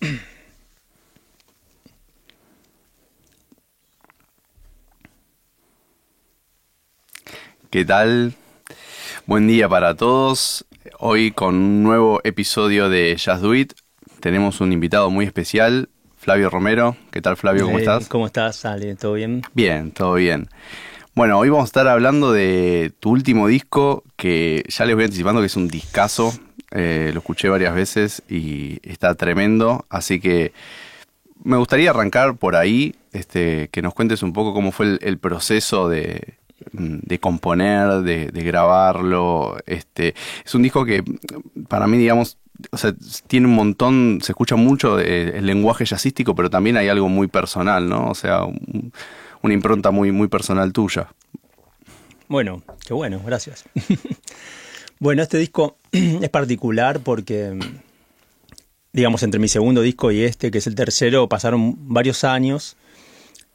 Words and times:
¿Qué 7.70 7.84
tal? 7.84 8.34
Buen 9.26 9.46
día 9.46 9.68
para 9.68 9.94
todos. 9.94 10.64
Hoy 10.98 11.32
con 11.32 11.54
un 11.54 11.82
nuevo 11.82 12.20
episodio 12.24 12.88
de 12.88 13.14
Jazz 13.16 13.40
Do 13.42 13.54
It. 13.54 13.72
Tenemos 14.20 14.60
un 14.60 14.72
invitado 14.72 15.10
muy 15.10 15.26
especial, 15.26 15.90
Flavio 16.18 16.50
Romero. 16.50 16.96
¿Qué 17.10 17.20
tal 17.20 17.36
Flavio? 17.36 17.64
¿Cómo 17.66 17.78
Eh, 17.78 17.82
estás? 17.82 18.08
¿Cómo 18.08 18.26
estás, 18.26 18.64
Ale? 18.64 18.96
¿Todo 18.96 19.14
bien? 19.14 19.42
Bien, 19.52 19.90
todo 19.92 20.14
bien. 20.14 20.48
Bueno, 21.14 21.38
hoy 21.38 21.48
vamos 21.50 21.64
a 21.64 21.66
estar 21.66 21.88
hablando 21.88 22.32
de 22.32 22.92
tu 23.00 23.10
último 23.10 23.48
disco, 23.48 24.04
que 24.16 24.64
ya 24.68 24.84
les 24.84 24.94
voy 24.94 25.04
anticipando 25.04 25.40
que 25.40 25.46
es 25.46 25.56
un 25.56 25.68
discazo. 25.68 26.32
Eh, 26.70 27.10
lo 27.14 27.20
escuché 27.20 27.48
varias 27.48 27.74
veces 27.74 28.22
y 28.28 28.78
está 28.88 29.14
tremendo. 29.14 29.86
Así 29.88 30.20
que 30.20 30.52
me 31.42 31.56
gustaría 31.56 31.90
arrancar 31.90 32.36
por 32.36 32.56
ahí, 32.56 32.94
este, 33.12 33.68
que 33.68 33.82
nos 33.82 33.94
cuentes 33.94 34.22
un 34.22 34.32
poco 34.32 34.52
cómo 34.52 34.72
fue 34.72 34.98
el, 35.00 35.18
proceso 35.18 35.88
de, 35.88 36.34
de 36.72 37.18
componer, 37.18 38.02
de, 38.02 38.26
grabarlo. 38.42 39.56
Este, 39.66 40.14
es 40.44 40.54
un 40.54 40.62
disco 40.62 40.84
que 40.84 41.02
para 41.68 41.86
mí, 41.86 41.96
digamos, 41.96 42.36
tiene 43.28 43.46
un 43.46 43.54
montón, 43.54 44.18
se 44.22 44.32
escucha 44.32 44.56
mucho 44.56 44.96
de- 44.96 45.38
el 45.38 45.46
lenguaje 45.46 45.84
jazzístico, 45.86 46.34
pero 46.34 46.50
también 46.50 46.76
hay 46.76 46.88
algo 46.88 47.08
muy 47.08 47.28
personal, 47.28 47.88
¿no? 47.88 48.08
O 48.10 48.14
sea, 48.14 48.44
un- 48.44 48.92
una 49.42 49.54
impronta 49.54 49.90
muy, 49.92 50.10
muy 50.10 50.26
personal 50.28 50.72
tuya. 50.72 51.08
Bueno, 52.26 52.62
qué 52.86 52.92
bueno, 52.92 53.20
gracias. 53.24 53.64
bueno, 55.00 55.22
este 55.22 55.38
disco 55.38 55.76
es 55.92 56.28
particular 56.30 57.00
porque, 57.00 57.58
digamos, 58.92 59.22
entre 59.22 59.40
mi 59.40 59.48
segundo 59.48 59.82
disco 59.82 60.10
y 60.10 60.22
este, 60.22 60.50
que 60.50 60.58
es 60.58 60.66
el 60.66 60.74
tercero, 60.74 61.28
pasaron 61.28 61.76
varios 61.92 62.24
años. 62.24 62.76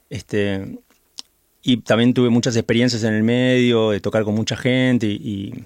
Este, 0.09 0.79
y 1.61 1.77
también 1.77 2.13
tuve 2.13 2.29
muchas 2.29 2.55
experiencias 2.55 3.03
en 3.03 3.13
el 3.13 3.23
medio, 3.23 3.91
de 3.91 3.99
tocar 3.99 4.23
con 4.23 4.35
mucha 4.35 4.57
gente 4.57 5.07
y, 5.07 5.11
y, 5.11 5.65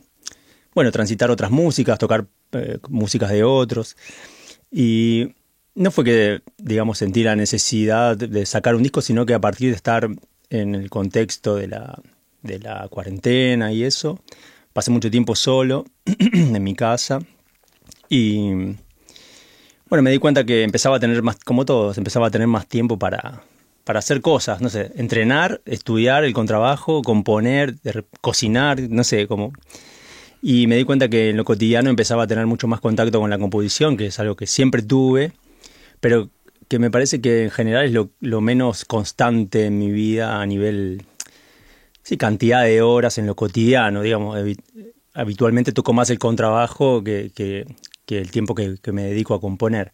bueno, 0.73 0.91
transitar 0.91 1.31
otras 1.31 1.49
músicas, 1.49 1.97
tocar 1.97 2.27
eh, 2.52 2.77
músicas 2.89 3.31
de 3.31 3.43
otros. 3.43 3.97
Y 4.71 5.33
no 5.75 5.91
fue 5.91 6.03
que, 6.03 6.41
digamos, 6.57 6.99
sentí 6.99 7.23
la 7.23 7.35
necesidad 7.35 8.17
de 8.17 8.45
sacar 8.45 8.75
un 8.75 8.83
disco, 8.83 9.02
sino 9.02 9.25
que 9.25 9.33
a 9.33 9.41
partir 9.41 9.69
de 9.69 9.75
estar 9.75 10.07
en 10.49 10.75
el 10.75 10.89
contexto 10.89 11.55
de 11.55 11.67
la, 11.67 12.02
de 12.41 12.59
la 12.59 12.87
cuarentena 12.89 13.71
y 13.71 13.83
eso, 13.83 14.19
pasé 14.78 14.92
mucho 14.92 15.09
tiempo 15.09 15.36
solo 15.36 15.86
en 16.06 16.64
mi 16.64 16.75
casa 16.75 17.17
y 18.09 18.75
bueno, 19.89 20.03
me 20.03 20.11
di 20.11 20.20
cuenta 20.20 20.44
que 20.44 20.61
empezaba 20.61 20.97
a 20.97 21.00
tener 21.00 21.23
más, 21.23 21.38
como 21.44 21.66
todos, 21.66 21.97
empezaba 21.97 22.28
a 22.28 22.30
tener 22.30 22.45
más 22.45 22.67
tiempo 22.67 23.00
para, 23.00 23.42
para 23.83 23.98
hacer 23.98 24.22
cosas, 24.22 24.61
no 24.61 24.70
sé, 24.70 24.92
entrenar, 24.95 25.61
estudiar 25.66 26.25
el 26.25 26.33
contrabajo, 26.33 27.02
componer, 27.02 27.73
cocinar, 28.22 28.80
no 28.80 29.03
sé, 29.03 29.25
como... 29.25 29.52
Y 30.44 30.67
me 30.67 30.75
di 30.75 30.83
cuenta 30.83 31.09
que 31.09 31.31
en 31.31 31.38
lo 31.38 31.44
cotidiano 31.44 31.89
empezaba 31.89 32.25
a 32.25 32.28
tener 32.28 32.45
mucho 32.45 32.67
más 32.67 32.80
contacto 32.80 33.20
con 33.20 33.31
la 33.31 33.39
composición, 33.39 33.98
que 33.98 34.05
es 34.05 34.20
algo 34.20 34.36
que 34.36 34.45
siempre 34.45 34.83
tuve, 34.83 35.31
pero 36.00 36.30
que 36.67 36.78
me 36.78 36.92
parece 36.92 37.20
que 37.20 37.45
en 37.45 37.50
general 37.50 37.86
es 37.86 37.94
lo, 37.94 38.11
lo 38.20 38.42
menos 38.42 38.86
constante 38.86 39.66
en 39.66 39.80
mi 39.80 39.89
vida 39.89 40.39
a 40.39 40.45
nivel, 40.45 41.02
sí, 42.08 42.17
cantidad 42.17 42.63
de 42.63 42.81
horas 42.81 43.17
en 43.17 43.27
lo 43.27 43.36
cotidiano, 43.36 44.02
digamos. 44.02 44.38
Habi- 44.38 44.58
Habitualmente 45.13 45.72
toco 45.72 45.94
más 45.94 46.09
el 46.11 46.19
contrabajo 46.19 47.03
que, 47.03 47.31
que- 47.33 47.66
que 48.05 48.19
el 48.19 48.30
tiempo 48.31 48.53
que, 48.55 48.77
que 48.81 48.91
me 48.91 49.03
dedico 49.03 49.33
a 49.33 49.41
componer. 49.41 49.91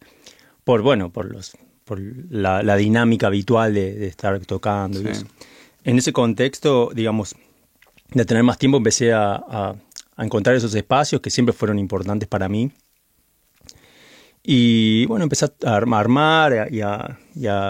Por, 0.64 0.82
bueno, 0.82 1.10
por, 1.10 1.24
los, 1.32 1.56
por 1.84 1.98
la, 2.30 2.62
la 2.62 2.76
dinámica 2.76 3.26
habitual 3.28 3.72
de, 3.74 3.94
de 3.94 4.06
estar 4.06 4.38
tocando 4.46 5.00
y 5.00 5.04
Sí. 5.04 5.08
eso. 5.10 5.26
En 5.82 5.98
ese 5.98 6.12
contexto, 6.12 6.90
digamos, 6.94 7.34
de 8.12 8.24
tener 8.24 8.42
más 8.42 8.58
tiempo 8.58 8.76
empecé 8.78 9.12
a, 9.12 9.34
a- 9.34 9.74
a 10.16 10.24
encontrar 10.24 10.54
esos 10.56 10.74
espacios 10.74 11.20
que 11.20 11.30
siempre 11.30 11.52
fueron 11.54 11.78
importantes 11.78 12.28
para 12.28 12.48
mí. 12.48 12.70
Y 14.46 15.06
bueno, 15.06 15.22
empecé 15.22 15.46
a 15.46 15.48
arm- 15.76 15.94
a 15.94 15.98
armar 16.00 16.68
y 16.70 16.80
a, 16.82 17.18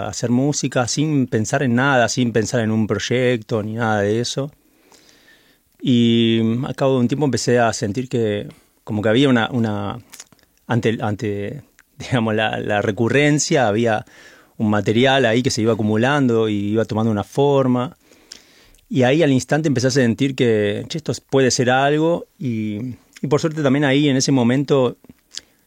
hacer 0.07 0.29
música 0.29 0.87
sin 0.89 1.25
pensar 1.27 1.63
en 1.63 1.73
nada, 1.75 2.09
sin 2.09 2.33
pensar 2.33 2.59
en 2.59 2.71
un 2.71 2.85
proyecto 2.85 3.63
ni 3.63 3.73
nada 3.75 4.01
de 4.01 4.19
eso. 4.19 4.51
Y 5.81 6.41
al 6.65 6.75
cabo 6.75 6.95
de 6.95 6.99
un 7.01 7.07
tiempo 7.07 7.25
empecé 7.25 7.59
a 7.59 7.71
sentir 7.73 8.09
que 8.09 8.47
como 8.83 9.01
que 9.01 9.09
había 9.09 9.29
una, 9.29 9.49
una 9.51 9.99
ante, 10.67 10.97
ante 11.01 11.63
digamos, 11.97 12.35
la, 12.35 12.59
la 12.59 12.81
recurrencia, 12.81 13.67
había 13.67 14.05
un 14.57 14.69
material 14.69 15.25
ahí 15.25 15.43
que 15.43 15.51
se 15.51 15.61
iba 15.61 15.73
acumulando 15.73 16.49
y 16.49 16.55
iba 16.71 16.85
tomando 16.85 17.11
una 17.11 17.23
forma. 17.23 17.95
Y 18.89 19.03
ahí 19.03 19.23
al 19.23 19.31
instante 19.31 19.67
empecé 19.69 19.87
a 19.87 19.91
sentir 19.91 20.35
que 20.35 20.85
"Che, 20.89 20.97
esto 20.97 21.13
puede 21.29 21.51
ser 21.51 21.69
algo 21.69 22.25
y, 22.37 22.95
y 23.21 23.27
por 23.29 23.39
suerte 23.41 23.63
también 23.63 23.85
ahí 23.85 24.09
en 24.09 24.17
ese 24.17 24.31
momento 24.31 24.97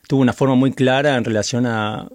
tuve 0.08 0.22
una 0.22 0.32
forma 0.32 0.56
muy 0.56 0.72
clara 0.72 1.16
en 1.16 1.24
relación 1.24 1.66
a 1.66 2.08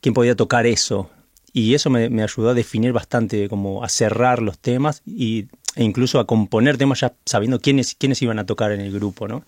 quién 0.00 0.14
podía 0.14 0.34
tocar 0.34 0.66
eso. 0.66 1.10
Y 1.52 1.74
eso 1.74 1.90
me, 1.90 2.08
me 2.08 2.22
ayudó 2.22 2.50
a 2.50 2.54
definir 2.54 2.92
bastante, 2.92 3.48
como 3.48 3.84
a 3.84 3.88
cerrar 3.88 4.42
los 4.42 4.58
temas 4.58 5.02
y, 5.06 5.46
e 5.76 5.84
incluso 5.84 6.18
a 6.18 6.26
componer 6.26 6.76
temas 6.78 7.00
ya 7.00 7.14
sabiendo 7.24 7.60
quiénes, 7.60 7.94
quiénes 7.94 8.20
iban 8.22 8.38
a 8.38 8.46
tocar 8.46 8.72
en 8.72 8.80
el 8.80 8.90
grupo, 8.90 9.28
¿no? 9.28 9.44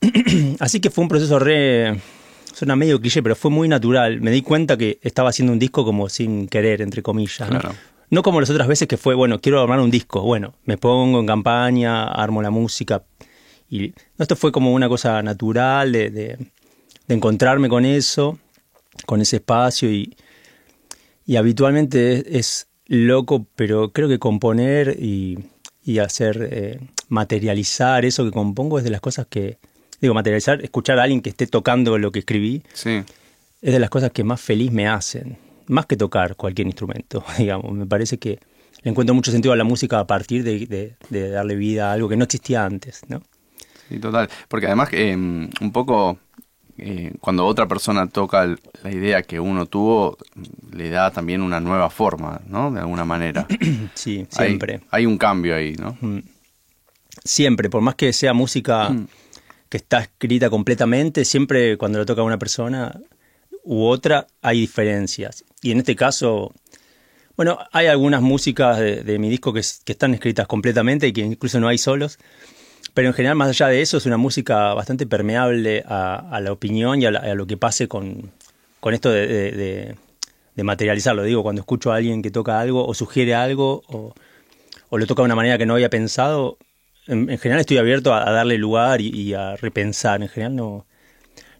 Así 0.58 0.80
que 0.80 0.90
fue 0.90 1.02
un 1.02 1.08
proceso 1.08 1.38
re... 1.38 1.98
Suena 2.52 2.76
medio 2.76 3.00
cliché, 3.00 3.22
pero 3.22 3.34
fue 3.34 3.50
muy 3.50 3.66
natural. 3.66 4.20
Me 4.20 4.30
di 4.30 4.42
cuenta 4.42 4.76
que 4.76 4.98
estaba 5.00 5.30
haciendo 5.30 5.52
un 5.52 5.58
disco 5.58 5.84
como 5.84 6.08
sin 6.08 6.48
querer, 6.48 6.82
entre 6.82 7.02
comillas, 7.02 7.50
¿no? 7.50 7.60
Claro. 7.60 7.74
No 8.10 8.22
como 8.22 8.40
las 8.40 8.50
otras 8.50 8.68
veces 8.68 8.88
que 8.88 8.98
fue, 8.98 9.14
bueno, 9.14 9.40
quiero 9.40 9.62
armar 9.62 9.80
un 9.80 9.90
disco. 9.90 10.20
Bueno, 10.20 10.54
me 10.64 10.76
pongo 10.76 11.18
en 11.20 11.26
campaña, 11.26 12.04
armo 12.04 12.42
la 12.42 12.50
música. 12.50 13.04
Y 13.74 13.88
no, 14.18 14.22
esto 14.24 14.36
fue 14.36 14.52
como 14.52 14.72
una 14.74 14.88
cosa 14.88 15.22
natural 15.22 15.92
de, 15.92 16.10
de- 16.10 16.36
de 17.08 17.14
encontrarme 17.14 17.68
con 17.68 17.84
eso, 17.84 18.38
con 19.06 19.20
ese 19.22 19.36
espacio. 19.36 19.90
Y, 19.90 20.14
y 21.26 21.36
habitualmente 21.36 22.18
es, 22.18 22.24
es 22.28 22.66
loco, 22.86 23.46
pero 23.56 23.92
creo 23.92 24.08
que 24.08 24.18
componer 24.18 24.96
y, 25.00 25.38
y 25.84 25.98
hacer, 25.98 26.48
eh, 26.50 26.80
materializar 27.08 28.04
eso 28.04 28.24
que 28.24 28.30
compongo 28.30 28.78
es 28.78 28.84
de 28.84 28.90
las 28.90 29.00
cosas 29.00 29.26
que, 29.28 29.58
digo, 30.00 30.14
materializar, 30.14 30.62
escuchar 30.62 30.98
a 30.98 31.04
alguien 31.04 31.20
que 31.22 31.30
esté 31.30 31.46
tocando 31.46 31.96
lo 31.98 32.10
que 32.12 32.18
escribí, 32.20 32.62
Sí, 32.74 33.02
es 33.62 33.72
de 33.72 33.78
las 33.78 33.90
cosas 33.90 34.10
que 34.10 34.24
más 34.24 34.40
feliz 34.40 34.72
me 34.72 34.88
hacen, 34.88 35.38
más 35.66 35.86
que 35.86 35.96
tocar 35.96 36.36
cualquier 36.36 36.66
instrumento, 36.66 37.24
digamos. 37.38 37.72
Me 37.72 37.86
parece 37.86 38.18
que 38.18 38.38
le 38.82 38.90
encuentro 38.90 39.14
mucho 39.14 39.30
sentido 39.30 39.52
a 39.52 39.56
la 39.56 39.64
música 39.64 40.00
a 40.00 40.06
partir 40.06 40.42
de, 40.44 40.66
de- 40.66 40.94
de 41.08 41.30
darle 41.30 41.54
vida 41.54 41.90
a 41.90 41.92
algo 41.94 42.08
que 42.08 42.16
no 42.16 42.24
existía 42.24 42.64
antes, 42.64 43.00
¿no? 43.08 43.22
Sí, 43.92 43.98
total. 43.98 44.28
Porque 44.48 44.66
además, 44.66 44.88
eh, 44.92 45.14
un 45.14 45.72
poco, 45.72 46.18
eh, 46.78 47.12
cuando 47.20 47.44
otra 47.46 47.68
persona 47.68 48.08
toca 48.08 48.46
la 48.82 48.90
idea 48.90 49.22
que 49.22 49.38
uno 49.38 49.66
tuvo, 49.66 50.16
le 50.72 50.88
da 50.90 51.10
también 51.10 51.42
una 51.42 51.60
nueva 51.60 51.90
forma, 51.90 52.40
¿no? 52.46 52.70
De 52.70 52.80
alguna 52.80 53.04
manera. 53.04 53.46
Sí, 53.94 54.26
siempre. 54.30 54.80
Hay, 54.90 55.04
un 55.06 55.18
cambio 55.18 55.54
ahí, 55.54 55.74
¿no? 55.74 55.96
Siempre, 57.24 57.68
por 57.68 57.82
más 57.82 57.94
que 57.94 58.12
sea 58.12 58.32
música 58.32 58.88
Mm. 58.90 59.06
que 59.68 59.76
está 59.76 60.00
escrita 60.00 60.48
completamente, 60.50 61.24
siempre 61.24 61.76
cuando 61.76 61.98
lo 61.98 62.06
toca 62.06 62.22
una 62.22 62.38
persona 62.38 62.98
u 63.64 63.84
otra 63.84 64.26
hay 64.40 64.60
diferencias. 64.60 65.44
Y 65.60 65.70
en 65.70 65.78
este 65.78 65.94
caso, 65.94 66.52
bueno, 67.36 67.58
hay 67.70 67.86
algunas 67.86 68.22
músicas 68.22 68.78
de, 68.78 69.02
de 69.04 69.18
mi 69.18 69.28
disco 69.28 69.52
que 69.52 69.60
están 69.60 70.14
escritas 70.14 70.46
completamente 70.46 71.06
y 71.06 71.12
que 71.12 71.20
incluso 71.20 71.60
no 71.60 71.68
hay 71.68 71.78
solos, 71.78 72.18
pero 72.94 73.08
en 73.08 73.14
general, 73.14 73.36
más 73.36 73.48
allá 73.48 73.68
de 73.68 73.80
eso, 73.82 73.96
es 73.96 74.06
una 74.06 74.16
música 74.16 74.74
bastante 74.74 75.06
permeable 75.06 75.82
a, 75.86 76.16
a 76.30 76.40
la 76.40 76.52
opinión 76.52 77.00
y 77.00 77.06
a, 77.06 77.10
la- 77.10 77.20
a 77.20 77.34
lo 77.34 77.46
que 77.46 77.56
pase 77.56 77.88
con, 77.88 78.30
con 78.80 78.92
esto 78.94 79.10
de, 79.10 79.26
de- 79.26 79.52
de- 79.52 79.96
de 80.54 80.62
materializarlo. 80.64 81.22
Digo, 81.22 81.42
cuando 81.42 81.60
escucho 81.60 81.92
a 81.92 81.96
alguien 81.96 82.20
que 82.22 82.30
toca 82.30 82.60
algo 82.60 82.86
o 82.86 82.92
sugiere 82.94 83.34
algo 83.34 83.82
o, 83.86 84.14
o 84.90 84.98
lo 84.98 85.06
toca 85.06 85.22
de 85.22 85.26
una 85.26 85.34
manera 85.36 85.56
que 85.56 85.64
no 85.64 85.74
había 85.74 85.88
pensado, 85.88 86.58
en, 87.06 87.30
en 87.30 87.38
general 87.38 87.60
estoy 87.60 87.78
abierto 87.78 88.12
a, 88.12 88.28
a 88.28 88.32
darle 88.32 88.58
lugar 88.58 89.00
y, 89.00 89.08
y 89.08 89.32
a 89.34 89.56
repensar. 89.56 90.20
En 90.22 90.28
general 90.28 90.54
no, 90.56 90.86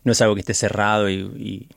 no 0.04 0.12
es 0.12 0.20
algo 0.20 0.34
que 0.34 0.40
esté 0.40 0.52
cerrado 0.54 1.08
y, 1.08 1.14
y- 1.14 1.68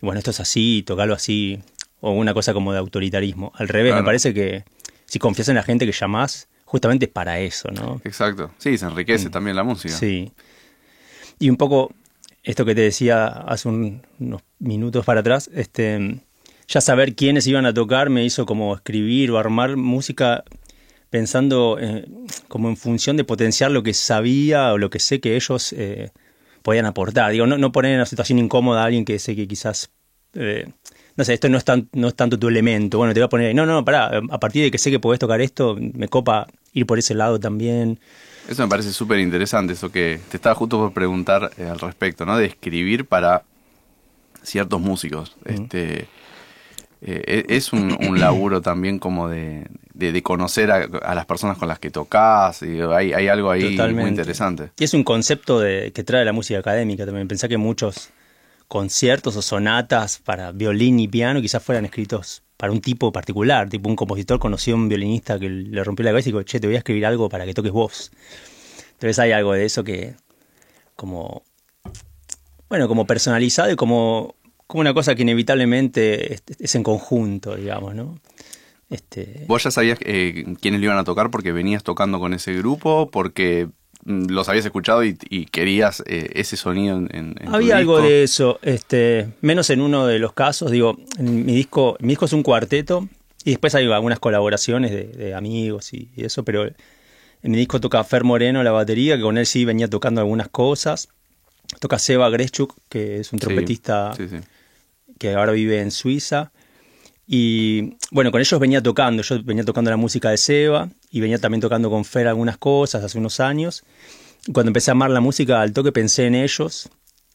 y 0.00 0.06
bueno, 0.06 0.18
esto 0.18 0.30
es 0.30 0.40
así, 0.40 0.82
tocarlo 0.86 1.14
así, 1.14 1.60
o 2.00 2.12
una 2.12 2.32
cosa 2.34 2.52
como 2.54 2.72
de 2.72 2.78
autoritarismo. 2.78 3.52
Al 3.56 3.68
revés, 3.68 3.90
Claro. 3.92 4.02
me 4.02 4.06
parece 4.06 4.32
que 4.34 4.64
si 5.06 5.18
confías 5.18 5.48
en 5.50 5.54
la 5.56 5.62
gente 5.62 5.84
que 5.86 5.92
llamás, 5.92 6.48
justamente 6.74 7.06
para 7.06 7.38
eso, 7.38 7.68
¿no? 7.70 8.00
Exacto. 8.02 8.50
Sí, 8.58 8.76
se 8.78 8.86
enriquece 8.86 9.30
también 9.30 9.54
la 9.54 9.62
música. 9.62 9.94
Mm. 9.94 9.98
Sí. 10.00 10.32
Y 11.38 11.48
un 11.48 11.56
poco 11.56 11.92
esto 12.42 12.64
que 12.64 12.74
te 12.74 12.80
decía 12.80 13.26
hace 13.26 13.68
un- 13.68 14.02
unos 14.18 14.42
minutos 14.58 15.04
para 15.04 15.20
atrás, 15.20 15.48
este, 15.54 16.20
ya 16.66 16.80
saber 16.80 17.14
quiénes 17.14 17.46
iban 17.46 17.64
a 17.64 17.72
tocar 17.72 18.10
me 18.10 18.24
hizo 18.24 18.44
como 18.44 18.74
escribir 18.74 19.30
o 19.30 19.38
armar 19.38 19.76
música 19.76 20.42
pensando 21.10 21.78
eh, 21.80 22.06
como 22.48 22.68
en 22.68 22.76
función 22.76 23.16
de 23.16 23.22
potenciar 23.22 23.70
lo 23.70 23.84
que 23.84 23.94
sabía 23.94 24.72
o 24.72 24.78
lo 24.78 24.90
que 24.90 24.98
sé 24.98 25.20
que 25.20 25.36
ellos 25.36 25.72
eh, 25.74 26.10
podían 26.62 26.86
aportar. 26.86 27.30
Digo, 27.30 27.46
no, 27.46 27.56
no 27.56 27.70
poner 27.70 27.92
en 27.92 27.98
una 27.98 28.06
situación 28.06 28.40
incómoda 28.40 28.82
a 28.82 28.86
alguien 28.86 29.04
que 29.04 29.20
sé 29.20 29.36
que 29.36 29.46
quizás, 29.46 29.92
eh, 30.34 30.66
no 31.16 31.22
sé, 31.24 31.34
esto 31.34 31.48
no 31.48 31.56
es, 31.56 31.64
tan, 31.64 31.88
no 31.92 32.08
es 32.08 32.16
tanto 32.16 32.36
tu 32.36 32.48
elemento. 32.48 32.98
Bueno, 32.98 33.14
te 33.14 33.20
voy 33.20 33.26
a 33.26 33.28
poner 33.28 33.46
ahí, 33.46 33.54
no, 33.54 33.64
no, 33.64 33.84
pará, 33.84 34.10
a 34.28 34.40
partir 34.40 34.64
de 34.64 34.72
que 34.72 34.78
sé 34.78 34.90
que 34.90 34.98
podés 34.98 35.20
tocar 35.20 35.40
esto, 35.40 35.76
me 35.78 36.08
copa 36.08 36.48
ir 36.74 36.86
por 36.86 36.98
ese 36.98 37.14
lado 37.14 37.40
también. 37.40 37.98
Eso 38.48 38.62
me 38.62 38.68
parece 38.68 38.92
súper 38.92 39.20
interesante, 39.20 39.72
eso 39.72 39.90
que 39.90 40.20
te 40.30 40.36
estaba 40.36 40.54
justo 40.54 40.78
por 40.78 40.92
preguntar 40.92 41.50
eh, 41.56 41.64
al 41.64 41.80
respecto, 41.80 42.26
¿no? 42.26 42.36
De 42.36 42.44
escribir 42.44 43.06
para 43.06 43.44
ciertos 44.42 44.80
músicos. 44.80 45.34
Este 45.46 46.08
eh, 47.00 47.44
e, 47.48 47.56
es 47.56 47.72
un, 47.72 48.18
laburo 48.18 48.60
también 48.60 48.98
como 48.98 49.28
de, 49.28 49.66
de, 49.94 50.22
conocer 50.22 50.70
a, 50.70 51.14
las 51.14 51.26
personas 51.26 51.56
con 51.56 51.68
las 51.68 51.78
que 51.78 51.90
tocas. 51.90 52.62
Y 52.62 52.80
hay, 52.80 53.14
hay 53.14 53.28
algo 53.28 53.50
ahí 53.50 53.78
muy 53.94 54.08
interesante. 54.08 54.70
Y 54.78 54.84
es 54.84 54.92
un 54.92 55.04
concepto 55.04 55.60
de, 55.60 55.92
que 55.92 56.04
trae 56.04 56.24
la 56.24 56.32
música 56.32 56.58
académica 56.58 57.06
también. 57.06 57.28
Pensá 57.28 57.48
que 57.48 57.56
muchos 57.56 58.10
conciertos 58.68 59.36
o 59.36 59.42
sonatas 59.42 60.18
para 60.18 60.52
violín 60.52 61.00
y 61.00 61.08
piano 61.08 61.40
quizás 61.40 61.62
fueran 61.62 61.86
escritos 61.86 62.43
para 62.56 62.72
un 62.72 62.80
tipo 62.80 63.12
particular, 63.12 63.68
tipo 63.68 63.88
un 63.88 63.96
compositor 63.96 64.38
conoció 64.38 64.74
a 64.74 64.76
un 64.76 64.88
violinista 64.88 65.38
que 65.38 65.48
le 65.48 65.84
rompió 65.84 66.04
la 66.04 66.10
cabeza 66.10 66.28
y 66.28 66.32
dijo, 66.32 66.42
che, 66.42 66.60
te 66.60 66.66
voy 66.66 66.76
a 66.76 66.78
escribir 66.78 67.06
algo 67.06 67.28
para 67.28 67.44
que 67.44 67.54
toques 67.54 67.72
vos. 67.72 68.10
Entonces 68.92 69.18
hay 69.18 69.32
algo 69.32 69.52
de 69.52 69.64
eso 69.64 69.82
que 69.84 70.14
como, 70.96 71.42
bueno, 72.68 72.88
como 72.88 73.06
personalizado 73.06 73.72
y 73.72 73.76
como 73.76 74.36
como 74.66 74.80
una 74.80 74.94
cosa 74.94 75.14
que 75.14 75.22
inevitablemente 75.22 76.34
es, 76.58 76.74
en 76.74 76.82
conjunto, 76.82 77.56
digamos, 77.56 77.94
¿no? 77.94 78.18
Este... 78.90 79.44
¿Vos 79.46 79.62
ya 79.64 79.70
sabías 79.70 79.98
eh, 80.02 80.44
quiénes 80.60 80.80
le 80.80 80.86
iban 80.86 80.98
a 80.98 81.04
tocar 81.04 81.30
porque 81.30 81.52
venías 81.52 81.82
tocando 81.82 82.18
con 82.18 82.34
ese 82.34 82.54
grupo? 82.54 83.10
Porque 83.10 83.68
los 84.04 84.48
habías 84.48 84.64
escuchado 84.64 85.04
y, 85.04 85.14
querías 85.46 86.02
eh, 86.06 86.30
ese 86.34 86.56
sonido 86.56 86.96
en, 86.96 87.08
en 87.12 87.48
Había 87.48 87.76
algo 87.76 88.00
de 88.00 88.22
eso, 88.22 88.58
este, 88.62 89.28
menos 89.40 89.70
en 89.70 89.80
uno 89.80 90.06
de 90.06 90.18
los 90.18 90.32
casos. 90.32 90.70
Digo, 90.70 90.98
en 91.18 91.46
mi 91.46 91.54
disco, 91.54 91.96
mi 92.00 92.08
disco 92.08 92.26
es 92.26 92.32
un 92.32 92.42
cuarteto 92.42 93.08
y 93.44 93.50
después 93.50 93.74
hay 93.74 93.90
algunas 93.90 94.18
colaboraciones 94.18 94.90
de, 94.90 95.34
amigos 95.34 95.92
y, 95.92 96.10
eso, 96.16 96.44
pero 96.44 96.66
en 96.66 97.50
mi 97.50 97.56
disco 97.56 97.80
toca 97.80 98.02
Fer 98.04 98.24
Moreno 98.24 98.62
la 98.62 98.72
batería, 98.72 99.16
que 99.16 99.22
con 99.22 99.38
él 99.38 99.46
sí 99.46 99.64
venía 99.64 99.88
tocando 99.88 100.20
algunas 100.20 100.48
cosas. 100.48 101.08
Toca 101.80 101.98
Seba 101.98 102.28
Greschuk, 102.30 102.74
que 102.88 103.20
es 103.20 103.32
un 103.32 103.38
trompetista 103.38 104.12
que 105.18 105.34
ahora 105.34 105.52
vive 105.52 105.80
en 105.80 105.90
Suiza. 105.90 106.52
Y 107.26 107.96
bueno, 108.10 108.30
con 108.30 108.40
ellos 108.40 108.60
venía 108.60 108.82
tocando, 108.82 109.22
yo 109.22 109.42
venía 109.42 109.64
tocando 109.64 109.90
la 109.90 109.96
música 109.96 110.30
de 110.30 110.36
Seba 110.36 110.90
y 111.10 111.20
venía 111.20 111.38
también 111.38 111.60
tocando 111.60 111.88
con 111.88 112.04
Fer 112.04 112.28
algunas 112.28 112.58
cosas 112.58 113.02
hace 113.02 113.18
unos 113.18 113.40
años. 113.40 113.84
Cuando 114.52 114.68
empecé 114.68 114.90
a 114.90 114.92
amar 114.92 115.10
la 115.10 115.20
música 115.20 115.62
al 115.62 115.72
toque 115.72 115.90
pensé 115.90 116.26
en 116.26 116.34
ellos, 116.34 116.90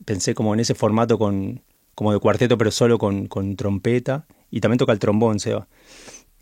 pensé 0.06 0.36
como 0.36 0.54
en 0.54 0.60
ese 0.60 0.76
formato 0.76 1.18
con, 1.18 1.64
como 1.96 2.14
de 2.14 2.20
cuarteto 2.20 2.58
pero 2.58 2.70
solo 2.72 3.00
con, 3.00 3.28
con 3.28 3.56
trompeta 3.56 4.28
y 4.52 4.62
también 4.62 4.78
toca 4.78 4.94
el 4.94 5.00
trombón 5.00 5.40
Seba. 5.40 5.68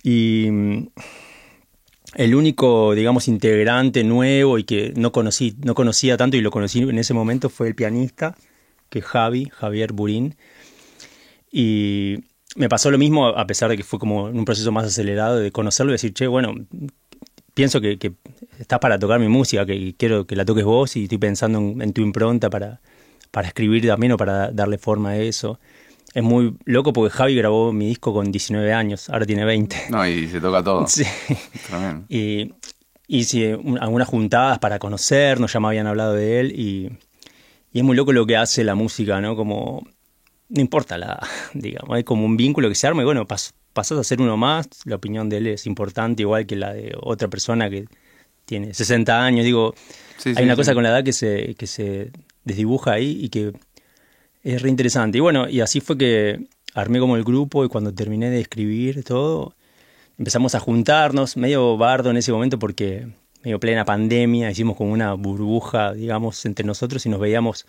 Y 0.04 0.48
mm, 0.52 0.88
el 2.16 2.36
único, 2.36 2.94
digamos, 2.96 3.28
integrante 3.28 4.04
nuevo 4.04 4.58
y 4.58 4.64
que 4.64 4.94
no 4.96 5.12
conocí, 5.12 5.56
no 5.64 5.76
conocía 5.76 6.18
tanto 6.18 6.36
y 6.36 6.42
lo 6.42 6.52
conocí 6.52 6.80
en 6.80 6.98
ese 6.98 7.14
momento 7.14 7.50
fue 7.50 7.68
el 7.68 7.76
pianista, 7.76 8.36
que 8.90 9.00
es 9.00 9.06
Javi, 9.06 9.50
Javier 9.54 9.94
Burín, 9.94 10.36
y 11.52 12.24
me 12.58 12.70
pasó 12.70 12.90
lo 12.90 12.98
mismo, 12.98 13.28
a 13.28 13.46
pesar 13.46 13.70
de 13.70 13.78
que 13.78 13.84
fue 13.84 14.00
como 14.00 14.24
un 14.24 14.44
proceso 14.44 14.72
más 14.72 14.86
acelerado 14.86 15.38
de 15.38 15.52
conocerlo 15.52 15.92
y 15.92 15.94
decir, 15.94 16.14
che, 16.14 16.26
bueno, 16.26 16.56
pienso 17.54 17.80
que, 17.80 17.98
estás 18.60 18.80
para 18.80 18.98
tocar 18.98 19.20
mi 19.20 19.28
música, 19.28 19.66
que 19.66 19.94
quiero 19.96 20.26
que 20.26 20.36
la 20.36 20.44
toques 20.44 20.66
vos 20.66 20.96
y 20.96 21.04
estoy 21.04 21.20
pensando 21.20 21.60
en, 21.60 21.94
tu 21.94 22.02
impronta 22.02 22.50
para, 22.50 22.82
para 23.30 23.48
escribir 23.48 23.86
también 23.86 24.14
o 24.14 24.18
para 24.18 24.52
darle 24.52 24.80
forma 24.80 25.12
a 25.12 25.18
eso. 25.18 25.60
Es 26.16 26.24
muy 26.24 26.58
loco 26.66 26.94
porque 26.94 27.16
Javi 27.16 27.36
grabó 27.36 27.72
mi 27.72 27.88
disco 27.88 28.12
con 28.12 28.32
19 28.32 28.74
años, 28.74 29.08
ahora 29.12 29.28
tiene 29.28 29.46
20. 29.46 29.76
No, 29.92 30.08
y 30.08 30.28
se 30.28 30.42
toca 30.42 30.64
todo. 30.64 30.88
Sí. 30.88 31.04
Y 32.10 32.54
hice 33.08 33.60
algunas 33.80 34.08
juntadas 34.08 34.58
para 34.58 34.80
conocernos, 34.80 35.54
ya 35.54 35.60
me 35.60 35.68
habían 35.68 35.86
hablado 35.86 36.14
de 36.14 36.40
él 36.40 36.60
y, 36.60 36.90
y 37.72 37.80
es 37.80 37.84
muy 37.84 37.96
loco 37.96 38.14
lo 38.14 38.26
que 38.26 38.36
hace 38.36 38.64
la 38.64 38.74
música, 38.74 39.22
¿no? 39.22 39.36
Como 39.36 39.86
no 40.50 40.62
importa 40.62 40.98
la, 40.98 41.20
digamos, 41.54 41.96
hay 41.96 42.04
como 42.04 42.26
un 42.26 42.38
vínculo 42.38 42.70
que 42.70 42.76
se 42.76 42.88
arma 42.88 43.02
y 43.02 43.06
bueno, 43.06 43.28
pas, 43.28 43.54
pasas 43.74 43.98
a 44.00 44.04
ser 44.04 44.22
uno 44.22 44.38
más, 44.38 44.68
la 44.86 44.96
opinión 44.96 45.30
de 45.30 45.38
él 45.38 45.48
es 45.48 45.66
importante 45.66 46.24
igual 46.24 46.46
que 46.46 46.56
la 46.56 46.74
de 46.74 46.96
otra 47.02 47.28
persona 47.28 47.70
que 47.70 47.86
tiene 48.46 48.74
60 48.74 49.24
años, 49.24 49.46
digo, 49.46 49.76
hay 50.36 50.44
una 50.46 50.56
cosa 50.56 50.74
con 50.74 50.84
la 50.84 50.90
edad 50.90 51.04
que 51.04 51.14
se, 51.14 51.54
que 51.56 51.68
se 51.68 52.12
desdibuja 52.46 52.94
ahí 52.94 53.20
y 53.22 53.30
que 53.30 53.54
es 54.44 54.62
re 54.62 54.70
interesante. 54.70 55.18
Y 55.18 55.22
bueno, 55.22 55.50
y 55.50 55.60
así 55.60 55.82
fue 55.82 55.98
que 55.98 56.40
armé 56.74 57.00
como 57.00 57.18
el 57.18 57.24
grupo 57.24 57.66
y 57.66 57.68
cuando 57.68 57.94
terminé 57.94 58.30
de 58.30 58.40
escribir 58.40 59.04
todo, 59.04 59.54
empezamos 60.18 60.56
a 60.56 60.60
juntarnos, 60.60 61.36
medio 61.36 61.78
bardo 61.78 62.10
en 62.10 62.18
ese 62.18 62.32
momento 62.32 62.58
porque 62.58 63.08
medio 63.44 63.60
plena 63.60 63.84
pandemia, 63.84 64.50
hicimos 64.50 64.78
como 64.78 64.94
una 64.94 65.14
burbuja, 65.14 65.94
digamos, 65.94 66.46
entre 66.46 66.66
nosotros 66.66 67.06
y 67.06 67.10
nos 67.10 67.20
veíamos 67.20 67.66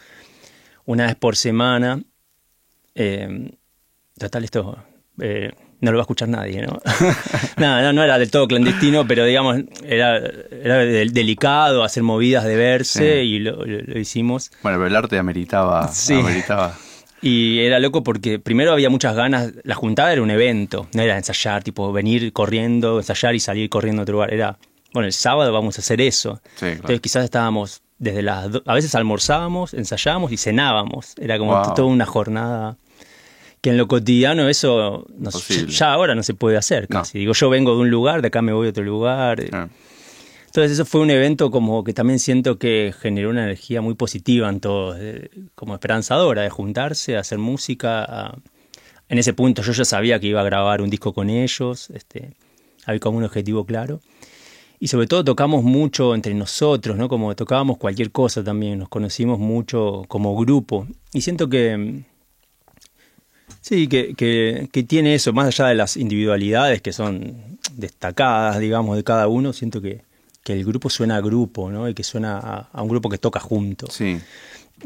una 0.86 1.06
vez 1.06 1.16
por 1.16 1.36
semana 1.36 2.02
eh, 2.94 3.50
total, 4.18 4.44
esto 4.44 4.78
eh, 5.20 5.52
no 5.80 5.92
lo 5.92 5.98
va 5.98 6.02
a 6.02 6.04
escuchar 6.04 6.28
nadie, 6.28 6.62
¿no? 6.62 6.80
no, 7.56 7.92
no, 7.92 8.02
era 8.02 8.18
del 8.18 8.30
todo 8.30 8.48
clandestino, 8.48 9.06
pero 9.06 9.24
digamos, 9.24 9.58
era, 9.84 10.16
era 10.16 10.78
delicado 10.78 11.84
hacer 11.84 12.02
movidas 12.02 12.44
de 12.44 12.56
verse 12.56 13.24
y 13.24 13.38
lo, 13.38 13.64
hicimos. 13.98 14.50
Bueno, 14.62 14.78
pero 14.78 14.86
el 14.86 14.96
arte 14.96 15.18
ameritaba. 15.18 15.88
Sí. 15.88 16.14
ameritaba. 16.14 16.76
Y 17.20 17.60
era 17.60 17.80
loco 17.80 18.02
porque 18.02 18.38
primero 18.38 18.72
había 18.72 18.90
muchas 18.90 19.14
ganas, 19.16 19.52
la 19.64 19.74
juntada 19.74 20.12
era 20.12 20.22
un 20.22 20.30
evento, 20.30 20.88
no 20.94 21.02
era 21.02 21.16
ensayar, 21.16 21.64
tipo 21.64 21.92
venir 21.92 22.32
corriendo, 22.32 22.98
ensayar 22.98 23.34
y 23.34 23.40
salir 23.40 23.68
corriendo 23.68 24.02
a 24.02 24.04
otro 24.04 24.14
lugar, 24.14 24.32
era, 24.32 24.56
bueno, 24.92 25.06
el 25.06 25.12
sábado 25.12 25.52
vamos 25.52 25.78
a 25.78 25.80
hacer 25.80 26.00
eso. 26.00 26.40
Entonces 26.60 27.00
quizás 27.00 27.24
estábamos 27.24 27.82
desde 27.98 28.22
las, 28.22 28.48
a 28.64 28.74
veces 28.74 28.94
almorzábamos, 28.94 29.74
ensayábamos 29.74 30.32
y 30.32 30.36
cenábamos, 30.36 31.14
era 31.18 31.38
como 31.38 31.60
toda 31.74 31.88
una 31.88 32.06
jornada 32.06 32.76
que 33.60 33.70
en 33.70 33.76
lo 33.76 33.88
cotidiano 33.88 34.48
eso 34.48 35.06
ya 35.68 35.92
ahora 35.92 36.14
no 36.14 36.22
se 36.22 36.34
puede 36.34 36.56
hacer 36.56 36.86
casi. 36.88 37.18
Digo, 37.18 37.32
yo 37.32 37.50
vengo 37.50 37.74
de 37.74 37.80
un 37.80 37.90
lugar, 37.90 38.22
de 38.22 38.28
acá 38.28 38.40
me 38.40 38.52
voy 38.52 38.68
a 38.68 38.70
otro 38.70 38.84
lugar. 38.84 39.42
Ah. 39.52 39.68
Entonces 40.46 40.72
eso 40.72 40.84
fue 40.86 41.02
un 41.02 41.10
evento 41.10 41.50
como 41.50 41.84
que 41.84 41.92
también 41.92 42.18
siento 42.18 42.58
que 42.58 42.94
generó 42.98 43.30
una 43.30 43.44
energía 43.44 43.80
muy 43.82 43.94
positiva 43.94 44.48
en 44.48 44.60
todos, 44.60 44.96
como 45.54 45.74
esperanzadora 45.74 46.42
de 46.42 46.50
juntarse, 46.50 47.16
hacer 47.16 47.38
música. 47.38 48.34
en 49.08 49.18
ese 49.18 49.34
punto 49.34 49.62
yo 49.62 49.72
ya 49.72 49.84
sabía 49.84 50.18
que 50.20 50.28
iba 50.28 50.40
a 50.40 50.44
grabar 50.44 50.80
un 50.80 50.88
disco 50.88 51.12
con 51.12 51.28
ellos, 51.28 51.90
este, 51.90 52.32
había 52.86 53.00
como 53.00 53.18
un 53.18 53.24
objetivo 53.24 53.66
claro. 53.66 54.00
Y 54.80 54.88
sobre 54.88 55.06
todo 55.06 55.24
tocamos 55.24 55.64
mucho 55.64 56.14
entre 56.14 56.34
nosotros, 56.34 56.96
¿no? 56.96 57.08
Como 57.08 57.34
tocábamos 57.34 57.78
cualquier 57.78 58.12
cosa 58.12 58.44
también, 58.44 58.78
nos 58.78 58.88
conocimos 58.88 59.38
mucho 59.38 60.04
como 60.08 60.36
grupo. 60.36 60.86
Y 61.12 61.22
siento 61.22 61.48
que 61.48 62.04
Sí, 63.60 63.86
que, 63.86 64.14
que, 64.14 64.82
tiene 64.84 65.14
eso, 65.14 65.34
más 65.34 65.46
allá 65.46 65.68
de 65.68 65.74
las 65.74 65.98
individualidades 65.98 66.80
que 66.80 66.92
son 66.92 67.58
destacadas, 67.72 68.58
digamos, 68.60 68.96
de 68.96 69.04
cada 69.04 69.28
uno, 69.28 69.52
siento 69.52 69.82
que, 69.82 70.00
que 70.42 70.54
el 70.54 70.64
grupo 70.64 70.88
suena 70.88 71.16
a 71.16 71.20
grupo, 71.20 71.70
¿no? 71.70 71.86
Y 71.86 71.92
que 71.92 72.02
suena 72.02 72.38
a, 72.72 72.82
un 72.82 72.88
grupo 72.88 73.10
que 73.10 73.18
toca 73.18 73.40
junto. 73.40 73.86
Sí. 73.90 74.18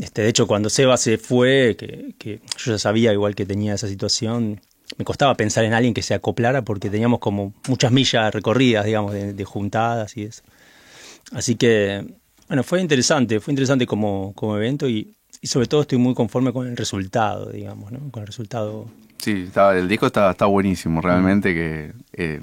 Este, 0.00 0.22
de 0.22 0.28
hecho, 0.28 0.48
cuando 0.48 0.68
Seba 0.68 0.96
se 0.96 1.18
fue, 1.18 1.76
que, 1.78 2.14
que 2.18 2.40
yo 2.58 2.72
ya 2.72 2.78
sabía 2.78 3.12
igual 3.12 3.34
que 3.34 3.46
tenía 3.46 3.74
esa 3.74 3.86
situación, 3.86 4.60
me 4.98 5.04
costaba 5.04 5.34
pensar 5.34 5.64
en 5.64 5.72
alguien 5.72 5.94
que 5.94 6.02
se 6.02 6.14
acoplara 6.14 6.62
porque 6.62 6.90
teníamos 6.90 7.20
como 7.20 7.54
muchas 7.68 7.92
millas 7.92 8.32
recorridas, 8.32 8.84
digamos, 8.84 9.12
de, 9.12 9.32
de 9.32 9.44
juntadas 9.44 10.16
y 10.16 10.24
eso. 10.24 10.42
Así 11.32 11.54
que, 11.56 12.04
bueno, 12.48 12.62
fue 12.62 12.80
interesante, 12.80 13.40
fue 13.40 13.52
interesante 13.52 13.86
como, 13.86 14.32
como 14.34 14.56
evento 14.56 14.88
y, 14.88 15.14
y 15.40 15.46
sobre 15.46 15.66
todo 15.66 15.82
estoy 15.82 15.98
muy 15.98 16.14
conforme 16.14 16.52
con 16.52 16.66
el 16.66 16.76
resultado, 16.76 17.50
digamos, 17.50 17.90
¿no? 17.90 18.10
Con 18.10 18.22
el 18.22 18.26
resultado. 18.26 18.86
Sí, 19.18 19.44
estaba, 19.46 19.76
el 19.76 19.88
disco 19.88 20.06
está, 20.06 20.30
está 20.30 20.46
buenísimo, 20.46 21.00
realmente 21.00 21.54
que... 21.54 21.92
Eh, 22.12 22.40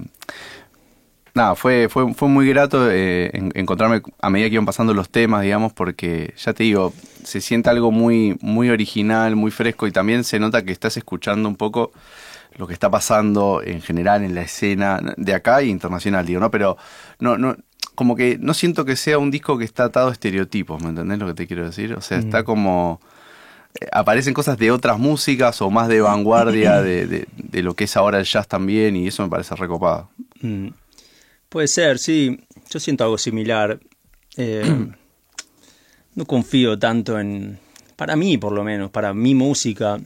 nada, 1.34 1.56
fue, 1.56 1.88
fue, 1.89 2.13
fue 2.13 2.27
muy 2.27 2.48
grato 2.48 2.89
eh, 2.89 3.32
encontrarme 3.53 4.01
a 4.20 4.29
medida 4.29 4.50
que 4.50 4.56
iban 4.56 4.65
pasando 4.65 4.94
los 4.94 5.10
temas, 5.10 5.44
digamos, 5.44 5.74
porque 5.74 6.34
ya 6.38 6.53
te 6.53 6.63
digo, 6.63 6.94
se 7.24 7.41
siente 7.41 7.70
algo 7.70 7.91
muy, 7.91 8.38
muy 8.41 8.70
original, 8.70 9.36
muy 9.36 9.51
fresco 9.51 9.88
y 9.88 9.91
también 9.91 10.24
se 10.24 10.39
nota 10.39 10.63
que 10.63 10.72
estás 10.72 10.98
escuchando 10.98 11.48
un 11.48 11.56
poco 11.56 11.91
lo 12.59 12.67
que 12.67 12.73
está 12.73 12.91
pasando 12.91 13.61
en 13.63 13.81
general 13.81 14.21
en 14.21 14.35
la 14.35 14.41
escena 14.41 14.99
de 15.15 15.33
acá 15.33 15.61
e 15.61 15.67
internacional, 15.67 16.25
digo, 16.25 16.41
¿no? 16.41 16.51
Pero 16.51 16.77
no, 17.19 17.37
no, 17.37 17.55
como 17.95 18.17
que 18.17 18.37
no 18.37 18.53
siento 18.53 18.83
que 18.83 18.97
sea 18.97 19.17
un 19.17 19.31
disco 19.31 19.57
que 19.57 19.63
está 19.63 19.85
atado 19.85 20.09
a 20.09 20.11
estereotipos, 20.11 20.83
¿me 20.83 20.89
entendés 20.89 21.19
lo 21.19 21.27
que 21.27 21.33
te 21.35 21.47
quiero 21.47 21.65
decir? 21.65 21.93
O 21.93 22.01
sea, 22.01 22.19
está 22.19 22.41
mm. 22.41 22.45
como... 22.45 22.99
Eh, 23.79 23.87
aparecen 23.93 24.33
cosas 24.33 24.57
de 24.57 24.71
otras 24.71 24.99
músicas 24.99 25.61
o 25.61 25.69
más 25.69 25.87
de 25.87 26.01
vanguardia 26.01 26.81
de, 26.81 27.27
lo 27.53 27.75
que 27.75 27.85
es 27.85 27.95
ahora 27.95 28.19
el 28.19 28.25
jazz 28.25 28.47
también 28.47 28.97
y 28.97 29.07
eso 29.07 29.23
me 29.23 29.29
parece 29.29 29.55
recopado. 29.55 30.09
Mm. 30.41 30.67
Puede 31.47 31.69
ser, 31.69 31.97
sí. 31.97 32.41
Yo 32.69 32.79
siento 32.81 33.05
algo 33.05 33.17
similar. 33.17 33.79
Eh, 34.35 34.85
no 36.15 36.25
confío 36.25 36.77
tanto 36.77 37.17
en, 37.17 37.57
para 37.95 38.17
mí 38.17 38.37
por 38.37 38.51
lo 38.51 38.65
menos, 38.65 38.91
para 38.91 39.13
mi 39.13 39.33
música, 39.33 39.97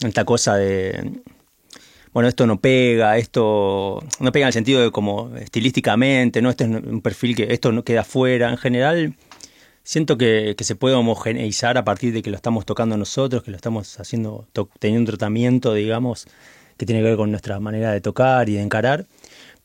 esta 0.00 0.24
cosa 0.24 0.56
de, 0.56 1.20
bueno, 2.12 2.28
esto 2.28 2.46
no 2.46 2.60
pega, 2.60 3.18
esto 3.18 4.02
no 4.18 4.32
pega 4.32 4.44
en 4.44 4.48
el 4.48 4.52
sentido 4.52 4.82
de 4.82 4.90
como 4.90 5.36
estilísticamente, 5.36 6.42
no, 6.42 6.50
este 6.50 6.64
es 6.64 6.70
un 6.70 7.00
perfil 7.02 7.36
que 7.36 7.52
esto 7.52 7.70
no 7.72 7.84
queda 7.84 8.02
fuera. 8.02 8.50
En 8.50 8.56
general, 8.56 9.14
siento 9.84 10.18
que, 10.18 10.56
se 10.58 10.74
puede 10.74 10.94
homogeneizar 10.94 11.78
a 11.78 11.84
partir 11.84 12.12
de 12.12 12.22
que 12.22 12.30
lo 12.30 12.36
estamos 12.36 12.66
tocando 12.66 12.96
nosotros, 12.96 13.42
que 13.42 13.50
lo 13.50 13.56
estamos 13.56 13.98
haciendo, 14.00 14.48
teniendo 14.78 15.02
un 15.02 15.06
tratamiento, 15.06 15.74
digamos, 15.74 16.26
que 16.76 16.86
tiene 16.86 17.00
que 17.00 17.08
ver 17.08 17.16
con 17.16 17.30
nuestra 17.30 17.60
manera 17.60 17.92
de 17.92 18.00
tocar 18.00 18.48
y 18.48 18.54
de 18.54 18.62
encarar. 18.62 19.06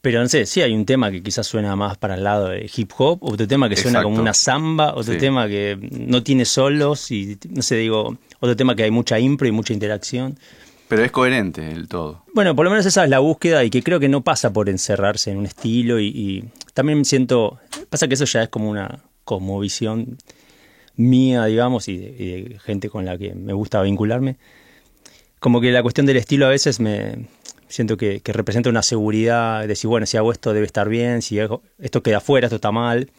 Pero 0.02 0.22
no 0.22 0.30
sé, 0.30 0.46
sí 0.46 0.62
hay 0.62 0.72
un 0.74 0.86
tema 0.86 1.10
que 1.10 1.24
quizás 1.24 1.48
suena 1.48 1.76
más 1.76 1.98
para 1.98 2.14
el 2.14 2.24
lado 2.24 2.50
de 2.50 2.70
hip 2.76 2.92
hop, 2.98 3.24
otro 3.24 3.48
tema 3.48 3.68
que 3.68 3.76
suena 3.76 4.04
como 4.04 4.22
una 4.22 4.36
samba, 4.36 4.94
otro 4.94 5.18
tema 5.18 5.48
que 5.48 5.80
no 5.92 6.22
tiene 6.22 6.46
solos 6.46 7.10
y 7.10 7.40
no 7.50 7.64
sé, 7.64 7.78
digo, 7.78 8.16
otro 8.40 8.56
tema 8.56 8.76
que 8.76 8.84
hay 8.84 8.92
mucha 8.92 9.18
impro 9.18 9.48
y 9.48 9.52
mucha 9.52 9.74
interacción. 9.74 10.38
Pero 10.88 11.04
es 11.04 11.12
coherente 11.12 11.72
el 11.72 11.88
todo. 11.88 12.24
Bueno, 12.34 12.56
por 12.56 12.66
lo 12.66 12.70
menos 12.70 12.86
esa 12.86 13.04
es 13.04 13.10
la 13.10 13.20
búsqueda 13.20 13.64
y 13.64 13.70
que 13.70 13.82
creo 13.82 14.00
que 14.00 14.10
no 14.10 14.24
pasa 14.24 14.54
por 14.54 14.70
encerrarse 14.70 15.32
en 15.32 15.38
un 15.38 15.46
estilo 15.46 16.00
y, 16.00 16.46
también 16.74 17.06
siento, 17.06 17.60
pasa 17.90 18.08
que 18.08 18.14
eso 18.14 18.26
ya 18.26 18.44
es 18.44 18.50
como 18.50 18.70
una 18.70 19.04
visión 19.60 20.18
mía, 20.96 21.46
digamos, 21.46 21.88
y 21.88 21.98
de 21.98 22.60
gente 22.64 22.90
con 22.90 23.06
la 23.06 23.18
que 23.18 23.34
me 23.34 23.54
gusta 23.54 23.82
vincularme. 23.82 24.38
Como 25.40 25.60
que 25.62 25.72
la 25.72 25.82
cuestión 25.82 26.06
del 26.06 26.18
estilo 26.18 26.46
a 26.46 26.50
veces 26.50 26.80
me, 26.80 27.28
siento 27.68 27.98
que, 27.98 28.22
representa 28.26 28.70
una 28.70 28.84
seguridad 28.84 29.62
de 29.62 29.68
decir, 29.68 29.88
bueno, 29.88 30.06
si 30.06 30.18
hago 30.18 30.32
esto 30.32 30.54
debe 30.54 30.66
estar 30.66 30.90
bien, 30.90 31.22
si 31.22 31.40
esto 31.40 32.04
queda 32.04 32.20
fuera, 32.20 32.48
esto 32.48 32.56
está 32.56 32.72
mal. 32.72 33.12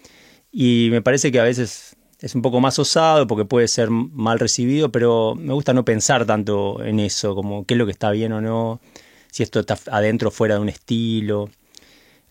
Y 0.52 0.88
me 0.90 1.02
parece 1.02 1.32
que 1.32 1.40
a 1.40 1.44
veces 1.44 1.95
es 2.20 2.34
un 2.34 2.42
poco 2.42 2.60
más 2.60 2.78
osado 2.78 3.26
porque 3.26 3.44
puede 3.44 3.68
ser 3.68 3.90
mal 3.90 4.38
recibido, 4.38 4.90
pero 4.90 5.34
me 5.34 5.52
gusta 5.52 5.72
no 5.74 5.84
pensar 5.84 6.24
tanto 6.24 6.82
en 6.82 7.00
eso, 7.00 7.34
como 7.34 7.64
qué 7.64 7.74
es 7.74 7.78
lo 7.78 7.86
que 7.86 7.92
está 7.92 8.10
bien 8.10 8.32
o 8.32 8.40
no, 8.40 8.80
si 9.30 9.42
esto 9.42 9.60
está 9.60 9.78
adentro 9.90 10.28
o 10.28 10.32
fuera 10.32 10.54
de 10.54 10.60
un 10.60 10.68
estilo. 10.68 11.50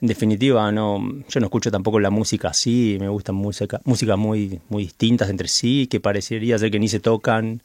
En 0.01 0.07
definitiva, 0.07 0.71
no, 0.71 0.99
yo 1.29 1.39
no 1.39 1.45
escucho 1.45 1.71
tampoco 1.71 1.99
la 1.99 2.09
música 2.09 2.49
así, 2.49 2.97
me 2.99 3.07
gustan 3.07 3.35
música, 3.35 3.79
músicas 3.85 4.17
muy, 4.17 4.59
muy 4.69 4.83
distintas 4.83 5.29
entre 5.29 5.47
sí, 5.47 5.87
que 5.87 5.99
parecería 5.99 6.57
ser 6.57 6.71
que 6.71 6.79
ni 6.79 6.89
se 6.89 6.99
tocan, 6.99 7.61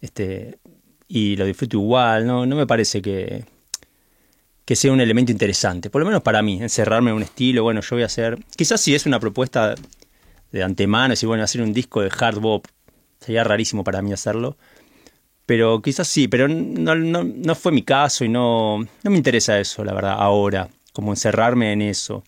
este, 0.00 0.58
y 1.06 1.36
lo 1.36 1.44
disfruto 1.44 1.76
igual, 1.76 2.26
no, 2.26 2.46
no 2.46 2.56
me 2.56 2.66
parece 2.66 3.00
que, 3.00 3.44
que 4.64 4.74
sea 4.74 4.92
un 4.92 5.00
elemento 5.00 5.30
interesante, 5.30 5.88
por 5.88 6.00
lo 6.00 6.06
menos 6.06 6.22
para 6.22 6.42
mí, 6.42 6.60
encerrarme 6.60 7.10
en 7.10 7.16
un 7.16 7.22
estilo, 7.22 7.62
bueno, 7.62 7.80
yo 7.80 7.94
voy 7.94 8.02
a 8.02 8.06
hacer, 8.06 8.38
quizás 8.56 8.80
si 8.80 8.94
es 8.94 9.06
una 9.06 9.20
propuesta 9.20 9.76
de 10.52 10.62
antemano, 10.62 11.16
si 11.16 11.26
bueno, 11.26 11.42
hacer 11.42 11.62
un 11.62 11.72
disco 11.72 12.00
de 12.00 12.10
hard 12.18 12.38
bop, 12.38 12.66
sería 13.20 13.44
rarísimo 13.44 13.84
para 13.84 14.02
mí 14.02 14.12
hacerlo, 14.12 14.56
pero 15.46 15.80
quizás 15.80 16.08
sí, 16.08 16.28
pero 16.28 16.48
no, 16.48 16.94
no, 16.94 17.24
no 17.24 17.54
fue 17.54 17.72
mi 17.72 17.82
caso 17.82 18.24
y 18.24 18.28
no, 18.28 18.78
no 18.78 19.10
me 19.10 19.16
interesa 19.16 19.58
eso, 19.58 19.84
la 19.84 19.94
verdad, 19.94 20.16
ahora, 20.18 20.68
como 20.92 21.12
encerrarme 21.12 21.72
en 21.72 21.82
eso. 21.82 22.24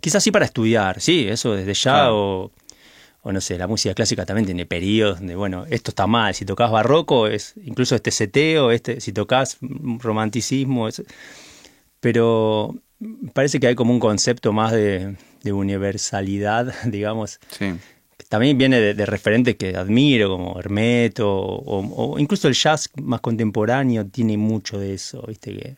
Quizás 0.00 0.22
sí 0.22 0.30
para 0.30 0.46
estudiar, 0.46 1.00
sí, 1.00 1.26
eso 1.28 1.54
desde 1.54 1.74
ya, 1.74 2.12
o, 2.12 2.50
o 3.22 3.32
no 3.32 3.40
sé, 3.40 3.58
la 3.58 3.66
música 3.66 3.94
clásica 3.94 4.24
también 4.24 4.46
tiene 4.46 4.66
periodos 4.66 5.18
donde, 5.18 5.34
bueno, 5.36 5.66
esto 5.68 5.90
está 5.90 6.06
mal, 6.06 6.34
si 6.34 6.44
tocas 6.44 6.70
barroco, 6.70 7.26
es 7.26 7.54
incluso 7.64 7.94
este 7.94 8.10
seteo, 8.10 8.70
este, 8.70 9.00
si 9.00 9.12
tocas 9.12 9.58
romanticismo, 9.60 10.88
es, 10.88 11.02
pero 12.00 12.74
parece 13.32 13.60
que 13.60 13.66
hay 13.66 13.74
como 13.74 13.92
un 13.92 14.00
concepto 14.00 14.52
más 14.52 14.72
de, 14.72 15.16
universalidad, 15.52 16.72
digamos. 16.86 17.40
Sí. 17.50 17.74
También 18.28 18.58
viene 18.58 18.80
de, 18.80 19.06
referentes 19.06 19.56
que 19.56 19.76
admiro, 19.76 20.28
como 20.30 20.58
Hermeto, 20.58 21.30
o, 21.30 22.18
incluso 22.18 22.48
el 22.48 22.54
jazz 22.54 22.90
más 23.00 23.20
contemporáneo 23.20 24.06
tiene 24.06 24.36
mucho 24.36 24.78
de 24.78 24.94
eso, 24.94 25.24
¿viste? 25.28 25.52
Que, 25.52 25.76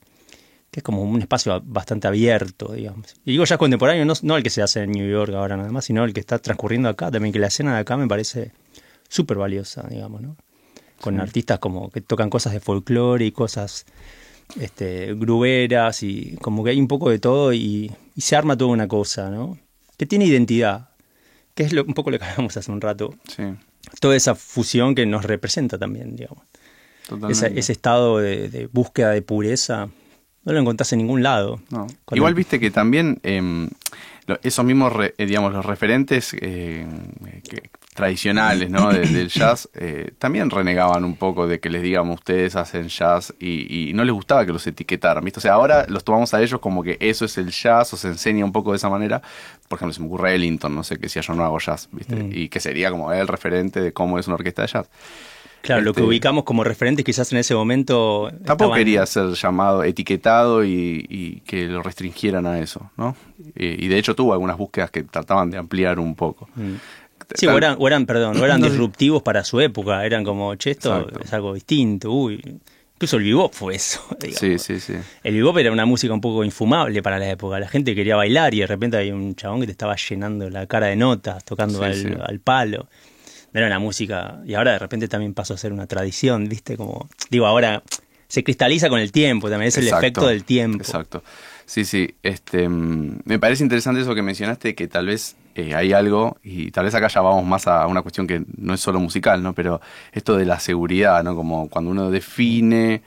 es 0.76 0.82
como 0.82 1.02
un 1.02 1.20
espacio 1.23 1.58
bastante 1.64 2.06
abierto, 2.06 2.75
digamos. 2.75 3.14
Y 3.25 3.32
digo 3.32 3.44
jazz 3.44 3.56
contemporáneo, 3.56 4.04
no, 4.23 4.37
el 4.37 4.42
que 4.42 4.50
se 4.50 4.61
hace 4.61 4.82
en 4.82 4.92
New 4.92 5.11
York 5.11 5.32
ahora 5.35 5.56
nada 5.56 5.73
más, 5.73 5.87
sino 5.87 6.04
el 6.04 6.12
que 6.12 6.20
está 6.20 6.38
transcurriendo 6.38 6.90
acá, 6.90 7.11
también 7.11 7.32
que 7.32 7.38
la 7.38 7.46
escena 7.46 7.75
de 7.75 7.80
acá 7.80 7.96
me 7.96 8.06
parece 8.06 8.52
súper 9.08 9.38
valiosa, 9.38 9.87
digamos, 9.88 10.20
¿no? 10.20 10.37
Con 11.00 11.18
artistas 11.18 11.58
como 11.61 11.90
que 11.90 12.02
tocan 12.02 12.28
cosas 12.28 12.52
de 12.52 12.61
folclore 12.61 13.25
y 13.25 13.32
cosas 13.32 13.87
este, 14.60 15.14
gruberas 15.14 16.02
y 16.02 16.36
como 16.40 16.64
que 16.64 16.70
hay 16.70 16.80
un 16.80 16.88
poco 16.88 17.10
de 17.10 17.18
todo 17.18 17.52
y, 17.52 17.92
se 18.16 18.34
arma 18.34 18.56
toda 18.56 18.70
una 18.70 18.88
cosa, 18.88 19.30
¿no? 19.30 19.58
Que 19.98 20.06
tiene 20.06 20.24
identidad, 20.24 20.88
que 21.54 21.64
es 21.64 21.72
lo, 21.72 21.84
un 21.84 21.92
poco 21.92 22.10
lo 22.10 22.18
que 22.18 22.24
hablamos 22.24 22.56
hace 22.56 22.72
un 22.72 22.80
rato. 22.80 23.14
Sí. 23.28 23.42
Toda 24.00 24.16
esa 24.16 24.34
fusión 24.34 24.94
que 24.94 25.04
nos 25.04 25.24
representa 25.24 25.78
también, 25.78 26.16
digamos. 26.16 26.42
ese 27.30 27.72
estado 27.72 28.18
de, 28.18 28.68
búsqueda 28.72 29.10
de 29.10 29.22
pureza 29.22 29.88
no 30.44 30.52
lo 30.52 30.58
encontrás 30.60 30.92
en 30.92 30.98
ningún 30.98 31.22
lado. 31.22 31.60
Igual 32.12 32.34
viste 32.34 32.58
que 32.58 32.70
también 32.70 33.20
em, 33.22 33.68
esos 34.42 34.64
mismos, 34.64 34.92
eh, 35.18 35.26
digamos, 35.26 35.52
los 35.52 35.64
referentes 35.64 36.34
eh, 36.40 36.86
que, 37.48 37.70
tradicionales 37.96 38.70
¿no? 38.70 38.92
del 38.92 39.28
jazz 39.28 39.68
eh, 39.74 40.12
también 40.18 40.50
renegaban 40.50 41.04
un 41.04 41.16
poco 41.16 41.48
de 41.48 41.58
que 41.58 41.68
les 41.68 41.82
digamos 41.82 42.18
ustedes 42.18 42.54
hacen 42.54 42.88
jazz 42.88 43.34
y, 43.40 43.90
no 43.94 44.04
les 44.04 44.14
gustaba 44.14 44.44
que 44.44 44.52
los 44.52 44.66
etiquetaran, 44.66 45.24
¿viste? 45.24 45.38
O 45.38 45.40
sea, 45.40 45.54
ahora 45.54 45.86
los 45.88 46.04
tomamos 46.04 46.34
a 46.34 46.42
ellos 46.42 46.60
como 46.60 46.82
que 46.82 46.98
eso 47.00 47.24
es 47.24 47.38
el 47.38 47.50
jazz 47.50 47.92
o 47.94 47.96
se 47.96 48.08
enseña 48.08 48.44
un 48.44 48.52
poco 48.52 48.72
de 48.72 48.76
esa 48.76 48.90
manera. 48.90 49.22
Por 49.68 49.78
ejemplo, 49.78 49.94
se 49.94 50.00
me 50.00 50.06
ocurre 50.06 50.34
Ellington, 50.34 50.74
no 50.74 50.84
sé, 50.84 50.98
que 50.98 51.08
si 51.08 51.20
yo 51.20 51.34
no 51.34 51.44
hago 51.44 51.58
jazz, 51.58 51.88
¿viste? 51.92 52.14
Mm. 52.14 52.30
Y 52.32 52.48
que 52.48 52.60
sería 52.60 52.90
como 52.90 53.12
el 53.12 53.26
referente 53.26 53.80
de 53.80 53.92
cómo 53.92 54.18
es 54.18 54.26
una 54.26 54.34
orquesta 54.34 54.62
de 54.62 54.68
jazz. 54.68 54.90
Claro, 55.66 55.82
lo 55.82 55.94
que 55.94 56.00
este, 56.00 56.08
ubicamos 56.08 56.44
como 56.44 56.64
referente 56.64 57.02
quizás 57.02 57.32
en 57.32 57.38
ese 57.38 57.54
momento... 57.54 58.30
Tampoco 58.44 58.74
quería 58.74 59.04
ser 59.06 59.30
llamado, 59.32 59.82
etiquetado 59.82 60.64
y, 60.64 61.42
que 61.44 61.66
lo 61.66 61.82
restringieran 61.82 62.46
a 62.46 62.60
eso, 62.60 62.90
¿no? 62.96 63.16
Y, 63.54 63.88
de 63.88 63.98
hecho 63.98 64.14
tuvo 64.14 64.32
algunas 64.32 64.56
búsquedas 64.56 64.90
que 64.90 65.02
trataban 65.02 65.50
de 65.50 65.58
ampliar 65.58 65.98
un 65.98 66.14
poco. 66.14 66.48
Mm. 66.54 66.74
Sí, 67.35 67.47
o 67.47 67.56
eran, 67.56 67.76
eran, 67.80 68.06
perdón, 68.06 68.37
eran 68.42 68.62
disruptivos 68.62 69.23
para 69.23 69.42
su 69.42 69.61
época, 69.61 70.04
eran 70.04 70.25
como, 70.25 70.54
che, 70.54 70.71
esto 70.71 71.09
es 71.23 71.33
algo 71.33 71.54
distinto, 71.54 72.12
uy. 72.12 72.61
Incluso 72.97 73.18
el 73.18 73.25
bebop 73.25 73.52
fue 73.52 73.75
eso. 73.75 74.00
Sí, 74.37 74.59
sí, 74.59 74.80
sí. 74.80 74.95
El 75.23 75.35
bebop 75.35 75.59
era 75.59 75.71
una 75.71 75.85
música 75.85 76.14
un 76.14 76.21
poco 76.21 76.42
infumable 76.45 77.02
para 77.02 77.18
la 77.18 77.28
época. 77.30 77.61
La 77.61 77.68
gente 77.68 77.95
quería 77.95 78.16
bailar 78.16 78.54
y 78.54 78.61
de 78.61 78.66
repente 78.66 78.97
hay 78.97 79.11
un 79.11 79.35
chabón 79.35 79.61
que 79.61 79.66
te 79.66 79.73
estaba 79.73 79.97
llenando 79.97 80.49
la 80.49 80.66
cara 80.66 80.87
de 80.87 80.97
notas, 80.97 81.45
tocando 81.45 81.83
al, 81.83 82.40
palo. 82.42 82.88
No 83.52 83.61
era 83.61 83.66
una 83.66 83.78
música. 83.78 84.40
Y 84.47 84.54
ahora 84.54 84.73
de 84.73 84.78
repente 84.78 85.09
también 85.09 85.35
pasó 85.35 85.52
a 85.54 85.59
ser 85.59 85.73
una 85.73 85.87
tradición, 85.87 86.49
¿viste? 86.49 86.78
Como, 86.78 87.06
digo, 87.28 87.47
ahora 87.47 87.83
se 88.28 88.42
cristaliza 88.42 88.88
con 88.88 88.99
el 88.99 89.12
tiempo, 89.12 89.50
también 89.50 89.68
es 89.68 89.76
el 89.76 89.88
efecto 89.88 90.26
del 90.26 90.45
tiempo. 90.45 90.78
Exacto. 90.78 91.23
Sí, 91.66 91.85
sí. 91.85 92.14
Este, 92.23 92.66
mm, 92.66 93.21
me 93.25 93.38
parece 93.38 93.62
interesante 93.62 94.00
eso 94.00 94.14
que 94.14 94.23
mencionaste, 94.23 94.75
que 94.75 94.88
tal 94.88 95.06
vez 95.06 95.37
eh, 95.56 95.75
hay 95.75 95.94
algo, 95.94 96.36
y 96.42 96.70
tal 96.70 96.84
vez 96.84 96.94
acá 96.94 97.08
ya 97.08 97.22
vamos 97.22 97.44
más 97.46 97.66
a 97.66 97.86
una 97.86 98.02
cuestión 98.02 98.26
que 98.26 98.44
no 98.58 98.75
es 98.75 98.80
solo 98.80 99.00
musical, 99.00 99.42
¿no? 99.42 99.54
Pero 99.54 99.80
esto 100.12 100.36
de 100.36 100.44
la 100.44 100.60
seguridad, 100.60 101.25
¿no? 101.25 101.34
Como 101.34 101.70
cuando 101.70 101.90
uno 101.90 102.10
define 102.10 103.02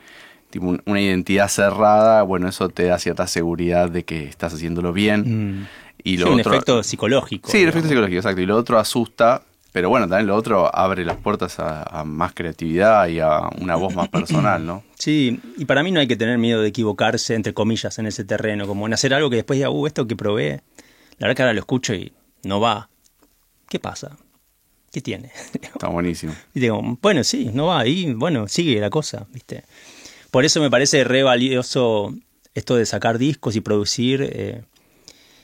tipo, 0.49 0.75
una 0.85 1.01
identidad 1.01 1.47
cerrada, 1.47 2.23
bueno, 2.23 2.47
eso 2.47 2.69
te 2.69 2.85
da 2.85 2.97
cierta 2.97 3.27
seguridad 3.27 3.89
de 3.89 4.03
que 4.03 4.23
estás 4.23 4.53
haciéndolo 4.53 4.93
bien. 4.93 5.59
Mm. 5.59 5.67
Y 6.03 6.17
lo 6.17 6.33
un 6.33 6.39
efecto 6.39 6.81
psicológico. 6.81 7.51
Sí, 7.51 7.61
un 7.61 7.69
efecto 7.69 7.89
psicológico, 7.89 8.17
exacto. 8.17 8.41
Y 8.41 8.45
lo 8.45 8.55
otro 8.55 8.79
asusta, 8.79 9.43
pero 9.71 9.89
bueno, 9.89 10.07
también 10.07 10.27
lo 10.27 10.35
otro 10.35 10.73
abre 10.73 11.05
las 11.05 11.17
puertas 11.17 11.59
a, 11.59 12.03
más 12.03 12.33
creatividad 12.33 13.07
y 13.09 13.19
a 13.19 13.41
una 13.59 13.75
voz 13.75 13.93
más 13.93 14.09
personal, 14.09 14.65
¿no? 14.65 14.83
Sí, 14.99 15.39
y 15.55 15.63
para 15.63 15.81
mí 15.81 15.91
no 15.91 16.01
hay 16.01 16.07
que 16.07 16.17
tener 16.17 16.37
miedo 16.37 16.61
de 16.61 16.67
equivocarse, 16.67 17.33
entre 17.33 17.53
comillas, 17.53 17.99
en 17.99 18.07
ese 18.07 18.25
terreno, 18.25 18.67
como 18.67 18.85
en 18.85 18.93
hacer 18.93 19.13
algo 19.13 19.29
que 19.29 19.37
después 19.37 19.57
diga, 19.57 19.69
uh, 19.69 19.87
esto 19.87 20.07
que 20.07 20.17
probé, 20.17 20.61
la 21.19 21.27
verdad 21.27 21.37
que 21.37 21.41
ahora 21.43 21.53
lo 21.53 21.59
escucho 21.59 21.93
y 21.93 22.11
no 22.43 22.59
va. 22.59 22.89
¿Qué 23.69 23.79
pasa? 23.79 24.17
¿Qué 24.91 25.01
tiene? 25.01 25.31
Está 25.61 25.87
buenísimo. 25.87 26.33
Y 26.53 26.59
digo, 26.59 26.81
bueno, 27.01 27.23
sí, 27.23 27.51
no 27.53 27.67
va, 27.67 27.85
y 27.85 28.13
bueno, 28.13 28.47
sigue 28.47 28.79
la 28.79 28.89
cosa, 28.89 29.27
¿viste? 29.31 29.63
Por 30.31 30.45
eso 30.45 30.59
me 30.61 30.69
parece 30.69 31.03
re 31.03 31.23
valioso 31.23 32.13
esto 32.53 32.75
de 32.75 32.85
sacar 32.85 33.17
discos 33.17 33.55
y 33.55 33.61
producir 33.61 34.27
eh, 34.31 34.63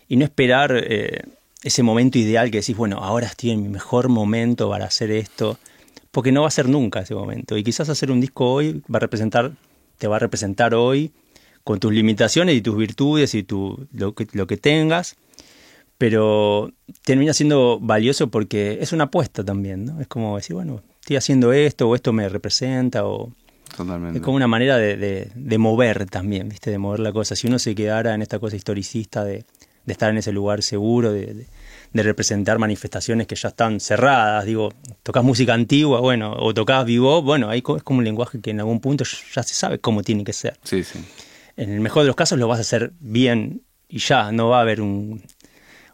y 0.07 0.17
no 0.17 0.25
esperar 0.25 0.73
eh, 0.75 1.23
ese 1.63 1.81
momento 1.81 2.19
ideal 2.19 2.51
que 2.51 2.59
decís, 2.59 2.77
bueno, 2.77 2.97
ahora 2.97 3.27
estoy 3.27 3.51
en 3.51 3.61
mi 3.63 3.69
mejor 3.69 4.09
momento 4.09 4.69
para 4.69 4.85
hacer 4.85 5.11
esto, 5.11 5.57
porque 6.11 6.31
no 6.31 6.41
va 6.41 6.47
a 6.47 6.51
ser 6.51 6.69
nunca 6.69 7.01
ese 7.01 7.15
momento. 7.15 7.57
Y 7.57 7.63
quizás 7.63 7.89
hacer 7.89 8.11
un 8.11 8.21
disco 8.21 8.51
hoy 8.51 8.83
va 8.93 8.97
a 8.97 8.99
representar, 8.99 9.53
te 9.97 10.07
va 10.07 10.17
a 10.17 10.19
representar 10.19 10.75
hoy 10.75 11.11
con 11.63 11.79
tus 11.79 11.91
limitaciones 11.91 12.55
y 12.55 12.61
tus 12.61 12.77
virtudes 12.77 13.33
y 13.33 13.41
tu, 13.41 13.87
lo, 13.91 14.13
que, 14.13 14.27
lo 14.33 14.45
que 14.45 14.57
tengas, 14.57 15.15
pero 15.97 16.71
termina 17.03 17.33
siendo 17.33 17.79
valioso 17.79 18.29
porque 18.29 18.79
es 18.81 18.91
una 18.91 19.05
apuesta 19.05 19.43
también, 19.43 19.85
¿no? 19.85 20.01
Es 20.01 20.07
como 20.07 20.35
decir, 20.35 20.55
bueno, 20.55 20.81
estoy 20.99 21.15
haciendo 21.15 21.53
esto 21.53 21.89
o 21.89 21.95
esto 21.95 22.13
me 22.13 22.27
representa 22.29 23.05
o... 23.05 23.31
Es 24.13 24.21
como 24.21 24.37
una 24.37 24.47
manera 24.47 24.77
de, 24.77 25.29
de, 25.33 25.57
mover 25.57 26.05
también, 26.05 26.47
¿viste? 26.47 26.71
De 26.71 26.77
mover 26.77 27.01
la 27.01 27.11
cosa. 27.11 27.35
Si 27.35 27.47
uno 27.47 27.59
se 27.59 27.75
quedara 27.75 28.13
en 28.13 28.21
esta 28.21 28.39
cosa 28.39 28.55
historicista 28.55 29.25
de, 29.25 29.43
de 29.85 29.91
estar 29.91 30.09
en 30.09 30.17
ese 30.17 30.31
lugar 30.31 30.63
seguro, 30.63 31.11
de, 31.11 31.45
de 31.95 32.03
representar 32.03 32.59
manifestaciones 32.59 33.25
que 33.25 33.35
ya 33.35 33.49
están 33.49 33.79
cerradas. 33.79 34.45
Digo, 34.45 34.73
tocas 35.01 35.23
música 35.23 35.53
antigua, 35.53 36.01
bueno, 36.01 36.35
o 36.37 36.53
tocas 36.53 36.85
vivo, 36.85 37.21
bueno, 37.21 37.49
ahí 37.49 37.59
es 37.59 37.83
como 37.83 37.99
un 37.99 38.03
lenguaje 38.03 38.41
que 38.41 38.51
en 38.51 38.59
algún 38.59 38.81
punto 38.81 39.05
ya 39.33 39.43
se 39.43 39.53
sabe 39.53 39.79
cómo 39.79 40.03
tiene 40.03 40.25
que 40.25 40.33
ser. 40.33 40.59
Sí, 40.63 40.83
sí. 40.83 40.99
En 41.55 41.71
el 41.71 41.79
mejor 41.79 42.03
de 42.03 42.07
los 42.07 42.17
casos 42.17 42.37
lo 42.37 42.49
vas 42.49 42.57
a 42.57 42.61
hacer 42.61 42.91
bien 42.99 43.61
y 43.87 43.99
ya, 43.99 44.33
no 44.33 44.49
va 44.49 44.57
a 44.57 44.61
haber 44.61 44.81
un, 44.81 45.23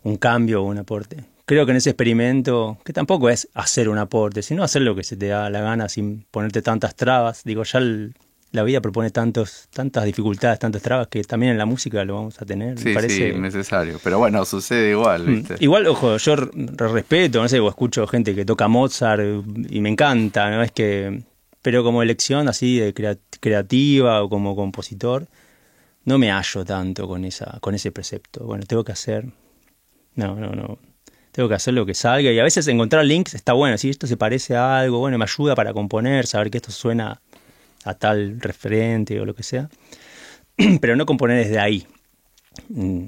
un 0.04 0.18
cambio 0.18 0.64
o 0.64 0.66
un 0.66 0.78
aporte. 0.78 1.24
Creo 1.46 1.66
que 1.66 1.72
en 1.72 1.78
ese 1.78 1.90
experimento, 1.90 2.78
que 2.86 2.94
tampoco 2.94 3.30
es 3.30 3.50
hacer 3.54 3.90
un 3.90 3.98
aporte, 3.98 4.42
sino 4.42 4.64
hacer 4.64 4.84
lo 4.84 4.96
que 4.96 5.04
se 5.04 5.18
te 5.18 5.28
da 5.28 5.50
la 5.50 5.62
gana 5.62 5.90
sin 5.90 6.26
ponerte 6.32 6.62
tantas 6.62 6.96
trabas, 6.96 7.44
digo, 7.44 7.64
ya 7.64 7.80
el, 7.80 8.14
la 8.52 8.64
vida 8.64 8.82
propone 8.82 9.12
tantos, 9.12 9.68
tantas 9.74 10.06
dificultades, 10.06 10.60
tantas 10.60 10.82
trabas 10.82 11.08
que 11.08 11.24
también 11.24 11.54
en 11.54 11.58
la 11.58 11.66
música 11.66 12.04
lo 12.04 12.16
vamos 12.16 12.42
a 12.42 12.46
tener. 12.46 12.78
Sí, 12.78 12.94
parece... 12.94 13.34
sí, 13.34 13.40
necesario. 13.40 14.00
Pero 14.04 14.20
bueno, 14.20 14.44
sucede 14.46 14.92
igual, 14.92 15.28
mm, 15.28 15.34
¿viste? 15.36 15.56
Igual, 15.60 15.88
ojo, 15.88 16.18
yo 16.18 16.36
respeto, 16.36 17.42
no 17.42 17.48
sé, 17.48 17.60
o 17.60 17.70
escucho 17.70 18.06
gente 18.08 18.36
que 18.36 18.46
toca 18.46 18.68
Mozart 18.68 19.24
y 19.70 19.80
me 19.80 19.90
encanta, 19.90 20.50
¿no? 20.52 20.62
Es 20.62 20.72
que. 20.72 21.24
Pero 21.62 21.84
como 21.84 22.02
elección 22.02 22.50
así 22.50 22.80
de 22.80 23.18
creativa 23.40 24.24
o 24.24 24.30
como 24.30 24.56
compositor, 24.56 25.28
no 26.06 26.18
me 26.18 26.32
hallo 26.32 26.66
tanto 26.66 27.08
con 27.08 27.24
esa, 27.24 27.60
con 27.62 27.76
ese 27.76 27.92
precepto. 27.92 28.46
Bueno, 28.46 28.66
tengo 28.66 28.84
que 28.84 28.92
hacer. 28.92 29.28
No, 30.16 30.36
no, 30.36 30.52
no. 30.52 30.78
Tengo 31.32 31.48
que 31.48 31.56
hacer 31.56 31.74
lo 31.74 31.86
que 31.86 31.94
salga. 31.94 32.32
Y 32.32 32.40
a 32.40 32.44
veces 32.44 32.68
encontrar 32.68 33.06
links 33.06 33.34
está 33.34 33.54
bueno. 33.54 33.78
Si 33.78 33.90
esto 33.90 34.08
se 34.08 34.18
parece 34.18 34.56
a 34.56 34.80
algo, 34.80 35.00
bueno, 35.00 35.18
me 35.18 35.24
ayuda 35.24 35.56
para 35.56 35.74
componer, 35.74 36.28
saber 36.28 36.52
que 36.52 36.58
esto 36.58 36.72
suena 36.72 37.22
a 37.86 37.94
tal 37.94 38.40
referente 38.40 39.20
o 39.20 39.26
lo 39.26 39.34
que 39.34 39.44
sea, 39.44 39.70
pero 40.82 40.96
no 40.96 41.06
componer 41.06 41.38
desde 41.38 41.60
ahí. 41.60 41.88
Mm, 42.70 43.06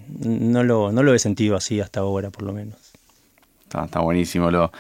no 0.51 0.63
lo, 0.63 0.91
no 0.91 1.03
lo 1.03 1.13
he 1.13 1.19
sentido 1.19 1.55
así 1.55 1.79
hasta 1.79 2.00
ahora, 2.00 2.29
por 2.29 2.43
lo 2.43 2.53
menos. 2.53 2.77
Está, 3.65 4.00
buenísimo 4.00 4.51
lo, 4.51 4.72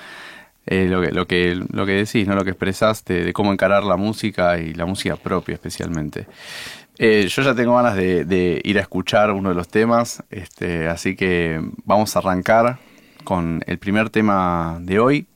eh, 0.65 0.85
lo, 0.87 1.01
que, 1.01 1.11
lo, 1.11 1.27
que, 1.27 1.55
lo 1.71 1.85
que 1.85 1.93
decís, 1.93 2.27
¿no? 2.27 2.35
lo 2.35 2.43
que 2.43 2.51
expresaste 2.51 3.23
de 3.23 3.33
cómo 3.33 3.51
encarar 3.51 3.83
la 3.83 3.97
música 3.97 4.59
y 4.59 4.73
la 4.73 4.85
música 4.85 5.15
propia 5.15 5.55
especialmente. 5.55 6.27
Eh, 6.97 7.27
yo 7.27 7.41
ya 7.41 7.55
tengo 7.55 7.75
ganas 7.75 7.95
de, 7.95 8.61
ir 8.63 8.77
a 8.77 8.81
escuchar 8.81 9.31
uno 9.31 9.49
de 9.49 9.55
los 9.55 9.67
temas, 9.67 10.23
este, 10.29 10.87
así 10.87 11.15
que 11.15 11.59
vamos 11.85 12.15
a 12.15 12.19
arrancar 12.19 12.79
con 13.23 13.63
el 13.65 13.79
primer 13.79 14.09
tema 14.09 14.79
de 14.81 14.99
hoy. 14.99 15.27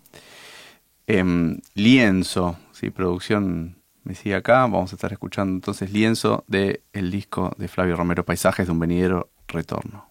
Em, 1.08 1.60
lienzo, 1.74 2.58
¿sí? 2.74 2.90
producción 2.90 3.78
me 4.08 4.16
sigue 4.16 4.36
acá. 4.36 4.62
Vamos 4.62 4.94
a 4.94 4.96
estar 4.96 5.12
escuchando 5.12 5.54
entonces 5.54 5.92
Lienzo 5.92 6.44
del 6.48 6.82
el 6.94 7.12
disco 7.12 7.54
de 7.58 7.68
Flavio 7.68 7.96
Romero, 7.96 8.26
Paisajes 8.26 8.66
de 8.66 8.72
un 8.72 8.80
venidero 8.80 9.30
retorno. 9.48 10.08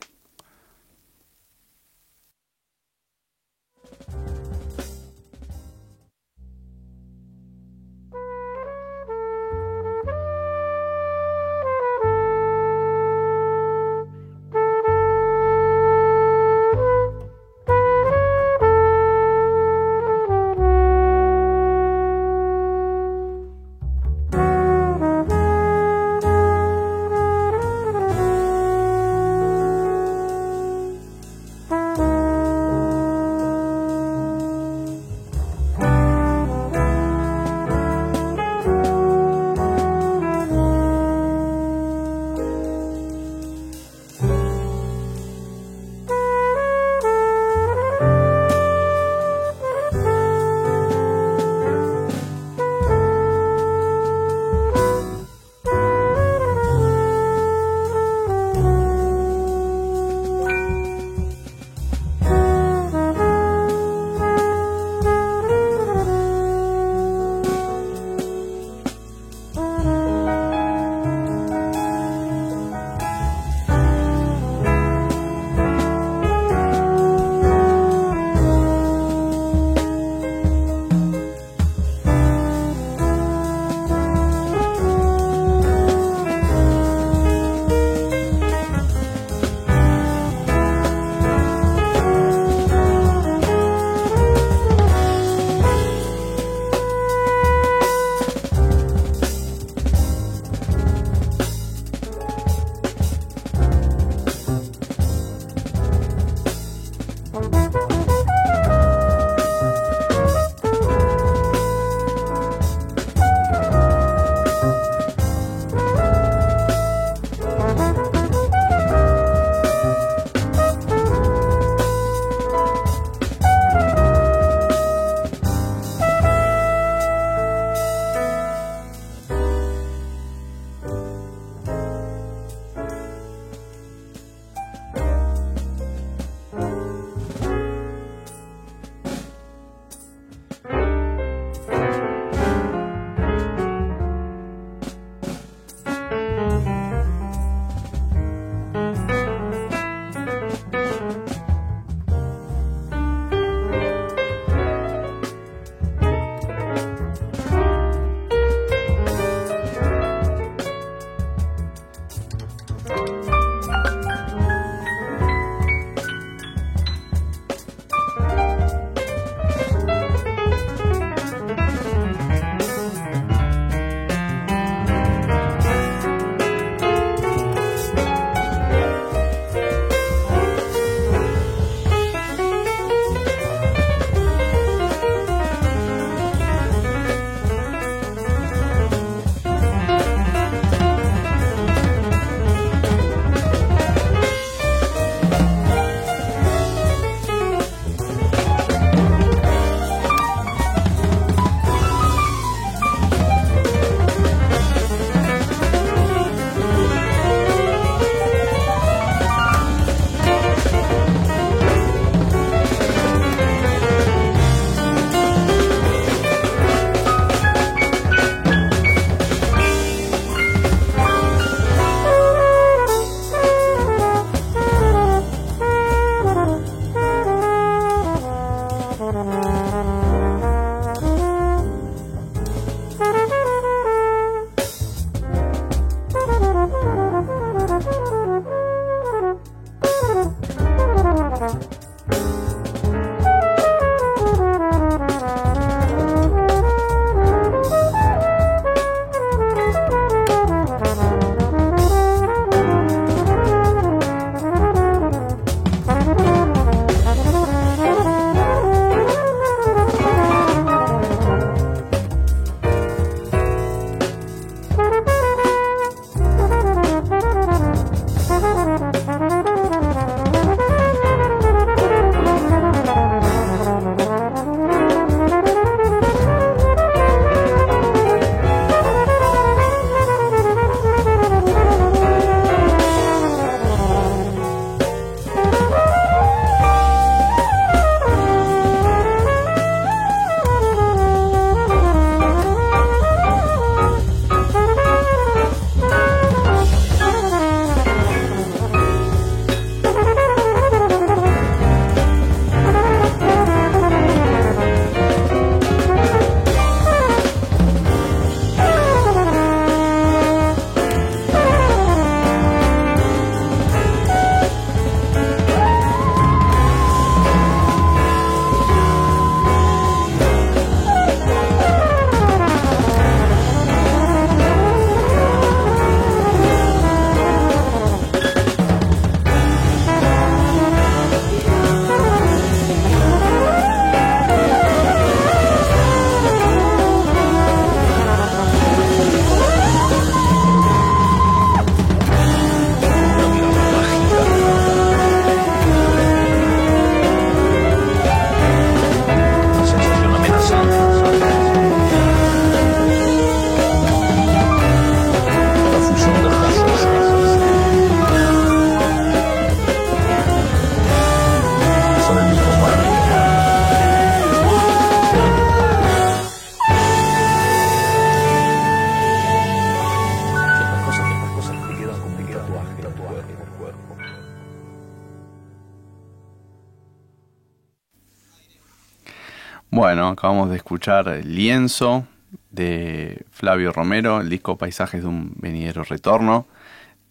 De 380.51 380.57
escuchar 380.57 381.23
Lienzo 381.25 382.07
de 382.51 383.25
Flavio 383.31 383.73
Romero, 383.73 384.21
el 384.21 384.29
disco 384.29 384.57
Paisajes 384.57 385.03
de 385.03 385.09
un 385.09 385.33
venidero 385.37 385.85
retorno. 385.85 386.47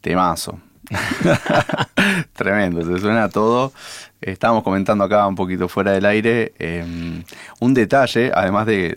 Temazo. 0.02 0.60
Tremendo, 2.34 2.86
se 2.86 3.00
suena 3.00 3.30
todo. 3.30 3.74
Estábamos 4.22 4.64
comentando 4.64 5.04
acá 5.04 5.26
un 5.28 5.36
poquito 5.36 5.68
fuera 5.68 5.92
del 5.92 6.06
aire 6.06 6.54
em, 6.60 7.24
un 7.60 7.74
detalle, 7.74 8.32
además 8.34 8.66
de, 8.66 8.96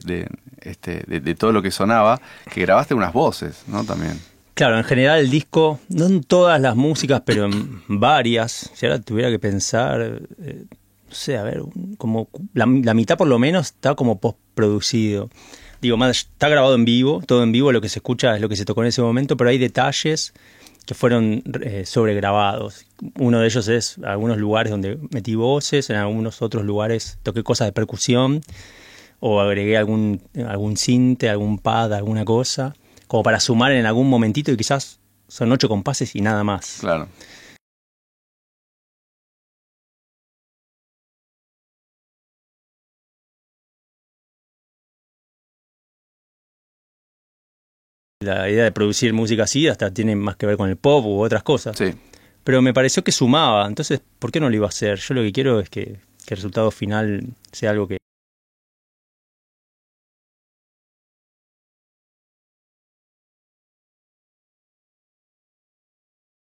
este, 0.60 1.02
de, 1.06 1.34
todo 1.34 1.52
lo 1.52 1.62
que 1.62 1.70
sonaba, 1.70 2.20
que 2.52 2.62
grabaste 2.62 2.94
unas 2.94 3.12
voces, 3.12 3.64
¿no? 3.66 3.84
También. 3.84 4.20
Claro, 4.54 4.76
en 4.76 4.84
general 4.84 5.20
el 5.20 5.30
disco, 5.30 5.78
no 5.88 6.06
en 6.06 6.22
todas 6.22 6.60
las 6.60 6.74
músicas, 6.74 7.22
pero 7.24 7.44
en 7.44 7.80
varias, 7.86 8.70
si 8.74 8.86
ahora 8.86 9.00
tuviera 9.00 9.30
que 9.30 9.38
pensar, 9.38 10.20
eh, 10.42 10.64
no 11.08 11.14
sé, 11.14 11.38
a 11.38 11.42
ver, 11.42 11.62
como 11.96 12.28
la, 12.52 12.66
mitad 12.66 13.16
por 13.16 13.28
lo 13.28 13.38
menos 13.38 13.66
está 13.66 13.94
como 13.94 14.20
postproducido. 14.20 15.30
Digo, 15.80 15.96
más, 15.96 16.10
está 16.10 16.48
grabado 16.48 16.74
en 16.74 16.84
vivo, 16.84 17.22
todo 17.24 17.42
en 17.42 17.52
vivo, 17.52 17.72
lo 17.72 17.80
que 17.80 17.88
se 17.88 18.00
escucha 18.00 18.34
es 18.34 18.40
lo 18.40 18.48
que 18.48 18.56
se 18.56 18.64
tocó 18.64 18.82
en 18.82 18.88
ese 18.88 19.00
momento, 19.00 19.36
pero 19.36 19.50
hay 19.50 19.58
detalles 19.58 20.34
que 20.84 20.94
fueron 20.94 21.42
eh, 21.62 21.84
sobregrabados. 21.86 22.86
Uno 23.18 23.40
de 23.40 23.46
ellos 23.46 23.68
es 23.68 23.98
algunos 24.04 24.38
lugares 24.38 24.70
donde 24.70 24.98
metí 25.10 25.34
voces, 25.34 25.90
en 25.90 25.96
algunos 25.96 26.42
otros 26.42 26.64
lugares 26.64 27.18
toqué 27.22 27.42
cosas 27.42 27.68
de 27.68 27.72
percusión 27.72 28.40
o 29.20 29.40
agregué 29.40 29.76
algún, 29.76 30.22
algún 30.46 30.76
cinte, 30.76 31.28
algún 31.28 31.58
pad, 31.58 31.92
alguna 31.92 32.24
cosa, 32.24 32.74
como 33.06 33.22
para 33.22 33.40
sumar 33.40 33.72
en 33.72 33.86
algún 33.86 34.08
momentito 34.08 34.52
y 34.52 34.56
quizás 34.56 34.98
son 35.28 35.52
ocho 35.52 35.68
compases 35.68 36.14
y 36.16 36.20
nada 36.20 36.44
más. 36.44 36.78
Claro. 36.80 37.08
La 48.28 48.50
idea 48.50 48.64
de 48.64 48.72
producir 48.72 49.12
música 49.12 49.44
así 49.44 49.68
hasta 49.68 49.92
tiene 49.92 50.14
más 50.16 50.36
que 50.36 50.46
ver 50.46 50.56
con 50.56 50.68
el 50.68 50.76
pop 50.76 51.04
u 51.06 51.20
otras 51.20 51.42
cosas. 51.42 51.76
Sí. 51.76 51.94
Pero 52.44 52.62
me 52.62 52.74
pareció 52.74 53.02
que 53.04 53.12
sumaba, 53.12 53.66
entonces, 53.66 54.00
¿por 54.18 54.32
qué 54.32 54.40
no 54.40 54.48
lo 54.48 54.56
iba 54.56 54.66
a 54.66 54.68
hacer? 54.68 54.98
Yo 54.98 55.14
lo 55.14 55.22
que 55.22 55.32
quiero 55.32 55.60
es 55.60 55.68
que, 55.70 56.00
que 56.26 56.34
el 56.34 56.36
resultado 56.36 56.70
final 56.70 57.24
sea 57.52 57.70
algo 57.70 57.88
que, 57.88 57.98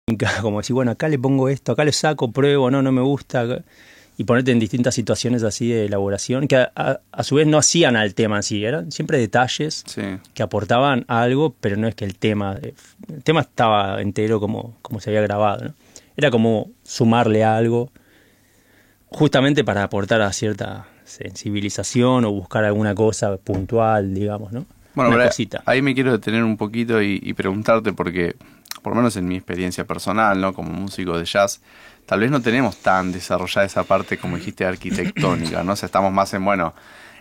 como 0.41 0.59
decir, 0.59 0.73
bueno, 0.73 0.91
acá 0.91 1.07
le 1.09 1.19
pongo 1.19 1.49
esto, 1.49 1.71
acá 1.71 1.83
le 1.83 1.91
saco, 1.91 2.31
pruebo, 2.31 2.71
no, 2.71 2.81
no 2.81 2.91
me 2.91 3.01
gusta 3.01 3.63
y 4.17 4.23
ponerte 4.23 4.51
en 4.51 4.59
distintas 4.59 4.95
situaciones 4.95 5.43
así 5.43 5.69
de 5.69 5.85
elaboración 5.85 6.47
que 6.47 6.55
a, 6.55 6.99
su 7.23 7.35
vez 7.35 7.47
no 7.47 7.57
hacían 7.57 7.95
al 7.95 8.13
tema 8.13 8.37
en 8.37 8.43
sí, 8.43 8.63
eran 8.63 8.91
siempre 8.91 9.17
detalles 9.17 9.83
que 10.33 10.43
aportaban 10.43 11.05
algo, 11.07 11.55
pero 11.59 11.75
no 11.75 11.87
es 11.87 11.95
que 11.95 12.05
el 12.05 12.15
tema, 12.15 12.57
eh, 12.61 12.73
el 13.13 13.23
tema 13.23 13.41
estaba 13.41 14.01
entero 14.01 14.39
como, 14.39 14.77
como 14.81 14.99
se 14.99 15.09
había 15.09 15.21
grabado, 15.21 15.73
era 16.15 16.31
como 16.31 16.71
sumarle 16.83 17.43
algo 17.43 17.91
justamente 19.09 19.63
para 19.63 19.83
aportar 19.83 20.21
a 20.21 20.31
cierta 20.31 20.87
sensibilización 21.03 22.25
o 22.25 22.31
buscar 22.31 22.63
alguna 22.63 22.95
cosa 22.95 23.37
puntual, 23.37 24.13
digamos, 24.13 24.51
¿no? 24.51 24.65
Bueno, 24.95 25.17
ahí 25.65 25.81
me 25.81 25.93
quiero 25.93 26.13
detener 26.13 26.43
un 26.43 26.55
poquito 26.55 27.01
y, 27.01 27.19
y 27.21 27.33
preguntarte 27.33 27.91
porque, 27.91 28.35
por 28.81 28.93
lo 28.93 28.97
menos 28.97 29.17
en 29.17 29.27
mi 29.27 29.35
experiencia 29.35 29.85
personal, 29.85 30.39
¿no? 30.39 30.53
Como 30.53 30.71
músico 30.71 31.17
de 31.17 31.25
jazz, 31.25 31.61
tal 32.05 32.19
vez 32.19 32.31
no 32.31 32.41
tenemos 32.41 32.77
tan 32.77 33.11
desarrollada 33.11 33.65
esa 33.65 33.83
parte, 33.83 34.17
como 34.17 34.37
dijiste, 34.37 34.65
arquitectónica, 34.65 35.63
¿no? 35.63 35.73
O 35.73 35.75
sea, 35.75 35.87
estamos 35.87 36.11
más 36.11 36.33
en, 36.33 36.45
bueno, 36.45 36.73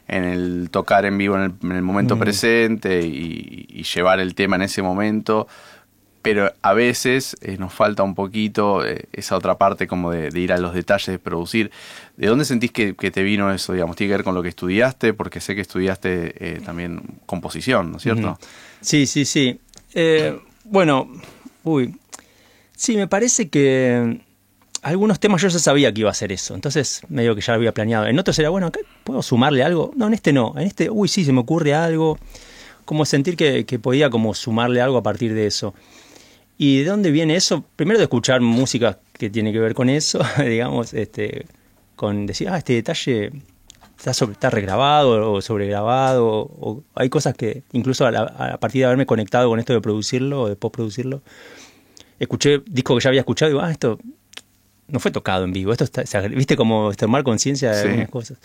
en 0.07 0.25
el 0.25 0.69
tocar 0.71 1.07
en 1.07 1.17
vivo 1.17 1.37
en 1.37 1.57
el, 1.63 1.83
momento 1.83 2.17
mm. 2.17 2.19
presente 2.19 3.01
y, 3.03 3.83
llevar 3.95 4.19
el 4.19 4.35
tema 4.35 4.57
en 4.57 4.63
ese 4.63 4.83
momento, 4.83 5.47
pero 6.23 6.53
a 6.63 6.73
veces 6.73 7.37
eh, 7.43 7.57
nos 7.59 7.73
falta 7.73 8.03
un 8.03 8.15
poquito 8.15 8.85
eh, 8.85 9.09
esa 9.13 9.37
otra 9.37 9.57
parte 9.59 9.87
como 9.87 10.11
de, 10.11 10.39
ir 10.39 10.53
a 10.53 10.59
los 10.59 10.75
detalles 10.75 11.07
de 11.07 11.19
producir. 11.19 11.71
¿De 12.17 12.27
dónde 12.27 12.45
sentís 12.45 12.73
que, 12.73 12.95
te 12.95 13.23
vino 13.23 13.53
eso, 13.53 13.73
digamos? 13.73 13.97
¿Tiene 13.97 14.11
que 14.11 14.17
ver 14.17 14.25
con 14.25 14.35
lo 14.35 14.43
que 14.43 14.49
estudiaste? 14.49 15.13
Porque 15.13 15.41
sé 15.41 15.55
que 15.55 15.61
estudiaste 15.61 16.55
eh, 16.57 16.61
también 16.65 17.03
composición, 17.27 17.91
¿no 17.91 17.99
es 17.99 18.03
cierto? 18.03 18.39
Sí, 18.81 19.07
sí, 19.07 19.25
sí. 19.25 19.61
bueno, 20.65 21.09
uy, 21.63 21.95
sí, 22.75 22.97
me 22.97 23.07
parece 23.07 23.49
que 23.49 24.21
algunos 24.85 25.19
temas 25.19 25.41
yo 25.41 25.49
ya 25.49 25.59
sabía 25.59 25.93
que 25.93 26.01
iba 26.03 26.11
a 26.11 26.15
ser 26.15 26.31
eso, 26.31 26.55
entonces 26.55 27.01
medio 27.09 27.35
que 27.35 27.41
ya 27.41 27.55
lo 27.55 27.57
había 27.57 27.73
planeado. 27.73 28.07
En 28.07 28.19
otros 28.19 28.39
era, 28.39 28.51
bueno, 28.51 28.71
¿puedo 29.03 29.23
sumarle 29.23 29.65
algo? 29.65 29.93
No, 29.97 30.07
en 30.07 30.15
este 30.15 30.33
no, 30.33 30.53
en 30.57 30.67
este, 30.67 30.91
uy, 30.91 31.09
sí, 31.09 31.25
se 31.25 31.33
me 31.33 31.41
ocurre 31.41 31.75
algo, 31.75 32.19
como 32.85 33.07
sentir 33.07 33.35
que, 33.37 33.65
podía 33.79 34.11
como 34.11 34.35
sumarle 34.35 34.83
algo 34.83 34.99
a 34.99 35.03
partir 35.03 35.33
de 35.33 35.47
eso. 35.47 35.75
¿Y 36.59 36.83
de 36.83 36.91
dónde 36.91 37.11
viene 37.11 37.35
eso? 37.35 37.65
Primero 37.77 37.99
de 37.99 38.05
escuchar 38.05 38.43
música 38.43 38.99
que 39.15 39.31
tiene 39.31 39.53
que 39.53 39.59
ver 39.59 39.75
con 39.75 39.89
eso, 39.89 40.21
digamos, 40.45 40.93
este, 40.93 41.47
con 41.97 42.27
decir, 42.27 42.51
ah, 42.51 42.59
este 42.59 42.75
detalle 42.75 43.33
está, 43.97 44.13
sobre, 44.13 44.35
está 44.35 44.51
regrabado 44.51 45.33
o 45.33 45.41
sobregrabado, 45.41 46.27
o 46.27 46.83
hay 46.95 47.09
cosas 47.09 47.35
que 47.35 47.63
incluso 47.73 48.07
a, 48.07 48.11
a, 48.11 48.59
partir 48.59 48.81
de 48.81 48.87
haberme 48.87 49.07
conectado 49.07 49.49
con 49.49 49.59
esto 49.59 49.73
de 49.73 49.81
producirlo 49.81 50.43
o 50.43 50.49
de 50.49 50.57
postproducirlo, 50.57 51.23
escuché 52.19 52.63
discos 52.67 52.99
que 52.99 53.05
ya 53.05 53.09
había 53.09 53.21
escuchado 53.21 53.51
y 53.51 53.55
digo, 53.55 53.65
ah, 53.65 53.71
esto 53.71 53.99
no 54.89 55.01
fue 55.01 55.11
tocado 55.11 55.45
en 55.45 55.53
vivo. 55.53 55.73
Esto 55.73 55.85
está, 55.85 56.21
viste 56.29 56.57
como 56.57 56.93
tomar 56.95 57.23
conciencia 57.25 57.73
de 57.73 57.83
algunas 57.83 58.09
cosas. 58.09 58.39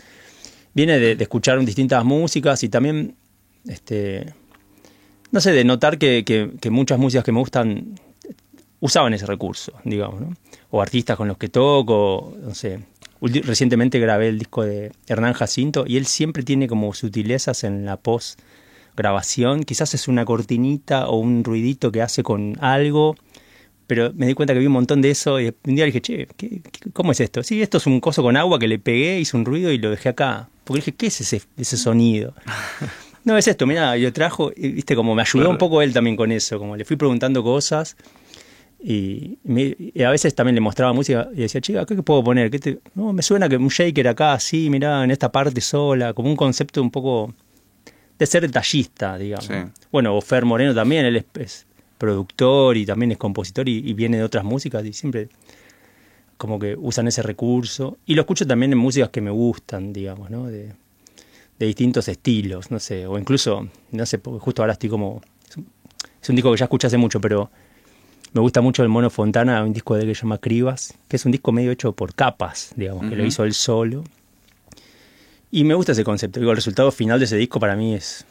Viene 0.73 0.99
de, 0.99 1.11
escuchar 1.19 1.63
distintas 1.65 2.03
músicas 2.05 2.63
y 2.63 2.69
también, 2.69 3.15
este, 3.67 4.33
no 5.31 5.41
sé, 5.41 5.51
de 5.51 5.63
notar 5.63 5.97
que, 5.97 6.51
muchas 6.69 6.99
músicas 6.99 7.23
que 7.23 7.31
me 7.31 7.39
gustan 7.39 7.95
usaban 8.79 9.13
ese 9.13 9.25
recurso, 9.25 9.73
digamos, 9.83 10.21
¿no? 10.21 10.33
O 10.69 10.81
artistas 10.81 11.17
con 11.17 11.27
los 11.27 11.37
que 11.37 11.49
toco, 11.49 12.35
no 12.41 12.55
sé. 12.55 12.79
Recientemente 13.21 13.99
grabé 13.99 14.29
el 14.29 14.39
disco 14.39 14.63
de 14.63 14.93
Hernán 15.07 15.33
Jacinto 15.33 15.83
y 15.85 15.97
él 15.97 16.05
siempre 16.05 16.43
tiene 16.43 16.67
como 16.67 16.93
sutilezas 16.93 17.65
en 17.65 17.83
la 17.83 17.97
post 17.97 18.39
grabación. 18.95 19.63
Quizás 19.63 19.93
es 19.93 20.07
una 20.07 20.23
cortinita 20.23 21.09
o 21.09 21.17
un 21.17 21.43
ruidito 21.43 21.91
que 21.91 22.01
hace 22.01 22.23
con 22.23 22.55
algo 22.61 23.17
pero 23.89 24.13
me 24.13 24.27
di 24.27 24.35
cuenta 24.35 24.53
que 24.53 24.59
vi 24.59 24.67
un 24.67 24.73
montón 24.73 25.01
de 25.01 25.09
eso 25.09 25.41
y 25.41 25.51
un 25.65 25.75
día 25.75 25.83
dije, 25.83 25.99
che, 25.99 26.27
cómo 26.93 27.11
es 27.11 27.19
esto? 27.21 27.41
Sí, 27.41 27.59
esto 27.59 27.79
es 27.79 27.87
un 27.87 27.99
coso 27.99 28.21
con 28.21 28.37
agua 28.37 28.59
que 28.59 28.67
le 28.67 28.77
pegué, 28.77 29.19
hice 29.19 29.35
un 29.35 29.45
ruido 29.45 29.71
y 29.71 29.79
lo 29.79 29.89
dejé 29.89 30.09
acá. 30.09 30.47
Porque 30.63 30.81
dije, 30.81 30.91
¿qué 30.91 31.07
es 31.07 31.21
ese, 31.21 31.41
ese 31.57 31.75
sonido? 31.75 32.35
no, 33.23 33.35
es 33.35 33.47
esto, 33.47 33.65
mira, 33.65 33.97
yo 33.97 34.13
trajo, 34.13 34.51
y, 34.55 34.73
viste, 34.73 34.95
como 34.95 35.15
me 35.15 35.23
ayudó 35.23 35.49
un 35.49 35.57
poco 35.57 35.81
él 35.81 35.91
también 35.91 36.15
con 36.15 36.31
eso, 36.31 36.59
como 36.59 36.77
le 36.77 36.85
fui 36.85 36.97
preguntando 36.97 37.41
cosas 37.41 37.97
y, 38.79 39.39
a 40.05 40.11
veces 40.11 40.35
también 40.35 40.53
le 40.53 40.61
mostraba 40.61 40.93
música 40.93 41.27
y 41.33 41.37
decía, 41.37 41.59
chica, 41.59 41.83
¿qué 41.87 41.95
puedo 42.03 42.23
poner? 42.23 42.51
¿Qué 42.51 42.77
No, 42.93 43.11
me 43.11 43.23
suena 43.23 43.49
que 43.49 43.57
un 43.57 43.69
shaker 43.69 44.07
acá, 44.07 44.33
así, 44.33 44.69
mira, 44.69 45.03
en 45.03 45.09
esta 45.09 45.31
parte 45.31 45.61
sola, 45.61 46.13
como 46.13 46.29
un 46.29 46.35
concepto 46.35 46.79
un 46.79 46.91
poco 46.91 47.33
de 48.19 48.25
ser 48.27 48.43
detallista, 48.43 49.17
digamos. 49.17 49.49
Bueno, 49.91 50.15
o 50.15 50.21
Fer 50.21 50.45
Moreno 50.45 50.75
también, 50.75 51.07
él 51.07 51.15
es 51.15 51.65
productor 51.99 52.77
y 52.77 52.85
también 52.85 53.11
es 53.11 53.17
compositor 53.19 53.69
y, 53.69 53.93
viene 53.93 54.17
de 54.17 54.23
otras 54.23 54.43
músicas 54.43 54.83
y 54.85 54.93
siempre 54.93 55.29
como 56.37 56.57
que 56.57 56.75
usan 56.75 57.07
ese 57.07 57.21
recurso. 57.21 57.99
Y 58.07 58.15
lo 58.15 58.21
escucho 58.21 58.47
también 58.47 58.71
en 58.71 58.79
músicas 58.79 59.09
que 59.09 59.21
me 59.21 59.29
gustan, 59.29 59.93
digamos, 59.93 60.31
¿no? 60.31 60.47
De, 60.47 60.73
distintos 61.59 62.07
estilos, 62.07 62.71
no 62.71 62.79
sé, 62.79 63.05
o 63.05 63.19
incluso, 63.19 63.67
no 63.91 64.05
sé, 64.05 64.17
porque 64.17 64.39
justo 64.39 64.63
ahora 64.63 64.73
estoy 64.73 64.89
como... 64.89 65.21
Es 66.21 66.29
un, 66.29 66.35
disco 66.37 66.51
que 66.51 66.57
ya 66.57 66.65
escuché 66.65 66.87
hace 66.87 66.97
mucho, 66.97 67.19
pero 67.19 67.51
me 68.31 68.39
gusta 68.39 68.61
mucho 68.61 68.81
el 68.81 68.87
Mono 68.87 69.09
Fontana, 69.09 69.61
un 69.61 69.73
disco 69.73 69.95
de 69.95 70.03
él 70.03 70.07
que 70.07 70.15
se 70.15 70.21
llama 70.21 70.37
Cribas, 70.37 70.97
que 71.09 71.17
es 71.17 71.25
un 71.25 71.33
disco 71.33 71.51
medio 71.51 71.71
hecho 71.71 71.91
por 71.91 72.15
capas, 72.15 72.71
digamos, 72.77 73.09
que 73.09 73.15
lo 73.17 73.25
hizo 73.25 73.43
él 73.43 73.53
solo. 73.53 74.05
Y 75.51 75.65
me 75.65 75.73
gusta 75.73 75.91
ese 75.91 76.05
concepto. 76.05 76.39
Digo, 76.39 76.51
el 76.51 76.57
resultado 76.57 76.91
final 76.91 77.19
de 77.19 77.25
ese 77.25 77.35
disco 77.35 77.59
para 77.59 77.75
mí 77.75 77.93
es... 77.93 78.25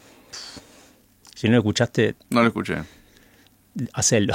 Si 1.35 1.47
no 1.47 1.53
lo 1.53 1.59
escuchaste... 1.59 2.15
No 2.31 2.41
lo 2.41 2.47
escuché 2.47 2.77
hacerlo. 3.93 4.33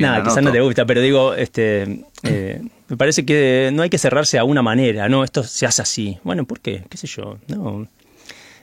Nada, 0.00 0.22
quizás 0.22 0.42
no 0.42 0.52
te 0.52 0.60
gusta, 0.60 0.86
pero 0.86 1.00
digo, 1.00 1.34
este, 1.34 2.04
eh, 2.22 2.60
me 2.88 2.96
parece 2.96 3.24
que 3.24 3.70
no 3.72 3.82
hay 3.82 3.90
que 3.90 3.98
cerrarse 3.98 4.38
a 4.38 4.44
una 4.44 4.62
manera, 4.62 5.08
no, 5.08 5.24
esto 5.24 5.42
se 5.42 5.66
hace 5.66 5.82
así. 5.82 6.18
Bueno, 6.24 6.44
¿por 6.44 6.60
qué? 6.60 6.84
¿Qué 6.88 6.96
sé 6.96 7.06
yo? 7.06 7.38
No. 7.48 7.86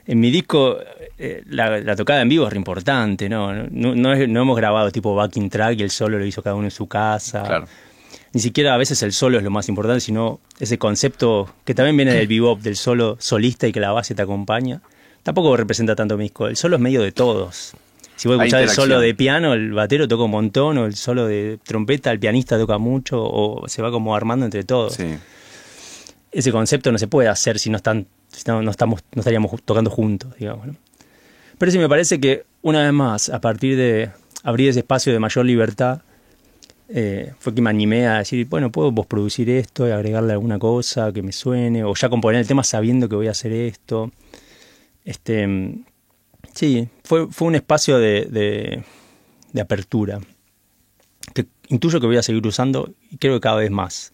En 0.05 0.19
mi 0.19 0.31
disco, 0.31 0.77
eh, 1.17 1.43
la, 1.47 1.95
tocada 1.95 2.21
en 2.21 2.29
vivo 2.29 2.45
es 2.47 2.53
re 2.53 2.57
importante, 2.57 3.27
¿no? 3.27 3.53
No, 3.53 3.95
no, 3.95 4.13
hemos 4.13 4.57
grabado 4.57 4.91
tipo 4.91 5.13
backing 5.15 5.49
track 5.49 5.79
y 5.79 5.83
el 5.83 5.91
solo 5.91 6.17
lo 6.17 6.25
hizo 6.25 6.41
cada 6.41 6.55
uno 6.55 6.67
en 6.67 6.71
su 6.71 6.87
casa. 6.87 7.65
Ni 8.33 8.41
siquiera 8.41 8.73
a 8.73 8.77
veces 8.77 9.01
el 9.03 9.13
solo 9.13 9.37
es 9.37 9.43
lo 9.43 9.49
más 9.49 9.67
importante, 9.67 9.99
sino 9.99 10.39
ese 10.59 10.77
concepto 10.77 11.53
que 11.65 11.73
también 11.73 11.97
viene 11.97 12.13
del 12.13 12.27
bebop, 12.27 12.61
del 12.61 12.75
solo 12.75 13.17
solista 13.19 13.67
y 13.67 13.73
que 13.73 13.79
la 13.79 13.91
base 13.91 14.15
te 14.15 14.21
acompaña. 14.21 14.81
Tampoco 15.23 15.57
representa 15.57 15.95
tanto 15.95 16.17
mi 16.17 16.25
disco. 16.25 16.47
El 16.47 16.55
solo 16.55 16.75
es 16.75 16.81
medio 16.81 17.01
de 17.01 17.11
todos. 17.11 17.73
Si 18.17 18.27
vos 18.27 18.37
escuchás 18.37 18.63
el 18.63 18.69
solo 18.69 18.99
de 18.99 19.15
piano, 19.15 19.53
el 19.53 19.71
batero 19.71 20.07
toca 20.07 20.23
un 20.23 20.31
montón, 20.31 20.77
o 20.77 20.85
el 20.85 20.95
solo 20.95 21.27
de 21.27 21.59
trompeta, 21.63 22.11
el 22.11 22.19
pianista 22.19 22.57
toca 22.57 22.77
mucho, 22.77 23.23
o 23.23 23.67
se 23.67 23.81
va 23.81 23.91
como 23.91 24.15
armando 24.15 24.45
entre 24.45 24.63
todos. 24.63 24.97
Ese 26.29 26.51
concepto 26.51 26.91
no 26.91 26.97
se 26.97 27.07
puede 27.07 27.29
hacer 27.29 27.57
si 27.57 27.69
no 27.69 27.77
están 27.77 28.07
no, 28.45 28.61
no, 28.61 28.71
estamos, 28.71 29.03
no 29.13 29.21
estaríamos 29.21 29.51
tocando 29.63 29.89
juntos, 29.89 30.33
digamos. 30.37 30.67
¿no? 30.67 30.75
Pero 31.57 31.71
sí 31.71 31.77
me 31.77 31.89
parece 31.89 32.19
que, 32.19 32.45
una 32.61 32.83
vez 32.83 32.93
más, 32.93 33.29
a 33.29 33.41
partir 33.41 33.77
de 33.77 34.11
abrir 34.43 34.69
ese 34.69 34.79
espacio 34.79 35.11
de 35.13 35.19
mayor 35.19 35.45
libertad, 35.45 36.01
eh, 36.89 37.33
fue 37.39 37.53
que 37.53 37.61
me 37.61 37.69
animé 37.69 38.07
a 38.07 38.19
decir, 38.19 38.47
bueno, 38.47 38.71
puedo 38.71 38.91
vos 38.91 39.05
producir 39.05 39.49
esto 39.49 39.87
y 39.87 39.91
agregarle 39.91 40.33
alguna 40.33 40.59
cosa 40.59 41.11
que 41.11 41.21
me 41.21 41.31
suene, 41.31 41.83
o 41.83 41.93
ya 41.95 42.09
componer 42.09 42.41
el 42.41 42.47
tema 42.47 42.63
sabiendo 42.63 43.09
que 43.09 43.15
voy 43.15 43.27
a 43.27 43.31
hacer 43.31 43.51
esto. 43.51 44.11
Este, 45.03 45.47
sí, 46.57 46.89
fue, 47.03 47.27
fue 47.27 47.47
un 47.47 47.55
espacio 47.55 47.97
de, 47.99 48.83
de, 49.53 49.61
apertura 49.61 50.19
que 51.33 51.47
intuyo 51.69 51.99
que 51.99 52.05
voy 52.05 52.17
a 52.17 52.23
seguir 52.23 52.45
usando 52.45 52.91
y 53.11 53.17
creo 53.17 53.35
que 53.35 53.41
cada 53.41 53.57
vez 53.57 53.71
más. 53.71 54.13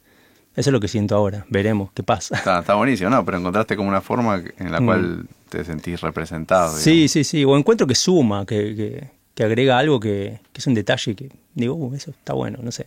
Eso 0.55 0.69
es 0.69 0.71
lo 0.71 0.79
que 0.79 0.87
siento 0.87 1.15
ahora. 1.15 1.45
Veremos 1.49 1.91
qué 1.93 2.03
pasa. 2.03 2.35
Está, 2.35 2.75
buenísimo, 2.75 3.09
¿no? 3.09 3.25
Pero 3.25 3.39
encontraste 3.39 3.75
como 3.75 3.89
una 3.89 4.01
forma 4.01 4.41
en 4.57 4.71
la 4.71 4.79
mm. 4.79 4.85
cual 4.85 5.25
te 5.49 5.65
sentís 5.65 5.99
representado. 6.01 6.77
Sí, 6.77 7.07
sí, 7.07 7.23
sí. 7.23 7.43
O 7.43 7.57
encuentro 7.57 7.87
que 7.87 7.95
suma, 7.95 8.45
que, 8.45 9.09
que, 9.33 9.43
agrega 9.43 9.79
algo 9.79 9.99
que, 9.99 10.39
que, 10.51 10.59
es 10.59 10.67
un 10.67 10.75
detalle 10.75 11.15
que 11.15 11.29
digo, 11.55 11.73
uh, 11.73 11.95
eso 11.95 12.11
está 12.11 12.33
bueno, 12.33 12.59
no 12.61 12.71
sé. 12.71 12.85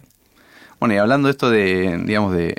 Bueno, 0.79 0.95
y 0.95 0.99
hablando 0.99 1.29
esto 1.29 1.51
de, 1.51 2.03
digamos, 2.05 2.33
de 2.33 2.57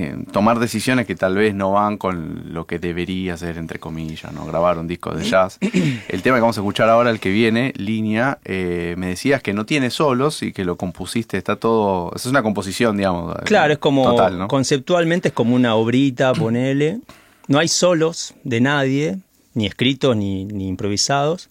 eh, 0.00 0.16
tomar 0.30 0.60
decisiones 0.60 1.06
que 1.06 1.16
tal 1.16 1.34
vez 1.34 1.54
no 1.54 1.72
van 1.72 1.96
con 1.96 2.52
lo 2.54 2.66
que 2.66 2.78
debería 2.78 3.36
ser, 3.36 3.58
entre 3.58 3.80
comillas, 3.80 4.32
¿no? 4.32 4.46
Grabar 4.46 4.78
un 4.78 4.86
disco 4.86 5.12
de 5.12 5.24
jazz. 5.24 5.58
El 6.08 6.22
tema 6.22 6.36
que 6.36 6.42
vamos 6.42 6.56
a 6.56 6.60
escuchar 6.60 6.88
ahora, 6.88 7.10
el 7.10 7.18
que 7.18 7.30
viene, 7.30 7.72
Línea, 7.76 8.38
eh, 8.44 8.94
me 8.96 9.08
decías 9.08 9.42
que 9.42 9.52
no 9.52 9.66
tiene 9.66 9.90
solos 9.90 10.42
y 10.42 10.52
que 10.52 10.64
lo 10.64 10.76
compusiste, 10.76 11.36
está 11.36 11.56
todo... 11.56 12.12
Es 12.14 12.26
una 12.26 12.44
composición, 12.44 12.96
digamos. 12.96 13.34
Claro, 13.44 13.72
es 13.72 13.78
como... 13.78 14.16
Conceptualmente 14.46 15.28
es 15.28 15.34
como 15.34 15.56
una 15.56 15.74
obrita, 15.74 16.32
ponele. 16.34 17.00
No 17.48 17.58
hay 17.58 17.66
solos 17.66 18.34
de 18.44 18.60
nadie, 18.60 19.18
ni 19.54 19.66
escritos 19.66 20.16
ni, 20.16 20.44
ni 20.44 20.68
improvisados. 20.68 21.50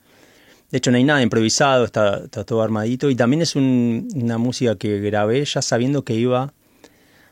De 0.72 0.78
hecho, 0.78 0.92
no 0.92 0.98
hay 0.98 1.04
nada 1.04 1.22
improvisado, 1.22 1.84
está, 1.84 2.24
está 2.24 2.46
todo 2.46 2.62
armadito. 2.62 3.10
Y 3.10 3.16
también 3.16 3.42
es 3.42 3.56
una 3.56 4.38
música 4.38 4.76
que 4.76 5.00
grabé 5.00 5.44
ya 5.44 5.62
sabiendo 5.62 6.04
que 6.04 6.14
iba 6.14 6.54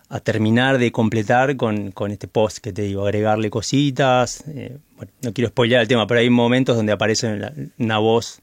a 0.10 0.20
terminar 0.20 0.78
de 0.78 0.92
completar 0.92 1.58
con, 1.58 1.92
con, 1.92 2.12
este 2.12 2.28
post 2.28 2.60
que 2.60 2.72
te 2.72 2.84
digo, 2.84 3.04
agregarle 3.04 3.50
cositas. 3.50 4.44
Eh, 4.48 4.78
bueno, 4.96 5.12
no 5.22 5.34
quiero 5.34 5.50
spoilear 5.50 5.82
el 5.82 5.88
tema, 5.88 6.06
pero 6.08 6.20
hay 6.20 6.30
momentos 6.30 6.76
donde 6.76 6.92
aparece 6.92 7.40
una 7.78 7.98
voz 7.98 8.42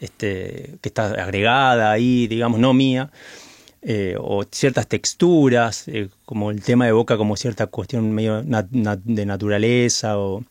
este, 0.00 0.76
que 0.80 0.88
está 0.88 1.06
agregada 1.06 1.90
ahí, 1.92 2.26
digamos, 2.26 2.58
no 2.60 2.74
mía, 2.74 3.10
eh, 3.82 4.16
o 4.18 4.44
ciertas 4.50 4.88
texturas, 4.88 5.86
eh, 5.88 6.08
como 6.24 6.50
el 6.50 6.62
tema 6.62 6.88
evoca 6.88 7.16
como 7.16 7.36
cierta 7.36 7.66
cuestión 7.68 8.12
medio 8.12 8.42
de 8.42 9.26
naturaleza, 9.26 10.18
o 10.18 10.44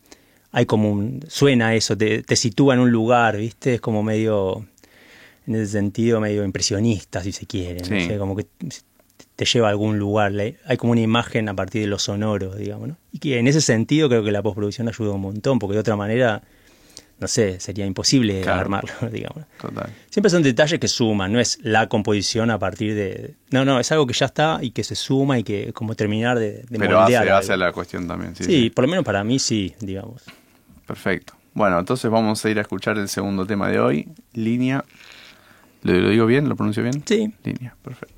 hay 0.52 0.64
como 0.66 0.90
un, 0.90 1.24
suena 1.28 1.74
eso, 1.74 1.96
te, 1.96 2.22
te 2.22 2.36
sitúa 2.36 2.74
en 2.74 2.80
un 2.80 2.90
lugar, 2.90 3.36
¿viste? 3.36 3.74
Es 3.74 3.80
como 3.80 4.02
medio, 4.02 4.66
en 5.46 5.56
ese 5.56 5.72
sentido, 5.72 6.20
medio 6.20 6.42
impresionista, 6.44 7.22
si 7.22 7.32
se 7.32 7.46
quiere, 7.46 7.82
no 7.82 8.18
como 8.18 8.34
que 8.34 8.46
te 9.38 9.44
lleva 9.44 9.68
a 9.68 9.70
algún 9.70 10.00
lugar. 10.00 10.32
Hay 10.66 10.76
como 10.76 10.90
una 10.90 11.00
imagen 11.00 11.48
a 11.48 11.54
partir 11.54 11.82
de 11.82 11.86
lo 11.86 12.00
sonoro, 12.00 12.56
digamos. 12.56 12.88
¿no? 12.88 12.96
Y 13.12 13.20
que 13.20 13.38
en 13.38 13.46
ese 13.46 13.60
sentido 13.60 14.08
creo 14.08 14.24
que 14.24 14.32
la 14.32 14.42
postproducción 14.42 14.88
ayuda 14.88 15.12
un 15.12 15.20
montón, 15.20 15.60
porque 15.60 15.74
de 15.74 15.78
otra 15.78 15.94
manera, 15.94 16.42
no 17.20 17.28
sé, 17.28 17.60
sería 17.60 17.86
imposible 17.86 18.42
armarlo, 18.48 18.90
digamos. 19.12 19.44
Total. 19.60 19.94
Siempre 20.10 20.28
son 20.30 20.42
detalles 20.42 20.80
que 20.80 20.88
suman, 20.88 21.32
no 21.32 21.38
es 21.38 21.60
la 21.62 21.88
composición 21.88 22.50
a 22.50 22.58
partir 22.58 22.96
de... 22.96 23.36
No, 23.50 23.64
no, 23.64 23.78
es 23.78 23.92
algo 23.92 24.08
que 24.08 24.12
ya 24.12 24.26
está 24.26 24.58
y 24.60 24.72
que 24.72 24.82
se 24.82 24.96
suma 24.96 25.38
y 25.38 25.44
que 25.44 25.72
como 25.72 25.94
terminar 25.94 26.36
de, 26.36 26.64
de 26.68 26.76
Pero 26.76 26.98
hace, 26.98 27.16
hace, 27.16 27.56
la 27.56 27.70
cuestión 27.70 28.08
también, 28.08 28.34
sí, 28.34 28.42
sí. 28.42 28.70
por 28.70 28.86
lo 28.86 28.90
menos 28.90 29.04
para 29.04 29.22
mí 29.22 29.38
sí, 29.38 29.72
digamos. 29.78 30.24
Perfecto. 30.84 31.34
Bueno, 31.54 31.78
entonces 31.78 32.10
vamos 32.10 32.44
a 32.44 32.50
ir 32.50 32.58
a 32.58 32.62
escuchar 32.62 32.98
el 32.98 33.08
segundo 33.08 33.46
tema 33.46 33.68
de 33.68 33.78
hoy, 33.78 34.08
Línea. 34.32 34.84
¿Lo, 35.84 36.10
digo 36.10 36.26
bien? 36.26 36.48
¿Lo 36.48 36.56
pronuncio 36.56 36.82
bien? 36.82 37.04
Sí. 37.06 37.32
Línea, 37.44 37.76
perfecto. 37.84 38.17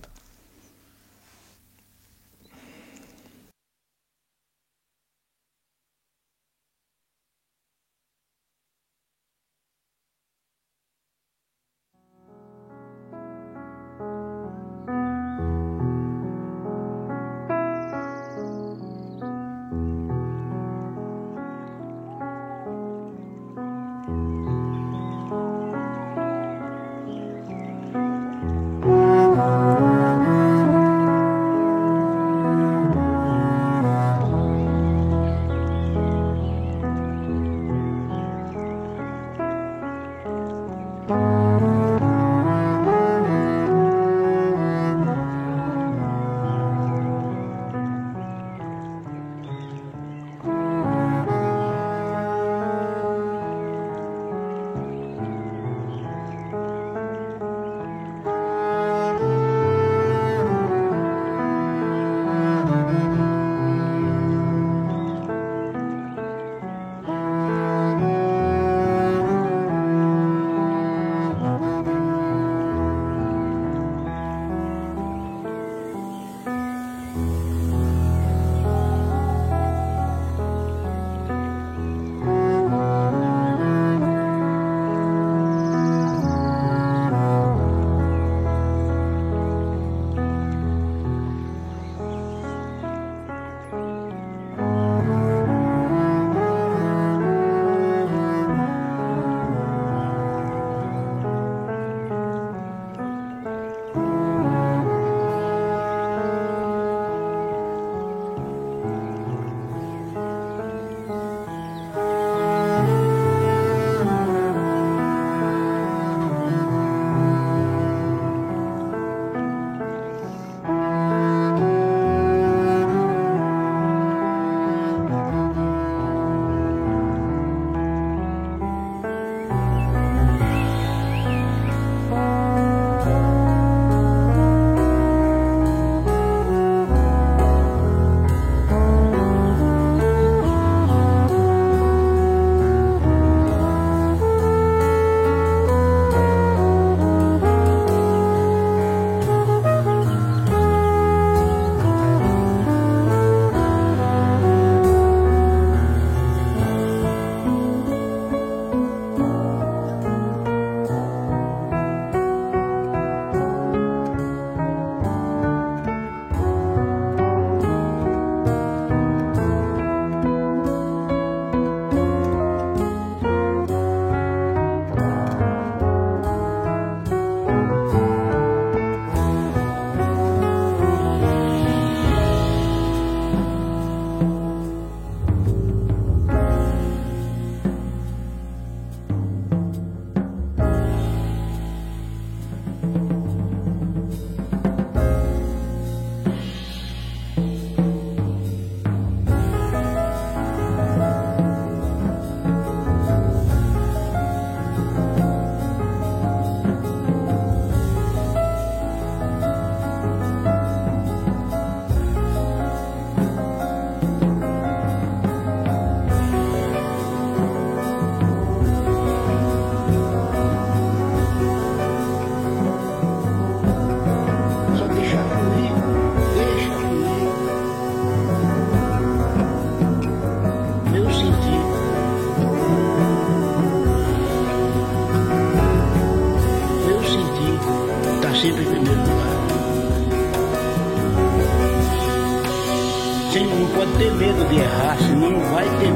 Não 245.09 245.41
vai 245.53 245.65
ter 245.79 245.93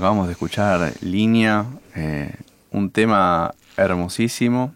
acabamos 0.00 0.28
de 0.28 0.32
escuchar 0.32 0.94
Línea, 1.02 1.66
eh, 1.94 2.34
un 2.70 2.90
tema 2.90 3.54
hermosísimo. 3.76 4.74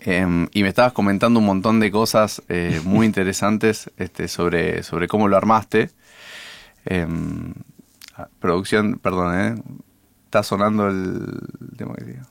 Em, 0.00 0.46
y 0.52 0.62
me 0.62 0.68
estabas 0.68 0.92
comentando 0.92 1.40
un 1.40 1.46
montón 1.46 1.80
de 1.80 1.90
cosas 1.90 2.42
eh, 2.50 2.82
muy 2.84 3.06
interesantes 3.06 3.90
este, 3.96 4.28
sobre, 4.28 4.82
sobre 4.82 5.08
cómo 5.08 5.26
lo 5.26 5.38
armaste. 5.38 5.90
Em, 6.84 7.54
ah, 8.14 8.28
producción, 8.40 8.98
perdón, 8.98 9.40
¿eh? 9.40 9.62
está 10.26 10.42
sonando 10.42 10.88
el 10.88 11.40
tema 11.78 11.94
que 11.94 12.04
digo. 12.04 12.22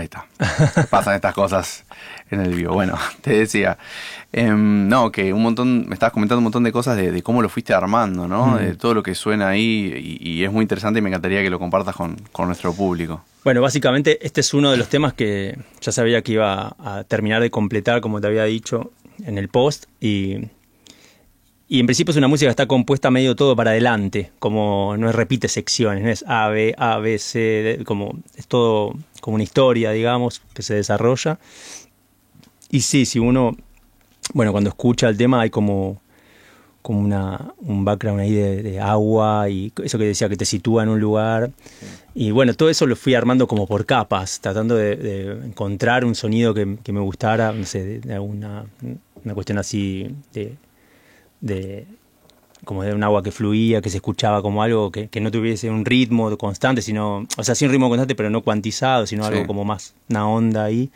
Ahí 0.00 0.04
está. 0.04 0.26
Pasan 0.90 1.14
estas 1.14 1.34
cosas 1.34 1.84
en 2.30 2.40
el 2.40 2.54
vivo. 2.54 2.72
Bueno, 2.72 2.96
te 3.20 3.34
decía. 3.34 3.76
Em, 4.32 4.88
no, 4.88 5.12
que 5.12 5.32
un 5.32 5.42
montón, 5.42 5.86
me 5.88 5.94
estabas 5.94 6.12
comentando 6.12 6.38
un 6.38 6.44
montón 6.44 6.64
de 6.64 6.72
cosas 6.72 6.96
de, 6.96 7.22
cómo 7.22 7.42
lo 7.42 7.48
fuiste 7.48 7.74
armando, 7.74 8.26
¿no? 8.26 8.56
De 8.56 8.76
todo 8.76 8.94
lo 8.94 9.02
que 9.02 9.14
suena 9.14 9.48
ahí 9.48 10.18
y, 10.20 10.42
es 10.42 10.52
muy 10.52 10.62
interesante 10.62 11.00
y 11.00 11.02
me 11.02 11.08
encantaría 11.10 11.42
que 11.42 11.50
lo 11.50 11.58
compartas 11.58 11.94
con, 11.94 12.16
nuestro 12.46 12.72
público. 12.72 13.22
Bueno, 13.44 13.60
básicamente 13.60 14.24
este 14.24 14.40
es 14.40 14.54
uno 14.54 14.70
de 14.70 14.76
los 14.78 14.88
temas 14.88 15.12
que 15.12 15.58
ya 15.80 15.92
sabía 15.92 16.22
que 16.22 16.32
iba 16.32 16.74
a 16.78 17.04
terminar 17.04 17.42
de 17.42 17.50
completar, 17.50 18.00
como 18.00 18.20
te 18.20 18.28
había 18.28 18.44
dicho 18.44 18.92
en 19.24 19.36
el 19.36 19.48
post, 19.48 19.86
y, 20.00 20.48
y 21.72 21.78
en 21.78 21.86
principio 21.86 22.10
es 22.10 22.16
una 22.16 22.26
música 22.26 22.48
que 22.48 22.50
está 22.50 22.66
compuesta 22.66 23.12
medio 23.12 23.36
todo 23.36 23.54
para 23.54 23.70
adelante, 23.70 24.32
como 24.40 24.96
no 24.96 25.12
repite 25.12 25.46
secciones, 25.46 26.02
no 26.02 26.10
es 26.10 26.24
A, 26.26 26.48
B, 26.48 26.74
A, 26.76 26.98
B, 26.98 27.16
C, 27.16 27.78
como 27.86 28.18
es 28.34 28.48
todo 28.48 28.96
como 29.20 29.36
una 29.36 29.44
historia, 29.44 29.92
digamos, 29.92 30.42
que 30.52 30.62
se 30.62 30.74
desarrolla. 30.74 31.38
Y 32.70 32.80
sí, 32.80 33.06
si 33.06 33.20
uno, 33.20 33.56
bueno, 34.34 34.50
cuando 34.50 34.70
escucha 34.70 35.08
el 35.08 35.16
tema 35.16 35.42
hay 35.42 35.50
como, 35.50 36.02
como 36.82 36.98
una, 36.98 37.54
un 37.58 37.84
background 37.84 38.18
ahí 38.18 38.32
de, 38.32 38.80
agua 38.80 39.48
y 39.48 39.72
eso 39.84 39.96
que 39.96 40.06
decía 40.06 40.28
que 40.28 40.36
te 40.36 40.46
sitúa 40.46 40.82
en 40.82 40.88
un 40.88 40.98
lugar. 40.98 41.52
Y 42.16 42.32
bueno, 42.32 42.52
todo 42.54 42.68
eso 42.68 42.84
lo 42.84 42.96
fui 42.96 43.14
armando 43.14 43.46
como 43.46 43.68
por 43.68 43.86
capas, 43.86 44.40
tratando 44.40 44.74
de, 44.74 45.38
encontrar 45.44 46.04
un 46.04 46.16
sonido 46.16 46.52
que, 46.52 46.66
me 46.66 47.00
gustara, 47.00 47.52
no 47.52 47.64
sé, 47.64 48.00
de, 48.00 48.12
alguna 48.12 48.64
una 49.24 49.34
cuestión 49.34 49.58
así 49.58 50.16
de, 50.32 50.56
de 51.40 51.86
como 52.64 52.82
de 52.82 52.94
un 52.94 53.02
agua 53.02 53.22
que 53.22 53.32
fluía, 53.32 53.80
que 53.80 53.90
se 53.90 53.96
escuchaba 53.96 54.42
como 54.42 54.62
algo 54.62 54.90
que, 54.90 55.08
no 55.20 55.30
tuviese 55.30 55.70
un 55.70 55.84
ritmo 55.84 56.36
constante, 56.36 56.82
sino, 56.82 57.26
o 57.36 57.44
sea, 57.44 57.54
sí 57.54 57.64
un 57.64 57.70
ritmo 57.70 57.88
constante, 57.88 58.14
pero 58.14 58.30
no 58.30 58.42
cuantizado, 58.42 59.06
sino 59.06 59.24
algo 59.24 59.46
como 59.46 59.64
más 59.64 59.94
una 60.08 60.28
onda 60.28 60.64
ahí. 60.64 60.90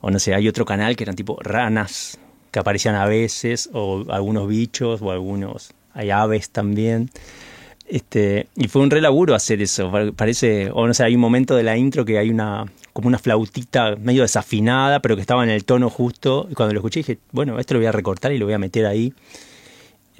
O 0.00 0.10
no 0.10 0.18
sé, 0.18 0.34
hay 0.34 0.48
otro 0.48 0.64
canal 0.64 0.96
que 0.96 1.04
eran 1.04 1.16
tipo 1.16 1.38
ranas 1.42 2.18
que 2.50 2.58
aparecían 2.58 2.94
a 2.94 3.04
veces, 3.04 3.68
o 3.72 4.04
algunos 4.08 4.48
bichos, 4.48 5.02
o 5.02 5.10
algunos, 5.10 5.72
hay 5.92 6.10
aves 6.10 6.50
también. 6.50 7.10
Este, 7.86 8.46
y 8.56 8.68
fue 8.68 8.82
un 8.82 8.90
relaburo 8.90 9.34
hacer 9.34 9.60
eso. 9.60 9.92
Parece, 10.16 10.70
o 10.72 10.86
no 10.86 10.94
sé, 10.94 11.04
hay 11.04 11.14
un 11.14 11.20
momento 11.20 11.56
de 11.56 11.64
la 11.64 11.76
intro 11.76 12.04
que 12.04 12.18
hay 12.18 12.30
una, 12.30 12.64
como 12.92 13.08
una 13.08 13.18
flautita 13.18 13.96
medio 13.96 14.22
desafinada, 14.22 15.00
pero 15.00 15.16
que 15.16 15.20
estaba 15.20 15.44
en 15.44 15.50
el 15.50 15.64
tono 15.64 15.90
justo. 15.90 16.46
Y 16.50 16.54
cuando 16.54 16.72
lo 16.72 16.80
escuché 16.80 17.00
dije, 17.00 17.18
bueno, 17.32 17.58
esto 17.58 17.74
lo 17.74 17.80
voy 17.80 17.86
a 17.86 17.92
recortar 17.92 18.32
y 18.32 18.38
lo 18.38 18.46
voy 18.46 18.54
a 18.54 18.58
meter 18.58 18.86
ahí 18.86 19.12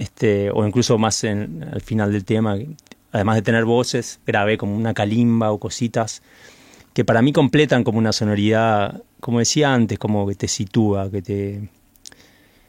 este, 0.00 0.50
o 0.50 0.66
incluso 0.66 0.96
más 0.96 1.22
en, 1.24 1.62
al 1.70 1.82
final 1.82 2.10
del 2.10 2.24
tema, 2.24 2.56
además 3.12 3.36
de 3.36 3.42
tener 3.42 3.66
voces, 3.66 4.18
grabé 4.26 4.56
como 4.56 4.74
una 4.74 4.94
calimba 4.94 5.52
o 5.52 5.60
cositas 5.60 6.22
que 6.94 7.04
para 7.04 7.20
mí 7.20 7.34
completan 7.34 7.84
como 7.84 7.98
una 7.98 8.12
sonoridad, 8.12 9.02
como 9.20 9.40
decía 9.40 9.74
antes, 9.74 9.98
como 9.98 10.26
que 10.26 10.34
te 10.36 10.48
sitúa, 10.48 11.10
que 11.10 11.20
te, 11.20 11.68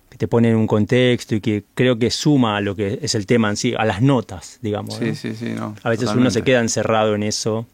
que 0.09 0.17
te 0.17 0.27
pone 0.27 0.49
en 0.49 0.57
un 0.57 0.67
contexto 0.67 1.33
y 1.33 1.39
que 1.39 1.63
creo 1.73 1.97
que 1.97 2.11
suma 2.11 2.57
a 2.57 2.61
lo 2.61 2.75
que 2.75 2.99
es 3.01 3.15
el 3.15 3.25
tema 3.25 3.49
en 3.49 3.55
sí, 3.55 3.73
a 3.77 3.85
las 3.85 4.01
notas, 4.01 4.59
digamos. 4.61 4.95
Sí, 4.95 5.15
sí, 5.15 5.33
sí, 5.33 5.53
no, 5.55 5.73
a 5.83 5.89
veces 5.89 6.09
uno 6.13 6.29
se 6.31 6.41
queda 6.41 6.59
encerrado 6.59 7.15
en 7.15 7.23
eso, 7.23 7.65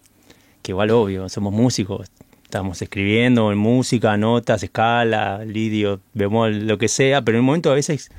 que 0.61 0.71
igual 0.71 0.91
obvio, 0.91 1.29
somos 1.29 1.51
músicos, 1.51 2.11
estamos 2.43 2.79
escribiendo 2.79 3.51
en 3.51 3.57
música, 3.57 4.15
notas, 4.17 4.61
escala, 4.61 5.43
lidio, 5.43 5.99
bemol, 6.13 6.67
lo 6.67 6.77
que 6.77 6.89
sea, 6.89 7.23
pero 7.23 7.37
en 7.37 7.39
un 7.39 7.47
momento 7.47 7.71
a 7.71 7.73
veces 7.73 8.11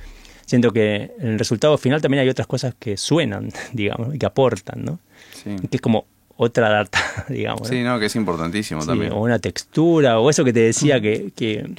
siento 0.49 0.73
que 0.73 1.13
en 1.21 1.29
el 1.29 1.39
resultado 1.39 1.77
final 1.77 2.01
también 2.01 2.23
hay 2.23 2.29
otras 2.29 2.47
cosas 2.47 2.75
que 2.79 2.97
suenan, 2.97 3.51
digamos, 3.73 4.15
y 4.15 4.19
que 4.19 4.27
aportan, 4.27 4.85
¿no? 4.85 4.99
Sí. 5.33 5.55
Que 5.71 5.77
es 5.77 5.81
como 5.81 6.07
otra 6.37 6.71
data, 6.71 6.99
digamos. 7.29 7.69
Sí, 7.69 7.83
no, 7.83 7.99
que 7.99 8.07
es 8.07 8.17
importantísimo 8.17 8.85
también. 8.85 9.13
O 9.13 9.21
una 9.21 9.39
textura, 9.39 10.19
o 10.19 10.31
eso 10.31 10.45
que 10.45 10.53
te 10.53 10.61
decía 10.61 11.01
que, 11.01 11.31
que 11.37 11.71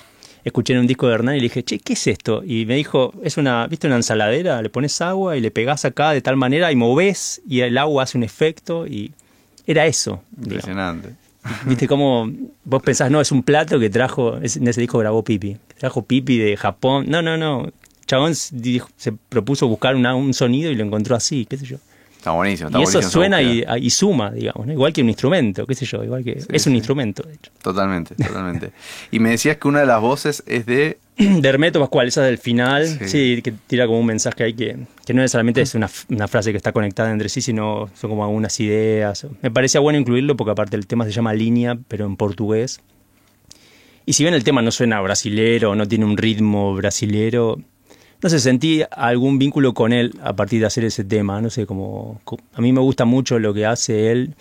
escuché 0.44 0.74
en 0.74 0.80
un 0.80 0.88
disco 0.88 1.08
de 1.08 1.16
Hernán 1.16 1.36
y 1.36 1.40
le 1.40 1.44
dije, 1.44 1.64
che, 1.64 1.80
¿qué 1.80 1.94
es 1.94 2.08
esto? 2.08 2.44
Y 2.46 2.66
me 2.68 2.76
dijo, 2.76 3.14
es 3.24 3.38
una, 3.38 3.66
¿viste 3.68 3.88
una 3.88 3.96
ensaladera? 3.96 4.62
Le 4.62 4.70
pones 4.70 5.02
agua 5.02 5.36
y 5.36 5.42
le 5.42 5.50
pegás 5.50 5.86
acá 5.86 6.12
de 6.12 6.22
tal 6.22 6.36
manera 6.36 6.72
y 6.72 6.76
moves 6.76 7.42
y 7.48 7.62
el 7.62 7.78
agua 7.78 8.04
hace 8.04 8.18
un 8.18 8.24
efecto 8.24 8.86
y 8.86 9.14
era 9.66 9.88
eso. 9.88 10.22
Impresionante. 10.38 11.16
Viste 11.66 11.88
cómo 11.88 12.30
vos 12.66 12.84
pensás, 12.84 13.10
no, 13.10 13.22
es 13.22 13.32
un 13.32 13.44
plato 13.44 13.80
que 13.80 13.90
trajo, 13.90 14.38
en 14.38 14.68
ese 14.68 14.82
disco 14.82 15.00
grabó 15.00 15.24
Pipi, 15.24 15.58
trajo 15.78 16.04
Pipi 16.04 16.38
de 16.38 16.58
Japón. 16.58 17.06
No, 17.08 17.22
no, 17.22 17.38
no, 17.38 17.72
chabón 18.10 18.34
se 18.34 19.12
propuso 19.30 19.68
buscar 19.68 19.96
un 19.96 20.34
sonido 20.34 20.72
y 20.72 20.76
lo 20.76 20.84
encontró 20.84 21.16
así, 21.16 21.46
qué 21.46 21.58
sé 21.58 21.66
yo. 21.66 21.78
Está 22.18 22.32
buenísimo. 22.32 22.68
Está 22.68 22.80
y 22.80 22.84
eso 22.84 23.02
suena 23.04 23.40
y, 23.42 23.90
suma, 23.92 24.32
digamos, 24.32 24.68
igual 24.68 24.92
que 24.92 25.02
un 25.02 25.10
instrumento, 25.10 25.66
qué 25.68 25.76
sé 25.76 25.86
yo, 25.86 26.04
igual 26.04 26.24
que 26.24 26.44
es 26.50 26.68
un 26.68 26.76
instrumento, 26.76 27.22
de 27.24 27.36
hecho. 27.36 27.52
Totalmente, 27.62 28.16
totalmente. 28.28 28.72
y 29.12 29.20
me 29.20 29.30
decías 29.30 29.58
que 29.58 29.68
una 29.68 29.82
de 29.82 29.86
las 29.86 30.02
voces 30.02 30.44
es 30.48 30.66
de... 30.66 30.98
De 31.18 31.48
Hermeto 31.48 31.80
Pascual, 31.80 32.08
esa 32.08 32.24
del 32.24 32.40
final, 32.40 32.88
sí. 32.88 33.42
que 33.44 33.54
tira 33.68 33.86
como 33.86 34.00
un 34.00 34.06
mensaje 34.06 34.44
ahí 34.44 34.54
que, 34.54 34.78
que 35.06 35.14
no 35.14 35.22
necesariamente 35.22 35.62
es 35.62 35.76
una, 35.76 35.90
una, 36.10 36.28
frase 36.28 36.52
que 36.52 36.58
está 36.58 36.72
conectada 36.72 37.12
entre 37.12 37.30
sí, 37.30 37.42
sino 37.42 37.90
son 37.94 38.10
como 38.10 38.24
algunas 38.24 38.60
ideas. 38.60 39.28
Me 39.42 39.52
parecía 39.52 39.82
bueno 39.82 40.00
incluirlo 40.00 40.36
porque 40.36 40.52
aparte 40.52 40.78
el 40.78 40.88
tema 40.88 41.06
se 41.06 41.12
llama 41.12 41.34
línea, 41.34 41.78
pero 41.88 42.06
en 42.06 42.16
portugués. 42.16 42.80
Y 44.06 44.14
si 44.14 44.24
bien 44.24 44.34
el 44.34 44.44
tema 44.44 44.62
no 44.62 44.72
suena 44.72 45.00
brasilero, 45.02 45.76
no 45.76 45.88
tiene 45.88 46.06
un 46.06 46.18
ritmo 46.18 46.74
brasilero, 46.74 47.60
no 48.22 48.30
sé, 48.30 48.40
sentí 48.40 48.84
algún 48.92 49.40
vínculo 49.40 49.74
con 49.74 49.94
él 49.94 50.14
a 50.22 50.34
partir 50.36 50.60
de 50.60 50.66
hacer 50.66 50.84
ese 50.84 51.04
tema, 51.04 51.42
no 51.42 51.50
sé, 51.50 51.66
como 51.66 52.20
a 52.54 52.62
mí 52.62 52.74
me 52.74 52.82
gusta 52.82 53.06
mucho 53.06 53.40
lo 53.40 53.54
que 53.54 53.66
hace 53.66 54.12
él 54.12 54.36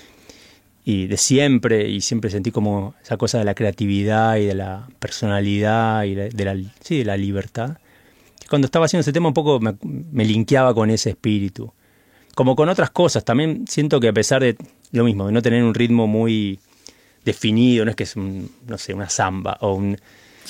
y 0.85 1.07
de 1.07 1.17
siempre, 1.17 1.89
y 1.89 2.01
siempre 2.01 2.31
sentí 2.31 2.51
como 2.51 2.95
esa 3.03 3.17
cosa 3.17 3.39
de 3.39 3.45
la 3.45 3.55
creatividad 3.55 4.37
y 4.37 4.47
de 4.47 4.55
la 4.55 4.89
personalidad 4.99 6.05
y 6.05 6.15
de 6.15 6.45
la, 6.45 6.57
sí, 6.81 6.99
de 6.99 7.05
la 7.05 7.17
libertad. 7.17 7.77
Cuando 8.49 8.67
estaba 8.67 8.87
haciendo 8.87 9.03
ese 9.03 9.13
tema 9.13 9.29
un 9.29 9.35
poco 9.35 9.61
me, 9.61 9.77
me 9.83 10.25
linkeaba 10.25 10.75
con 10.75 10.91
ese 10.91 11.11
espíritu. 11.11 11.73
Como 12.35 12.57
con 12.57 12.69
otras 12.69 12.91
cosas, 12.91 13.25
también 13.25 13.67
siento 13.69 14.01
que 14.01 14.09
a 14.09 14.13
pesar 14.13 14.43
de 14.43 14.57
lo 14.93 15.05
mismo, 15.05 15.27
de 15.27 15.33
no 15.33 15.43
tener 15.43 15.63
un 15.63 15.75
ritmo 15.75 16.07
muy 16.07 16.59
definido, 17.25 17.85
no 17.85 17.91
es 17.91 17.97
que 17.97 18.05
es, 18.05 18.17
no 18.17 18.79
sé, 18.79 18.95
una 18.95 19.11
samba 19.11 19.59
o 19.61 19.75
un 19.75 19.99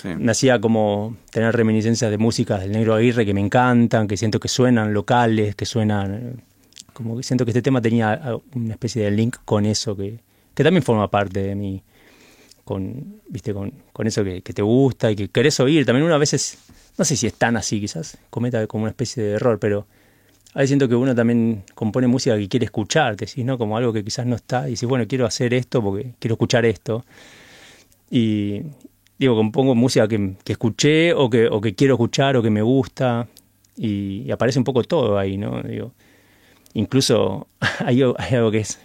me 0.04 0.30
hacía 0.30 0.60
como 0.60 1.16
tener 1.30 1.54
reminiscencias 1.54 2.10
de 2.10 2.18
música 2.18 2.58
del 2.58 2.72
Negro 2.72 2.94
Aguirre 2.94 3.24
que 3.26 3.34
me 3.34 3.40
encantan, 3.40 4.08
que 4.08 4.16
siento 4.16 4.40
que 4.40 4.48
suenan 4.48 4.92
locales, 4.92 5.54
que 5.54 5.66
suenan... 5.66 6.42
Como 6.92 7.16
que 7.16 7.22
siento 7.22 7.44
que 7.44 7.52
este 7.52 7.62
tema 7.62 7.80
tenía 7.80 8.38
una 8.54 8.72
especie 8.72 9.04
de 9.04 9.10
link 9.12 9.36
con 9.44 9.66
eso 9.66 9.96
que, 9.96 10.18
que 10.54 10.64
también 10.64 10.82
forma 10.82 11.08
parte 11.08 11.40
de 11.40 11.54
mí. 11.54 11.82
Con, 12.64 13.20
viste, 13.28 13.54
con, 13.54 13.72
con 13.92 14.06
eso 14.06 14.24
que, 14.24 14.40
te 14.40 14.62
gusta 14.62 15.10
y 15.10 15.16
que 15.16 15.28
querés 15.28 15.60
oír. 15.60 15.86
También 15.86 16.04
uno 16.04 16.14
a 16.14 16.18
veces, 16.18 16.58
no 16.98 17.04
sé 17.04 17.14
si 17.14 17.28
es 17.28 17.34
tan 17.34 17.56
así, 17.56 17.80
quizás 17.80 18.18
cometa 18.30 18.66
como 18.66 18.82
una 18.82 18.90
especie 18.90 19.22
de 19.22 19.32
error, 19.34 19.58
pero 19.60 19.86
a 20.54 20.58
veces 20.58 20.70
siento 20.70 20.88
que 20.88 20.96
uno 20.96 21.14
también 21.14 21.62
compone 21.76 22.08
música 22.08 22.36
que 22.36 22.48
quiere 22.48 22.64
escuchar, 22.66 23.16
decís, 23.16 23.44
¿no? 23.44 23.58
Como 23.58 23.76
algo 23.76 23.92
que 23.92 24.02
quizás 24.02 24.26
no 24.26 24.34
está, 24.34 24.66
y 24.66 24.72
dices, 24.72 24.88
bueno, 24.88 25.06
quiero 25.06 25.24
hacer 25.24 25.54
esto 25.54 25.80
porque 25.80 26.14
quiero 26.18 26.34
escuchar 26.34 26.64
esto. 26.64 27.04
Y, 28.10 28.62
digo, 29.18 29.34
compongo 29.36 29.74
música 29.74 30.06
que, 30.08 30.36
escuché 30.46 31.12
o 31.12 31.28
que, 31.28 31.48
o 31.48 31.60
que 31.60 31.74
quiero 31.74 31.94
escuchar 31.94 32.36
o 32.36 32.42
que 32.42 32.50
me 32.50 32.62
gusta 32.62 33.28
y, 33.76 34.30
aparece 34.30 34.58
un 34.58 34.64
poco 34.64 34.82
todo 34.84 35.18
ahí, 35.18 35.36
¿no? 35.36 35.62
Digo, 35.62 35.92
incluso 36.74 37.48
hay, 37.84 38.02
algo 38.02 38.50
que 38.50 38.58
es, 38.58 38.78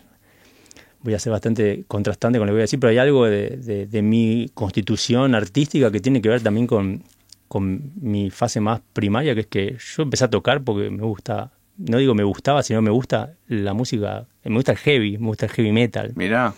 voy 1.01 1.13
a 1.13 1.19
ser 1.19 1.31
bastante 1.31 1.84
contrastante 1.88 2.39
con 2.39 2.47
lo 2.47 2.51
que 2.51 2.55
voy 2.55 2.61
a 2.61 2.63
decir, 2.63 2.79
pero 2.79 2.91
hay 2.91 2.97
algo 2.97 3.25
de, 3.25 3.99
mi 4.03 4.49
constitución 4.53 5.36
artística 5.36 5.91
que 5.91 5.99
tiene 5.99 6.21
que 6.21 6.29
ver 6.29 6.41
también 6.41 6.67
con, 6.67 7.03
con 7.47 7.91
mi 8.01 8.29
fase 8.29 8.59
más 8.59 8.81
primaria, 8.93 9.36
que 9.36 9.41
es 9.41 9.47
que 9.47 9.77
yo 9.95 10.03
empecé 10.03 10.25
a 10.25 10.29
tocar 10.29 10.63
porque 10.63 10.89
me 10.89 11.03
gusta, 11.03 11.51
no 11.77 11.97
digo 11.97 12.15
me 12.15 12.23
gustaba, 12.23 12.63
sino 12.63 12.81
me 12.81 12.91
gusta 12.91 13.34
la 13.47 13.73
música, 13.73 14.25
me 14.43 14.55
gusta 14.55 14.71
el 14.71 14.77
heavy, 14.79 15.17
me 15.19 15.27
gusta 15.27 15.45
el 15.45 15.51
heavy 15.51 15.71
metal. 15.71 16.11
Mirá. 16.15 16.53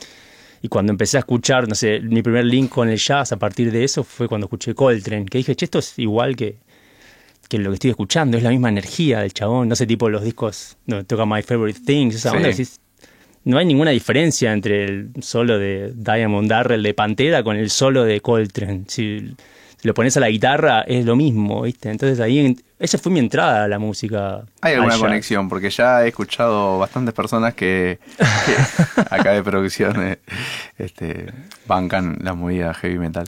Y 0.65 0.67
cuando 0.67 0.91
empecé 0.91 1.17
a 1.17 1.19
escuchar, 1.19 1.67
no 1.67 1.75
sé, 1.75 1.99
mi 1.99 2.23
primer 2.23 2.43
link 2.43 2.71
con 2.71 2.89
el 2.89 2.97
jazz 2.97 3.31
a 3.31 3.37
partir 3.37 3.71
de 3.71 3.83
eso 3.83 4.03
fue 4.03 4.27
cuando 4.27 4.45
escuché 4.45 4.73
Coltrane, 4.73 5.25
que 5.25 5.37
dije, 5.37 5.55
che, 5.55 5.65
esto 5.65 5.77
es 5.77 5.99
igual 5.99 6.35
que, 6.35 6.55
que 7.47 7.59
lo 7.59 7.69
que 7.69 7.75
estoy 7.75 7.91
escuchando, 7.91 8.35
es 8.35 8.41
la 8.41 8.49
misma 8.49 8.69
energía 8.69 9.19
del 9.19 9.31
chabón, 9.31 9.69
no 9.69 9.75
sé, 9.75 9.85
tipo 9.85 10.09
los 10.09 10.23
discos, 10.23 10.75
no, 10.87 11.05
toca 11.05 11.23
My 11.27 11.43
Favorite 11.43 11.81
Things, 11.85 12.15
esa 12.15 12.31
Sí. 12.31 12.37
onda, 12.37 12.49
decís, 12.49 12.79
no 13.43 13.59
hay 13.59 13.65
ninguna 13.67 13.91
diferencia 13.91 14.51
entre 14.53 14.85
el 14.85 15.09
solo 15.21 15.59
de 15.59 15.93
Diamond 15.95 16.49
Darrell 16.49 16.81
de 16.81 16.95
Pantera 16.95 17.43
con 17.43 17.57
el 17.57 17.69
solo 17.69 18.03
de 18.03 18.19
Coltrane. 18.21 18.85
Si 18.87 19.35
lo 19.85 19.93
pones 19.93 20.17
a 20.17 20.19
la 20.19 20.29
guitarra 20.29 20.81
es 20.81 21.05
lo 21.05 21.15
mismo, 21.15 21.61
¿viste? 21.61 21.91
Entonces 21.91 22.19
ahí, 22.19 22.57
esa 22.79 22.97
fue 22.97 23.11
mi 23.11 23.19
entrada 23.19 23.65
a 23.65 23.67
la 23.67 23.77
música. 23.77 24.43
Hay 24.61 24.73
al 24.73 24.79
alguna 24.79 24.97
conexión, 24.97 25.47
porque 25.47 25.69
ya 25.69 26.03
he 26.03 26.07
escuchado 26.07 26.79
bastantes 26.79 27.13
personas 27.13 27.53
que, 27.53 27.99
que 28.17 29.01
acá 29.11 29.33
de 29.33 29.43
producción 29.43 30.01
eh, 30.01 30.19
este, 30.79 31.31
bancan 31.67 32.17
la 32.21 32.33
movida 32.33 32.73
heavy 32.73 32.97
metal. 32.97 33.25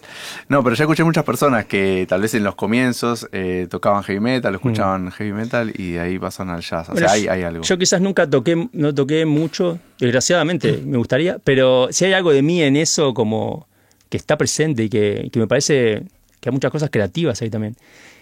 No, 0.49 0.63
pero 0.63 0.75
ya 0.75 0.85
escuché 0.85 1.03
muchas 1.03 1.23
personas 1.25 1.65
que 1.65 2.07
tal 2.09 2.21
vez 2.21 2.33
en 2.33 2.43
los 2.43 2.55
comienzos 2.55 3.29
eh, 3.31 3.67
tocaban 3.69 4.03
heavy 4.03 4.19
metal, 4.19 4.55
escuchaban 4.55 5.11
heavy 5.11 5.33
metal 5.33 5.71
y 5.77 5.91
de 5.91 5.99
ahí 5.99 6.17
pasan 6.17 6.49
al 6.49 6.61
jazz. 6.61 6.89
O 6.89 6.93
Bueno, 6.93 7.07
sea, 7.07 7.15
hay, 7.15 7.27
hay 7.27 7.43
algo. 7.43 7.63
Yo 7.63 7.77
quizás 7.77 8.01
nunca 8.01 8.27
toqué, 8.27 8.67
no 8.73 8.95
toqué 8.95 9.27
mucho, 9.27 9.77
desgraciadamente, 9.99 10.81
me 10.83 10.97
gustaría, 10.97 11.37
pero 11.37 11.89
si 11.91 12.05
hay 12.05 12.13
algo 12.13 12.31
de 12.31 12.41
mí 12.41 12.63
en 12.63 12.75
eso 12.77 13.13
como 13.13 13.67
que 14.09 14.17
está 14.17 14.37
presente 14.37 14.83
y 14.83 14.89
que, 14.89 15.29
que 15.31 15.39
me 15.39 15.47
parece 15.47 16.03
que 16.47 16.51
hay 16.51 16.53
muchas 16.53 16.71
cosas 16.71 16.89
creativas 16.89 17.41
ahí 17.41 17.49
también. 17.49 17.75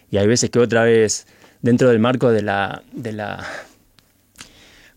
Y 0.09 0.17
hay 0.17 0.25
veces 0.25 0.49
que 0.49 0.57
otra 0.59 0.83
vez, 0.83 1.27
dentro 1.61 1.89
del 1.89 1.99
marco 1.99 2.31
de 2.31 2.41
la, 2.41 2.81
de 2.91 3.11
la 3.13 3.45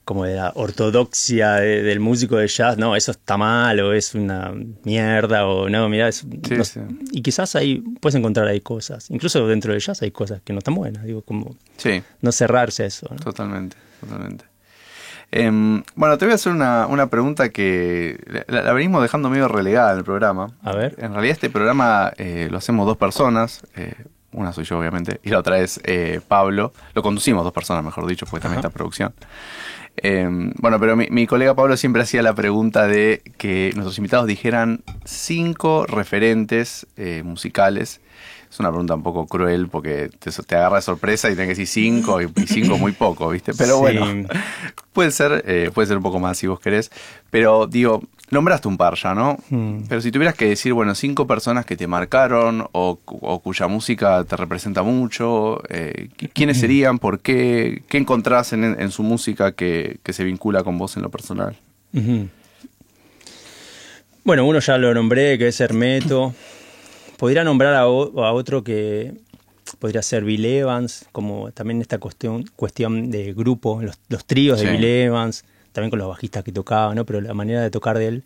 como 0.05 0.25
de 0.25 0.37
la 0.37 0.53
ortodoxia 0.55 1.57
de- 1.57 1.83
del 1.83 2.01
músico 2.01 2.37
de 2.39 2.49
jazz, 2.49 2.79
no, 2.79 2.97
eso 2.97 3.11
está 3.11 3.37
mal 3.37 3.79
o 3.81 3.93
es 3.93 4.15
una 4.15 4.55
mierda 4.85 5.47
o 5.47 5.69
no, 5.69 5.87
mira, 5.91 6.09
es, 6.09 6.21
Sí, 6.21 6.55
no- 6.57 6.65
sí. 6.65 6.81
y 7.13 7.21
quizás 7.21 7.55
ahí 7.57 7.83
puedes 8.01 8.15
encontrar 8.15 8.47
ahí 8.49 8.63
cosas, 8.63 9.11
incluso 9.11 9.47
dentro 9.47 9.73
del 9.73 9.83
jazz 9.83 10.01
hay 10.01 10.11
cosas 10.11 10.41
que 10.43 10.55
no 10.55 10.61
están 10.61 10.75
buenas, 10.75 11.05
digo, 11.05 11.21
como 11.21 11.55
Sí, 11.77 12.03
no 12.23 12.33
cerrarse 12.33 12.85
a 12.85 12.87
eso. 12.87 13.07
¿no? 13.11 13.17
totalmente, 13.17 13.77
totalmente. 14.01 14.47
Em, 15.31 15.83
bueno, 15.95 16.17
te 16.17 16.25
voy 16.25 16.33
a 16.33 16.37
hacer 16.37 16.53
una, 16.53 16.87
una 16.87 17.09
pregunta 17.09 17.51
que 17.51 18.19
la, 18.49 18.63
la 18.63 18.73
venimos 18.73 19.03
dejando 19.03 19.29
medio 19.29 19.47
relegada 19.49 19.93
en 19.93 19.99
el 19.99 20.05
programa. 20.05 20.53
A 20.63 20.73
ver. 20.73 20.95
En 20.99 21.13
realidad 21.13 21.33
este 21.33 21.51
programa 21.51 22.13
eh, 22.17 22.49
lo 22.51 22.59
hacemos 22.59 22.87
dos 22.87 22.97
personas. 22.97 23.63
eh, 23.77 23.95
una 24.33 24.53
soy 24.53 24.65
yo, 24.65 24.79
obviamente, 24.79 25.21
y 25.23 25.31
la 25.31 25.39
otra 25.39 25.59
es 25.59 25.81
eh, 25.85 26.21
Pablo. 26.27 26.73
Lo 26.95 27.03
conducimos 27.03 27.45
dos 27.45 27.53
personas, 27.53 27.83
mejor 27.85 28.07
dicho, 28.07 28.27
porque 28.27 28.43
también 28.43 28.61
Ajá. 28.61 28.69
está 28.69 28.77
producción. 28.77 29.13
Em, 29.97 30.53
bueno, 30.59 30.79
pero 30.79 30.97
mi, 30.97 31.09
mi 31.11 31.27
colega 31.27 31.55
Pablo 31.55 31.77
siempre 31.77 32.03
hacía 32.03 32.23
la 32.23 32.35
pregunta 32.35 32.87
de 32.87 33.23
que 33.37 33.73
nuestros 33.75 33.99
invitados 33.99 34.27
dijeran 34.27 34.83
cinco 35.05 35.87
referentes 35.87 36.87
musicales. 37.25 38.01
Es 38.51 38.59
una 38.61 38.71
pregunta 38.71 38.95
un 38.95 39.03
poco 39.03 39.27
cruel 39.27 39.69
porque 39.69 40.11
te, 40.19 40.31
te 40.31 40.57
agarra 40.57 40.77
de 40.77 40.83
sorpresa 40.83 41.29
y 41.29 41.33
tenés 41.35 41.47
que 41.47 41.61
decir 41.61 41.67
cinco 41.67 42.21
y, 42.23 42.27
y 42.37 42.47
cinco 42.47 42.79
muy 42.79 42.93
poco, 42.93 43.29
¿viste? 43.31 43.53
Pero 43.57 43.75
Sí. 43.75 43.81
bueno, 43.81 44.07
puede 44.93 45.11
ser, 45.11 45.45
eh, 45.47 45.71
puede 45.73 45.87
ser 45.89 45.99
un 45.99 46.03
poco 46.03 46.19
más 46.19 46.39
si 46.39 46.47
vos 46.47 46.59
querés. 46.59 46.91
Pero 47.31 47.67
digo, 47.67 48.03
nombraste 48.31 48.67
un 48.69 48.79
par 48.79 48.95
ya, 48.95 49.15
¿no? 49.15 49.37
Mm. 49.51 49.83
Pero 49.89 50.01
si 50.01 50.11
tuvieras 50.11 50.35
que 50.35 50.47
decir, 50.49 50.73
bueno, 50.73 50.95
cinco 50.95 51.27
personas 51.27 51.67
que 51.67 51.77
te 51.77 51.87
marcaron 51.87 52.67
o, 52.73 52.97
cu- 53.05 53.19
o 53.21 53.39
cuya 53.41 53.69
música 53.69 54.25
te 54.25 54.35
representa 54.37 54.83
mucho, 54.83 55.63
eh, 55.69 56.09
¿qui- 56.17 56.31
¿quiénes 56.33 56.59
serían? 56.59 56.99
¿Por 56.99 57.21
qué? 57.21 57.83
¿Qué 57.89 57.99
encontrás 57.99 58.55
en, 58.55 58.65
en 58.65 58.91
su 58.91 59.03
música 59.03 59.53
que, 59.53 59.99
que 60.03 60.13
se 60.15 60.25
vincula 60.25 60.65
con 60.65 60.79
vos 60.79 60.97
en 60.97 61.03
lo 61.03 61.11
personal? 61.11 61.55
Bueno, 64.25 64.45
uno 64.47 64.59
ya 64.59 64.77
lo 64.79 64.93
nombré, 64.95 65.39
que 65.39 65.49
es 65.49 65.61
Hermeto. 65.61 66.35
Podría 67.19 67.45
nombrar 67.45 67.75
a, 67.75 67.89
o- 67.89 68.25
a 68.25 68.33
otro 68.33 68.65
que 68.65 69.15
podría 69.79 70.01
ser 70.03 70.25
Bill 70.25 70.45
Evans, 70.47 71.07
como 71.13 71.53
también 71.53 71.83
esta 71.83 71.99
cuestión, 71.99 72.45
cuestión 72.57 73.11
de 73.11 73.35
grupo, 73.35 73.83
los, 73.83 73.99
los 74.09 74.25
tríos 74.25 74.59
de. 74.59 74.65
Bill 74.73 74.85
Evans, 74.85 75.45
también 75.73 75.91
con 75.91 75.99
los 75.99 76.09
bajistas 76.09 76.43
que 76.45 76.53
tocaba, 76.53 76.95
¿no? 76.95 77.05
Pero 77.05 77.21
la 77.21 77.35
manera 77.35 77.61
de 77.61 77.71
tocar 77.71 77.99
de 77.99 78.07
él 78.09 78.25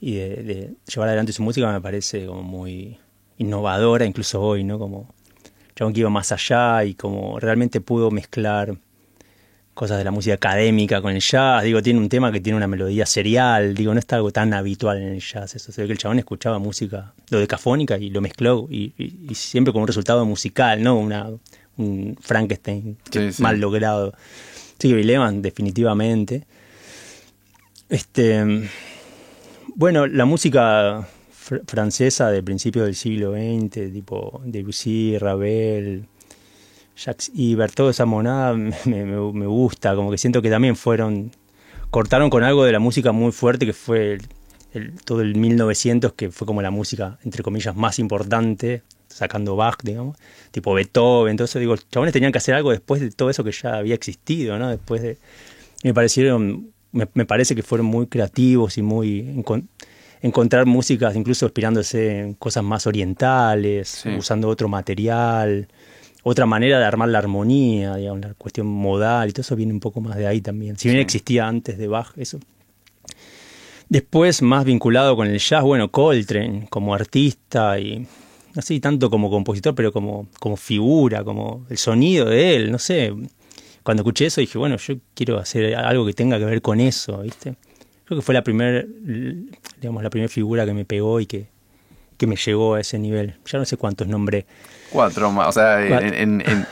y 0.00 0.14
de, 0.16 0.28
de 0.42 0.74
llevar 0.92 1.08
adelante 1.08 1.32
su 1.32 1.42
música 1.42 1.70
me 1.70 1.80
parece 1.80 2.26
como 2.26 2.42
muy 2.42 2.98
innovadora, 3.38 4.04
incluso 4.04 4.40
hoy, 4.42 4.64
¿no? 4.64 4.78
Como 4.78 5.14
que 5.74 6.00
iba 6.00 6.10
más 6.10 6.30
allá 6.32 6.84
y 6.84 6.94
como 6.94 7.40
realmente 7.40 7.80
pudo 7.80 8.10
mezclar 8.10 8.76
cosas 9.74 9.98
de 9.98 10.04
la 10.04 10.10
música 10.10 10.34
académica 10.34 11.00
con 11.00 11.12
el 11.14 11.20
jazz. 11.20 11.62
Digo, 11.64 11.82
tiene 11.82 11.98
un 11.98 12.08
tema 12.08 12.30
que 12.30 12.40
tiene 12.40 12.56
una 12.56 12.66
melodía 12.66 13.06
serial. 13.06 13.74
Digo, 13.74 13.92
no 13.94 13.98
está 13.98 14.16
algo 14.16 14.30
tan 14.30 14.52
habitual 14.54 14.98
en 15.00 15.08
el 15.08 15.20
jazz. 15.20 15.54
Eso 15.54 15.72
se 15.72 15.80
ve 15.82 15.86
que 15.88 15.92
el 15.92 15.98
chabón 15.98 16.18
escuchaba 16.18 16.58
música, 16.58 17.14
lo 17.30 17.38
decafónica, 17.38 17.96
y 17.98 18.10
lo 18.10 18.20
mezcló, 18.20 18.66
y, 18.70 18.92
y- 18.98 19.26
y 19.30 19.34
siempre 19.34 19.72
con 19.72 19.82
un 19.82 19.88
resultado 19.88 20.24
musical, 20.26 20.82
¿no? 20.82 20.96
Una, 20.98 21.30
un 21.78 22.16
Frankenstein 22.20 22.98
que 23.10 23.28
Sí, 23.30 23.32
sí. 23.34 23.42
mal 23.42 23.58
logrado. 23.60 24.12
Sí, 24.78 24.88
que 24.88 24.94
Bill 24.94 25.10
Evans, 25.10 25.42
definitivamente. 25.42 26.44
Este. 27.88 28.68
Bueno, 29.74 30.06
la 30.06 30.24
música 30.26 31.00
fr- 31.00 31.62
francesa 31.66 32.30
de 32.30 32.42
principios 32.42 32.84
del 32.86 32.94
siglo 32.94 33.32
XX, 33.32 33.90
tipo 33.92 34.42
Debussy, 34.44 35.16
Ravel, 35.18 36.04
Jacques 37.04 37.30
Ibert, 37.34 37.74
toda 37.74 37.90
esa 37.90 38.04
monada 38.06 38.52
me, 38.54 38.74
me- 38.84 39.04
me 39.32 39.46
gusta, 39.46 39.94
como 39.94 40.10
que 40.10 40.18
siento 40.18 40.42
que 40.42 40.50
también 40.50 40.76
fueron, 40.76 41.30
cortaron 41.90 42.30
con 42.30 42.42
algo 42.44 42.64
de 42.64 42.72
la 42.72 42.78
música 42.78 43.12
muy 43.12 43.32
fuerte 43.32 43.66
que 43.66 43.72
fue 43.72 44.12
el- 44.14 44.26
el- 44.74 44.92
todo 45.04 45.20
el 45.20 45.34
1900, 45.34 46.12
que 46.14 46.30
fue 46.30 46.46
como 46.46 46.62
la 46.62 46.70
música, 46.70 47.18
entre 47.24 47.42
comillas, 47.42 47.74
más 47.76 47.98
importante, 47.98 48.82
sacando 49.08 49.56
Bach, 49.56 49.76
digamos, 49.82 50.16
tipo 50.50 50.72
Beethoven, 50.72 51.32
entonces 51.32 51.60
digo, 51.60 51.72
los 51.74 51.86
chabones 51.88 52.12
tenían 52.14 52.32
que 52.32 52.38
hacer 52.38 52.54
algo 52.54 52.70
después 52.70 53.00
de 53.02 53.10
todo 53.10 53.28
eso 53.28 53.44
que 53.44 53.52
ya 53.52 53.76
había 53.76 53.94
existido, 53.94 54.58
¿no? 54.58 54.68
Después 54.70 55.02
de... 55.02 55.18
Me 55.84 55.92
parecieron, 55.92 56.70
me, 56.92 57.06
me 57.12 57.26
parece 57.26 57.54
que 57.54 57.62
fueron 57.62 57.86
muy 57.86 58.06
creativos 58.06 58.78
y 58.78 58.82
muy... 58.82 59.20
encon- 59.22 59.66
encontrar 60.22 60.64
músicas 60.66 61.16
incluso 61.16 61.44
inspirándose 61.46 62.20
en 62.20 62.34
cosas 62.34 62.62
más 62.64 62.86
orientales, 62.86 63.88
Sí. 64.02 64.08
usando 64.16 64.48
otro 64.48 64.68
material, 64.68 65.68
otra 66.22 66.46
manera 66.46 66.78
de 66.78 66.84
armar 66.84 67.08
la 67.08 67.18
armonía, 67.18 67.96
digamos, 67.96 68.20
la 68.20 68.34
cuestión 68.34 68.66
modal 68.66 69.28
y 69.28 69.32
todo 69.32 69.40
eso 69.42 69.56
viene 69.56 69.72
un 69.72 69.80
poco 69.80 70.00
más 70.00 70.16
de 70.16 70.26
ahí 70.26 70.40
también. 70.40 70.78
Si 70.78 70.88
bien 70.88 70.98
Sí. 70.98 71.02
existía 71.02 71.46
antes 71.48 71.78
de 71.78 71.88
Bach 71.88 72.12
eso. 72.16 72.38
Después, 73.88 74.40
más 74.42 74.64
vinculado 74.64 75.16
con 75.16 75.26
el 75.28 75.38
jazz, 75.38 75.62
bueno, 75.62 75.90
Coltrane 75.90 76.66
como 76.70 76.94
artista 76.94 77.78
y 77.78 78.06
así 78.56 78.80
tanto 78.80 79.10
como 79.10 79.28
compositor, 79.30 79.74
pero 79.74 79.92
como, 79.92 80.28
como 80.40 80.56
figura, 80.56 81.24
como 81.24 81.66
el 81.68 81.76
sonido 81.76 82.26
de 82.26 82.56
él, 82.56 82.70
no 82.72 82.78
sé. 82.78 83.12
Cuando 83.82 84.02
escuché 84.02 84.26
eso 84.26 84.40
dije, 84.40 84.56
bueno, 84.58 84.76
yo 84.76 84.94
quiero 85.14 85.38
hacer 85.38 85.74
algo 85.74 86.06
que 86.06 86.14
tenga 86.14 86.38
que 86.38 86.44
ver 86.44 86.62
con 86.62 86.80
eso, 86.80 87.18
¿viste? 87.18 87.56
Creo 88.04 88.18
que 88.20 88.22
fue 88.24 88.34
la 88.34 88.42
primer, 88.44 88.86
digamos, 89.80 90.02
la 90.02 90.10
primera 90.10 90.28
figura 90.28 90.64
que 90.64 90.72
me 90.72 90.84
pegó 90.84 91.20
y 91.20 91.26
que, 91.26 91.46
que 92.16 92.26
me 92.26 92.36
llegó 92.36 92.74
a 92.74 92.80
ese 92.80 92.98
nivel. 92.98 93.34
Ya 93.50 93.58
no 93.58 93.64
sé 93.64 93.76
cuántos 93.76 94.06
nombré. 94.06 94.46
Cuatro 94.92 95.30
más. 95.32 95.48
O 95.48 95.52
sea, 95.52 95.84
Cuatro. 95.88 96.08
en, 96.08 96.40
en- 96.42 96.66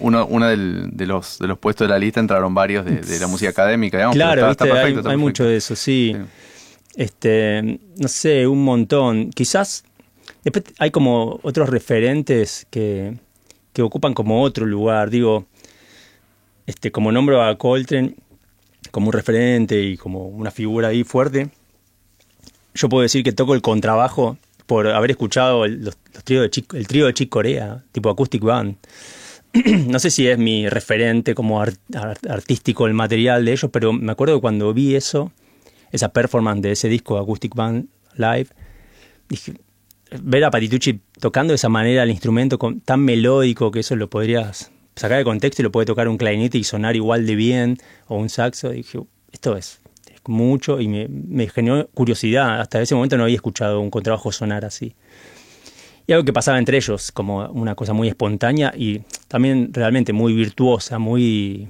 uno, 0.00 0.26
uno 0.26 0.46
del- 0.48 0.90
de, 0.92 1.06
los, 1.06 1.38
de 1.38 1.46
los 1.46 1.58
puestos 1.58 1.86
de 1.86 1.92
la 1.92 1.98
lista 1.98 2.20
entraron 2.20 2.54
varios 2.54 2.84
de, 2.84 2.96
de 3.00 3.18
la 3.20 3.26
música 3.28 3.50
académica, 3.50 3.96
digamos. 3.96 4.16
claro, 4.16 4.50
está- 4.50 4.64
¿viste? 4.64 4.64
está 4.64 4.64
hay, 4.64 4.80
perfecto, 4.80 5.00
está 5.00 5.10
hay 5.10 5.14
perfecto. 5.16 5.26
mucho 5.28 5.44
de 5.44 5.56
eso, 5.56 5.76
sí. 5.76 6.12
Sí. 6.14 6.22
Este, 6.96 7.80
no 7.96 8.08
sé, 8.08 8.46
un 8.46 8.62
montón. 8.64 9.30
Quizás 9.30 9.84
después 10.42 10.64
hay 10.78 10.90
como 10.90 11.40
otros 11.42 11.68
referentes 11.68 12.66
que, 12.70 13.14
que 13.72 13.82
ocupan 13.82 14.12
como 14.14 14.42
otro 14.42 14.66
lugar. 14.66 15.10
Digo, 15.10 15.46
este, 16.66 16.92
como 16.92 17.10
nombro 17.12 17.42
a 17.42 17.56
Coltrane 17.56 18.14
como 18.90 19.06
un 19.08 19.12
referente 19.12 19.80
y 19.82 19.96
como 19.96 20.26
una 20.28 20.50
figura 20.50 20.88
ahí 20.88 21.04
fuerte, 21.04 21.48
yo 22.74 22.88
puedo 22.88 23.02
decir 23.02 23.24
que 23.24 23.32
toco 23.32 23.54
el 23.54 23.62
contrabajo 23.62 24.36
por 24.66 24.86
haber 24.88 25.10
escuchado 25.12 25.64
el, 25.64 25.90
tríos 26.24 26.42
de 26.42 26.50
Chick- 26.50 26.74
el 26.74 26.86
trío 26.86 27.06
de 27.06 27.14
Chick 27.14 27.28
Corea, 27.28 27.84
tipo 27.92 28.08
Acoustic 28.10 28.42
Band. 28.42 28.76
no 29.86 29.98
sé 29.98 30.10
si 30.10 30.26
es 30.26 30.38
mi 30.38 30.68
referente 30.68 31.34
como 31.34 31.60
ar- 31.60 31.74
ar- 31.94 32.18
artístico 32.28 32.86
el 32.86 32.94
material 32.94 33.44
de 33.44 33.52
ellos, 33.52 33.70
pero 33.72 33.92
me 33.92 34.12
acuerdo 34.12 34.36
que 34.36 34.40
cuando 34.40 34.72
vi 34.74 34.94
eso, 34.94 35.32
esa 35.92 36.08
performance 36.12 36.62
de 36.62 36.72
ese 36.72 36.88
disco 36.88 37.18
Acoustic 37.18 37.54
Band 37.54 37.86
Live, 38.16 38.48
dije, 39.28 39.54
ver 40.22 40.44
a 40.44 40.50
Patitucci 40.50 41.00
tocando 41.20 41.52
de 41.52 41.56
esa 41.56 41.68
manera 41.68 42.02
el 42.02 42.10
instrumento 42.10 42.58
tan 42.84 43.00
melódico 43.00 43.70
que 43.70 43.80
eso 43.80 43.96
lo 43.96 44.08
podrías 44.10 44.70
sacar 44.96 45.18
de 45.18 45.24
contexto 45.24 45.62
y 45.62 45.64
lo 45.64 45.72
puede 45.72 45.86
tocar 45.86 46.08
un 46.08 46.16
clarinete 46.16 46.58
y 46.58 46.64
sonar 46.64 46.94
igual 46.96 47.26
de 47.26 47.34
bien, 47.34 47.78
o 48.06 48.16
un 48.16 48.28
saxo, 48.28 48.70
dije, 48.70 49.00
esto 49.32 49.56
es, 49.56 49.80
es 49.83 49.83
mucho 50.26 50.80
y 50.80 50.88
me, 50.88 51.08
me 51.08 51.48
generó 51.48 51.86
curiosidad, 51.88 52.60
hasta 52.60 52.80
ese 52.80 52.94
momento 52.94 53.16
no 53.16 53.24
había 53.24 53.36
escuchado 53.36 53.80
un 53.80 53.90
contrabajo 53.90 54.32
sonar 54.32 54.64
así. 54.64 54.94
y 56.06 56.12
algo 56.12 56.24
que 56.24 56.32
pasaba 56.32 56.58
entre 56.58 56.76
ellos, 56.76 57.12
como 57.12 57.46
una 57.48 57.74
cosa 57.74 57.92
muy 57.92 58.08
espontánea 58.08 58.72
y 58.76 59.02
también 59.28 59.70
realmente 59.72 60.12
muy 60.12 60.32
virtuosa, 60.34 60.98
muy 60.98 61.68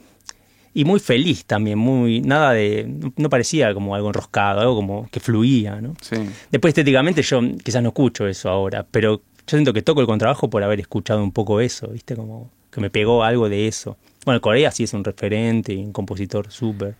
y 0.77 0.85
muy 0.85 0.99
feliz 0.99 1.45
también, 1.45 1.79
muy 1.79 2.21
nada 2.21 2.53
de 2.53 3.13
no 3.17 3.31
parecía 3.31 3.73
como 3.73 3.95
algo 3.95 4.09
enroscado, 4.09 4.61
algo 4.61 4.75
como 4.75 5.09
que 5.11 5.21
fluía, 5.21 5.81
¿no? 5.81 5.95
Sí. 6.01 6.17
Después 6.51 6.73
estéticamente 6.73 7.23
yo 7.23 7.41
quizás 7.63 7.81
no 7.81 7.91
escucho 7.91 8.27
eso 8.27 8.51
ahora, 8.51 8.85
pero 8.91 9.19
yo 9.19 9.23
siento 9.47 9.73
que 9.73 9.83
toco 9.83 10.01
el 10.01 10.07
contrabajo 10.09 10.51
por 10.51 10.65
haber 10.65 10.81
escuchado 10.81 11.23
un 11.23 11.31
poco 11.31 11.61
eso, 11.61 11.87
¿viste? 11.89 12.17
Como 12.17 12.51
que 12.73 12.81
me 12.81 12.91
pegó 12.91 13.23
algo 13.23 13.49
de 13.49 13.69
eso. 13.69 13.97
Bueno, 14.25 14.41
Corea 14.41 14.73
sí 14.73 14.83
es 14.83 14.93
un 14.95 15.05
referente 15.05 15.73
y 15.73 15.77
un 15.77 15.93
compositor 15.93 16.51
súper. 16.51 16.97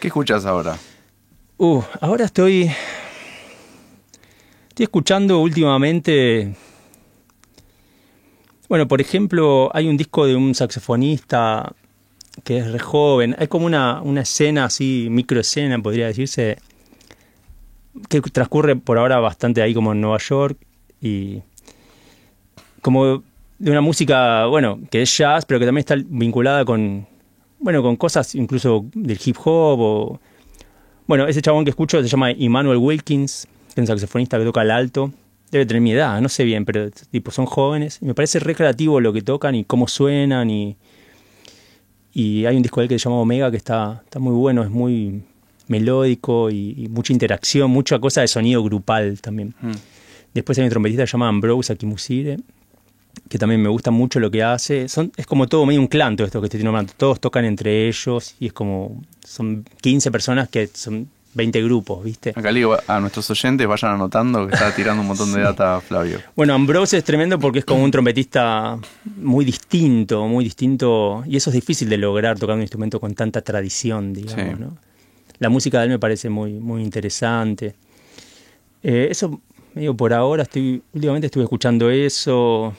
¿Qué 0.00 0.08
escuchas 0.08 0.44
ahora? 0.44 0.76
Uh, 1.64 1.80
ahora 2.00 2.24
estoy 2.24 2.72
estoy 4.68 4.82
escuchando 4.82 5.38
últimamente 5.38 6.56
bueno, 8.68 8.88
por 8.88 9.00
ejemplo, 9.00 9.70
hay 9.72 9.86
un 9.86 9.96
disco 9.96 10.26
de 10.26 10.34
un 10.34 10.56
saxofonista 10.56 11.72
que 12.42 12.58
es 12.58 12.72
re 12.72 12.80
joven. 12.80 13.36
Hay 13.38 13.46
como 13.46 13.66
una, 13.66 14.02
una 14.02 14.22
escena 14.22 14.64
así, 14.64 15.06
microescena, 15.08 15.78
podría 15.78 16.08
decirse, 16.08 16.58
que 18.08 18.20
transcurre 18.22 18.74
por 18.74 18.98
ahora 18.98 19.20
bastante 19.20 19.62
ahí 19.62 19.72
como 19.72 19.92
en 19.92 20.00
Nueva 20.00 20.18
York 20.18 20.58
y 21.00 21.42
como 22.80 23.22
de 23.60 23.70
una 23.70 23.82
música, 23.82 24.46
bueno, 24.46 24.80
que 24.90 25.02
es 25.02 25.16
jazz, 25.16 25.44
pero 25.46 25.60
que 25.60 25.66
también 25.66 25.82
está 25.82 25.94
vinculada 25.94 26.64
con, 26.64 27.06
bueno, 27.60 27.84
con 27.84 27.94
cosas 27.94 28.34
incluso 28.34 28.84
del 28.94 29.20
hip 29.24 29.36
hop 29.44 29.78
o... 29.78 30.20
Bueno, 31.06 31.26
ese 31.26 31.42
chabón 31.42 31.64
que 31.64 31.70
escucho 31.70 32.02
se 32.02 32.08
llama 32.08 32.30
Emmanuel 32.30 32.78
Wilkins, 32.78 33.46
que 33.66 33.72
es 33.72 33.78
un 33.78 33.86
saxofonista 33.86 34.38
que 34.38 34.44
toca 34.44 34.60
al 34.60 34.70
alto 34.70 35.12
debe 35.52 35.66
tener 35.66 35.82
mi 35.82 35.92
edad, 35.92 36.20
no 36.20 36.30
sé 36.30 36.44
bien, 36.44 36.64
pero 36.64 36.90
tipo 36.90 37.30
son 37.30 37.44
jóvenes. 37.44 38.00
me 38.00 38.14
parece 38.14 38.40
recreativo 38.40 39.00
lo 39.00 39.12
que 39.12 39.20
tocan 39.20 39.54
y 39.54 39.64
cómo 39.64 39.86
suenan 39.86 40.50
y, 40.50 40.76
y 42.14 42.46
hay 42.46 42.56
un 42.56 42.62
disco 42.62 42.80
de 42.80 42.86
él 42.86 42.88
que 42.88 42.98
se 42.98 43.04
llama 43.04 43.20
Omega 43.20 43.50
que 43.50 43.58
está, 43.58 44.00
está 44.02 44.18
muy 44.18 44.32
bueno, 44.32 44.62
es 44.64 44.70
muy 44.70 45.22
melódico 45.68 46.50
y, 46.50 46.88
mucha 46.90 47.12
interacción, 47.12 47.70
mucha 47.70 47.98
cosa 47.98 48.22
de 48.22 48.28
sonido 48.28 48.62
grupal 48.64 49.20
también. 49.20 49.54
Mm. 49.60 49.72
Después 50.32 50.58
hay 50.58 50.64
un 50.64 50.70
trompetista 50.70 51.02
que 51.02 51.08
se 51.08 51.12
llama 51.12 51.28
Ambrose 51.28 51.74
Akimusire, 51.74 52.38
que 53.32 53.38
también 53.38 53.62
me 53.62 53.70
gusta 53.70 53.90
mucho 53.90 54.20
lo 54.20 54.30
que 54.30 54.42
hace. 54.42 54.90
Son, 54.90 55.10
es 55.16 55.24
como 55.24 55.48
todo 55.48 55.64
medio 55.64 55.80
un 55.80 55.86
clan 55.86 56.16
todo 56.16 56.26
esto 56.26 56.38
que 56.42 56.48
estoy 56.48 56.62
nombrando. 56.62 56.92
Todos 56.94 57.18
tocan 57.18 57.46
entre 57.46 57.88
ellos 57.88 58.34
y 58.38 58.48
es 58.48 58.52
como, 58.52 59.02
son 59.24 59.64
15 59.80 60.10
personas 60.10 60.50
que 60.50 60.66
son 60.66 61.08
20 61.32 61.62
grupos, 61.62 62.04
¿viste? 62.04 62.34
Acá 62.36 62.52
le 62.52 62.58
digo 62.58 62.76
a 62.86 63.00
nuestros 63.00 63.30
oyentes 63.30 63.66
vayan 63.66 63.92
anotando 63.92 64.46
que 64.46 64.52
está 64.52 64.74
tirando 64.74 65.00
un 65.00 65.08
montón 65.08 65.32
de 65.32 65.40
data 65.44 65.80
Flavio. 65.80 66.18
Bueno, 66.36 66.52
Ambrose 66.52 66.98
es 66.98 67.04
tremendo 67.04 67.38
porque 67.38 67.60
es 67.60 67.64
como 67.64 67.82
un 67.82 67.90
trompetista 67.90 68.78
muy 69.16 69.46
distinto, 69.46 70.28
muy 70.28 70.44
distinto, 70.44 71.24
y 71.26 71.38
eso 71.38 71.48
es 71.48 71.54
difícil 71.54 71.88
de 71.88 71.96
lograr 71.96 72.38
tocando 72.38 72.56
un 72.56 72.60
instrumento 72.60 73.00
con 73.00 73.14
tanta 73.14 73.40
tradición, 73.40 74.12
digamos, 74.12 74.60
¿no? 74.60 74.76
La 75.38 75.48
música 75.48 75.78
de 75.78 75.84
él 75.84 75.90
me 75.90 75.98
parece 75.98 76.28
muy, 76.28 76.52
muy 76.52 76.82
interesante. 76.82 77.74
Eh, 78.82 79.08
eso, 79.10 79.40
medio 79.72 79.96
por 79.96 80.12
ahora, 80.12 80.42
estoy, 80.42 80.82
últimamente 80.92 81.28
estuve 81.28 81.44
escuchando 81.44 81.88
eso. 81.88 82.74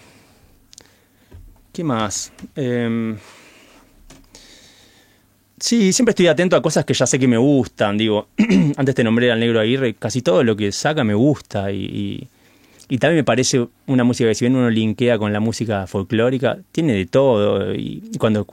¿Qué 1.73 1.83
más? 1.83 2.31
Eh, 2.55 3.17
Sí, 5.63 5.93
siempre 5.93 6.11
estoy 6.11 6.27
atento 6.27 6.57
a 6.57 6.61
cosas 6.61 6.83
que 6.83 6.93
ya 6.93 7.07
sé 7.07 7.17
que 7.17 7.25
me 7.25 7.37
gustan. 7.37 7.97
Digo, 7.97 8.27
antes 8.75 8.95
te 8.95 9.01
nombré 9.01 9.31
al 9.31 9.39
Negro 9.39 9.61
Aguirre, 9.61 9.93
casi 9.93 10.21
todo 10.21 10.43
lo 10.43 10.57
que 10.57 10.73
saca 10.73 11.05
me 11.05 11.13
gusta 11.13 11.71
y, 11.71 12.27
y, 12.89 12.97
también 12.97 13.19
me 13.19 13.23
parece 13.23 13.65
una 13.87 14.03
música 14.03 14.27
que 14.27 14.35
si 14.35 14.43
bien 14.43 14.57
uno 14.57 14.69
linkea 14.69 15.17
con 15.17 15.31
la 15.31 15.39
música 15.39 15.87
folclórica, 15.87 16.57
tiene 16.73 16.91
de 16.91 17.05
todo. 17.05 17.73
Y, 17.73 18.01
cuando, 18.19 18.45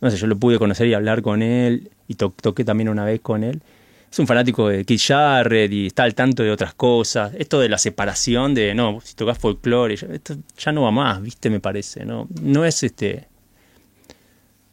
no 0.00 0.10
sé, 0.10 0.16
yo 0.16 0.26
lo 0.26 0.36
pude 0.36 0.58
conocer 0.58 0.88
y 0.88 0.94
hablar 0.94 1.22
con 1.22 1.40
él 1.40 1.88
y 2.08 2.16
toqué 2.16 2.64
también 2.64 2.88
una 2.88 3.04
vez 3.04 3.20
con 3.20 3.44
él. 3.44 3.62
Es 4.10 4.18
un 4.18 4.26
fanático 4.26 4.68
de 4.68 4.84
Keith 4.84 5.02
Jarrett 5.06 5.70
y 5.72 5.86
está 5.88 6.04
al 6.04 6.14
tanto 6.14 6.42
de 6.42 6.50
otras 6.50 6.74
cosas. 6.74 7.32
Esto 7.38 7.60
de 7.60 7.68
la 7.68 7.78
separación 7.78 8.54
de, 8.54 8.74
no, 8.74 9.00
si 9.02 9.14
tocas 9.14 9.38
folclore, 9.38 9.94
esto 9.94 10.36
ya 10.56 10.72
no 10.72 10.82
va 10.82 10.90
más, 10.90 11.20
¿viste? 11.20 11.50
Me 11.50 11.60
parece, 11.60 12.04
¿no? 12.04 12.26
No 12.40 12.64
es 12.64 12.82
este 12.82 13.28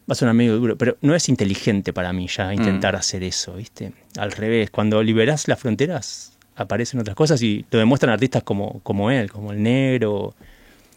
va 0.09 0.13
a 0.13 0.15
sonar 0.15 0.36
medio 0.36 0.57
duro, 0.57 0.77
pero 0.77 0.97
no 1.01 1.15
es 1.15 1.29
inteligente 1.29 1.91
para 1.91 2.13
mí 2.13 2.27
ya 2.27 2.53
intentar 2.53 2.93
mm. 2.93 2.97
hacer 2.97 3.23
eso, 3.23 3.55
¿viste? 3.55 3.91
Al 4.17 4.31
revés, 4.31 4.69
cuando 4.69 5.01
liberás 5.01 5.47
las 5.47 5.59
fronteras 5.59 6.38
aparecen 6.55 6.99
otras 6.99 7.15
cosas 7.15 7.41
y 7.41 7.65
lo 7.71 7.79
demuestran 7.79 8.13
artistas 8.13 8.43
como, 8.43 8.79
como 8.81 9.11
él, 9.11 9.31
como 9.31 9.51
el 9.51 9.61
negro, 9.61 10.36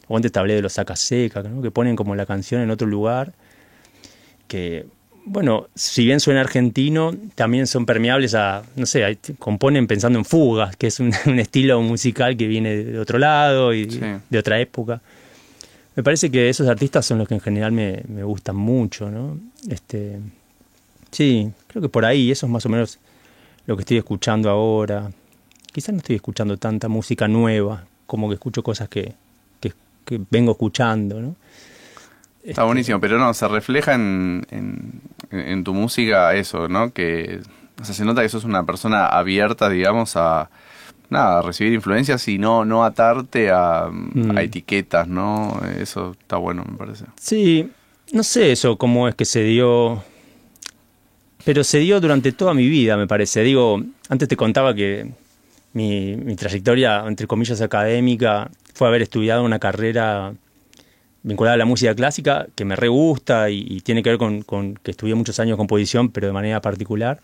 o 0.06 0.16
antes 0.16 0.30
te 0.30 0.38
hablé 0.38 0.54
de 0.54 0.62
los 0.62 0.74
Sacaseca, 0.74 1.42
¿no? 1.42 1.62
que 1.62 1.70
ponen 1.70 1.96
como 1.96 2.14
la 2.14 2.26
canción 2.26 2.60
en 2.60 2.70
otro 2.70 2.86
lugar, 2.86 3.32
que, 4.46 4.86
bueno, 5.28 5.68
si 5.74 6.04
bien 6.04 6.20
suena 6.20 6.40
argentino, 6.40 7.14
también 7.34 7.66
son 7.66 7.86
permeables 7.86 8.34
a, 8.34 8.62
no 8.76 8.86
sé, 8.86 9.18
componen 9.38 9.86
pensando 9.86 10.18
en 10.18 10.24
fugas, 10.24 10.76
que 10.76 10.88
es 10.88 11.00
un, 11.00 11.12
estilo 11.38 11.80
musical 11.82 12.36
que 12.36 12.46
viene 12.46 12.76
de 12.76 12.98
otro 12.98 13.18
lado 13.18 13.72
y 13.72 13.86
de 13.86 14.38
otra 14.38 14.60
época 14.60 15.00
me 15.98 16.04
parece 16.04 16.30
que 16.30 16.48
esos 16.48 16.68
artistas 16.68 17.04
son 17.04 17.18
los 17.18 17.26
que 17.26 17.34
en 17.34 17.40
general 17.40 17.72
me, 17.72 18.04
me 18.06 18.22
gustan 18.22 18.54
mucho, 18.54 19.10
¿no? 19.10 19.36
Este, 19.68 20.20
sí, 21.10 21.50
creo 21.66 21.82
que 21.82 21.88
por 21.88 22.04
ahí, 22.04 22.30
eso 22.30 22.46
es 22.46 22.52
más 22.52 22.64
o 22.66 22.68
menos 22.68 23.00
lo 23.66 23.76
que 23.76 23.80
estoy 23.80 23.96
escuchando 23.96 24.48
ahora. 24.48 25.10
Quizás 25.72 25.92
no 25.92 25.98
estoy 25.98 26.14
escuchando 26.14 26.56
tanta 26.56 26.86
música 26.86 27.26
nueva, 27.26 27.84
como 28.06 28.28
que 28.28 28.34
escucho 28.34 28.62
cosas 28.62 28.88
que, 28.88 29.12
que, 29.60 29.72
vengo 30.30 30.52
escuchando, 30.52 31.20
¿no? 31.20 31.34
Está 32.48 32.64
buenísimo, 32.64 33.00
pero 33.00 33.18
no, 33.18 33.34
se 33.34 33.46
refleja 33.46 33.94
en, 33.94 34.46
en, 34.50 35.02
en, 35.30 35.64
tu 35.64 35.74
música 35.74 36.34
eso, 36.34 36.68
¿no? 36.68 36.92
Que 36.92 37.40
o 37.80 37.84
sea, 37.84 37.94
se 37.94 38.04
nota 38.04 38.22
que 38.22 38.28
sos 38.28 38.44
una 38.44 38.64
persona 38.64 39.06
abierta, 39.06 39.68
digamos, 39.68 40.16
a, 40.16 40.50
nada, 41.10 41.42
recibir 41.42 41.72
influencias 41.72 42.26
y 42.28 42.38
no, 42.38 42.64
no 42.64 42.84
atarte 42.84 43.50
a, 43.50 43.88
mm. 43.90 44.38
etiquetas, 44.38 45.08
¿no? 45.08 45.60
Eso 45.78 46.12
está 46.18 46.36
bueno, 46.36 46.64
me 46.68 46.76
parece. 46.76 47.04
Sí, 47.20 47.70
no 48.12 48.22
sé 48.22 48.52
eso 48.52 48.76
cómo 48.76 49.08
es 49.08 49.14
que 49.14 49.24
se 49.24 49.42
dio, 49.42 50.02
pero 51.44 51.64
se 51.64 51.78
dio 51.78 52.00
durante 52.00 52.32
toda 52.32 52.54
mi 52.54 52.66
vida, 52.68 52.96
me 52.96 53.06
parece. 53.06 53.42
Digo, 53.42 53.82
antes 54.08 54.28
te 54.28 54.36
contaba 54.36 54.74
que 54.74 55.12
mi, 55.72 56.16
mi 56.16 56.34
trayectoria, 56.34 57.04
entre 57.06 57.26
comillas, 57.26 57.60
académica, 57.60 58.50
fue 58.74 58.88
haber 58.88 59.02
estudiado 59.02 59.44
una 59.44 59.58
carrera 59.58 60.32
vinculada 61.28 61.54
a 61.54 61.58
la 61.58 61.66
música 61.66 61.94
clásica, 61.94 62.46
que 62.54 62.64
me 62.64 62.74
re 62.74 62.88
gusta 62.88 63.50
y, 63.50 63.64
y 63.68 63.80
tiene 63.82 64.02
que 64.02 64.10
ver 64.10 64.18
con, 64.18 64.42
con, 64.42 64.74
que 64.74 64.90
estudié 64.90 65.14
muchos 65.14 65.38
años 65.38 65.56
composición, 65.56 66.10
pero 66.10 66.26
de 66.26 66.32
manera 66.32 66.60
particular. 66.60 67.20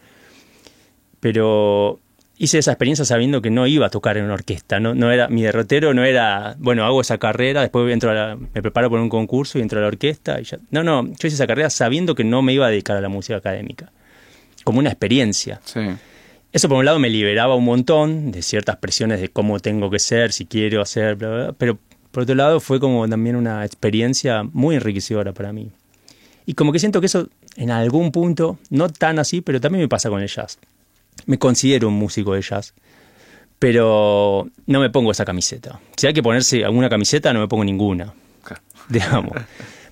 Pero 1.21 1.99
hice 2.37 2.59
esa 2.59 2.73
experiencia 2.73 3.05
sabiendo 3.05 3.41
que 3.41 3.51
no 3.51 3.67
iba 3.67 3.87
a 3.87 3.91
tocar 3.91 4.17
en 4.19 4.25
una 4.25 4.35
orquesta, 4.35 4.79
no, 4.79 4.95
no 4.95 5.11
era 5.11 5.29
mi 5.29 5.43
derrotero 5.43 5.95
no 5.95 6.05
era, 6.05 6.57
bueno, 6.59 6.85
hago 6.85 7.01
esa 7.01 7.19
carrera, 7.19 7.63
después 7.63 7.91
entro 7.93 8.11
a 8.11 8.37
me 8.37 8.63
preparo 8.63 8.91
por 8.91 9.01
un 9.01 9.09
concurso 9.09 9.59
y 9.59 9.63
entro 9.63 9.79
a 9.79 9.83
la 9.83 9.89
orquesta 9.89 10.41
y 10.41 10.45
ya. 10.45 10.59
No, 10.71 10.83
no, 10.83 11.07
yo 11.07 11.29
hice 11.29 11.29
esa 11.29 11.47
carrera 11.47 11.71
sabiendo 11.71 12.15
que 12.15 12.25
no 12.25 12.43
me 12.43 12.53
iba 12.53 12.67
a 12.67 12.71
dedicar 12.71 12.97
a 12.97 13.01
la 13.01 13.09
música 13.09 13.37
académica, 13.37 13.91
como 14.65 14.81
una 14.81 14.91
experiencia. 14.91 15.61
Sí. 15.65 15.81
Eso 16.53 16.69
por 16.69 16.79
un 16.79 16.85
lado 16.85 17.01
me 17.01 17.11
liberaba 17.11 17.57
un 17.57 17.65
montón 17.65 18.31
de 18.31 18.43
ciertas 18.43 18.77
presiones 18.77 19.21
de 19.21 19.29
cómo 19.29 19.59
tengo 19.59 19.91
que 19.91 19.99
ser, 19.99 20.31
si 20.31 20.47
quiero 20.47 20.83
hacer, 20.83 21.17
bla, 21.17 21.29
bla, 21.29 21.53
pero 21.53 21.79
por 22.15 22.23
otro 22.23 22.35
lado 22.35 22.61
fue 22.61 22.81
como 22.81 23.07
también 23.07 23.37
una 23.37 23.67
experiencia 23.67 24.43
muy 24.45 24.77
enriquecedora 24.77 25.35
para 25.35 25.53
mí. 25.53 25.71
Y 26.47 26.55
como 26.55 26.73
que 26.73 26.79
siento 26.79 27.01
que 27.01 27.07
eso 27.07 27.29
en 27.57 27.71
algún 27.71 28.13
punto, 28.13 28.59
no 28.71 28.89
tan 28.89 29.19
así, 29.19 29.43
pero 29.43 29.61
también 29.61 29.83
me 29.83 29.89
pasa 29.89 30.09
con 30.09 30.23
el 30.23 30.29
jazz 30.29 30.59
me 31.27 31.39
considero 31.39 31.89
un 31.89 31.95
músico 31.95 32.35
de 32.35 32.43
jazz, 32.43 32.75
pero 33.59 34.49
no 34.67 34.81
me 34.81 34.91
pongo 34.91 35.11
esa 35.11 35.25
camiseta. 35.25 35.81
Si 35.97 36.07
hay 36.07 36.13
que 36.13 36.23
ponerse 36.23 36.65
alguna 36.65 36.89
camiseta, 36.89 37.33
no 37.33 37.41
me 37.41 37.49
pongo 37.49 37.65
ninguna, 37.65 38.13
digamos. 38.89 39.33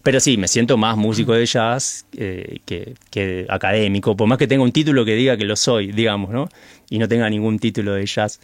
Pero 0.03 0.19
sí, 0.19 0.37
me 0.37 0.49
siento 0.49 0.77
más 0.77 0.97
músico 0.97 1.33
de 1.33 1.47
jazz 1.47 2.07
eh, 2.17 2.59
que, 2.67 3.47
académico, 3.49 4.17
por 4.17 4.27
más 4.27 4.37
que 4.37 4.49
tenga 4.49 4.65
un 4.65 4.73
título 4.73 5.05
que 5.05 5.15
diga 5.15 5.37
que 5.37 5.45
lo 5.45 5.55
soy, 5.55 5.93
digamos, 5.93 6.31
¿no? 6.31 6.49
Y 6.91 6.99
no 6.99 7.07
tenga 7.07 7.31
ningún 7.31 7.59
título 7.61 7.95
de 7.95 8.05
jazz. 8.05 8.41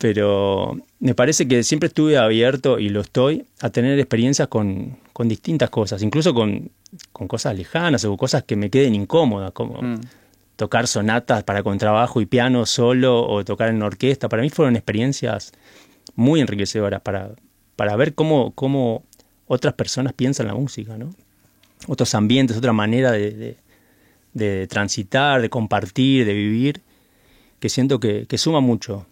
Pero 0.00 0.78
me 0.98 1.14
parece 1.14 1.46
que 1.46 1.62
siempre 1.62 1.88
estuve 1.88 2.16
abierto, 2.16 2.78
y 2.78 2.88
lo 2.88 3.02
estoy, 3.02 3.44
a 3.60 3.70
tener 3.70 3.98
experiencias 3.98 4.48
con, 4.48 4.98
distintas 5.24 5.68
cosas, 5.68 6.02
incluso 6.02 6.32
con, 6.32 6.70
cosas 7.12 7.54
lejanas 7.56 8.04
o 8.06 8.16
cosas 8.16 8.44
que 8.44 8.56
me 8.56 8.70
queden 8.70 8.94
incómodas, 8.94 9.52
como... 9.52 9.80
Mm 9.80 10.00
tocar 10.60 10.86
sonatas 10.86 11.42
para 11.42 11.62
contrabajo 11.62 12.20
y 12.20 12.26
piano 12.26 12.66
solo 12.66 13.26
o 13.26 13.42
tocar 13.46 13.70
en 13.70 13.82
orquesta. 13.82 14.28
Para 14.28 14.42
mí 14.42 14.50
fueron 14.50 14.76
experiencias 14.76 15.52
muy 16.16 16.42
enriquecedoras 16.42 17.00
para, 17.00 17.30
para 17.76 17.96
ver 17.96 18.14
cómo, 18.14 18.50
cómo 18.50 19.02
otras 19.46 19.72
personas 19.72 20.12
piensan 20.12 20.48
la 20.48 20.54
música, 20.54 20.98
¿no? 20.98 21.14
Otros 21.88 22.14
ambientes, 22.14 22.58
otra 22.58 22.74
manera 22.74 23.10
de, 23.10 23.56
de, 24.34 24.66
transitar, 24.66 25.40
de 25.40 25.48
compartir, 25.48 26.26
de 26.26 26.34
vivir, 26.34 26.82
que 27.58 27.70
siento 27.70 27.98
que, 27.98 28.26
que 28.26 28.36
suma 28.36 28.60
mucho. 28.60 29.06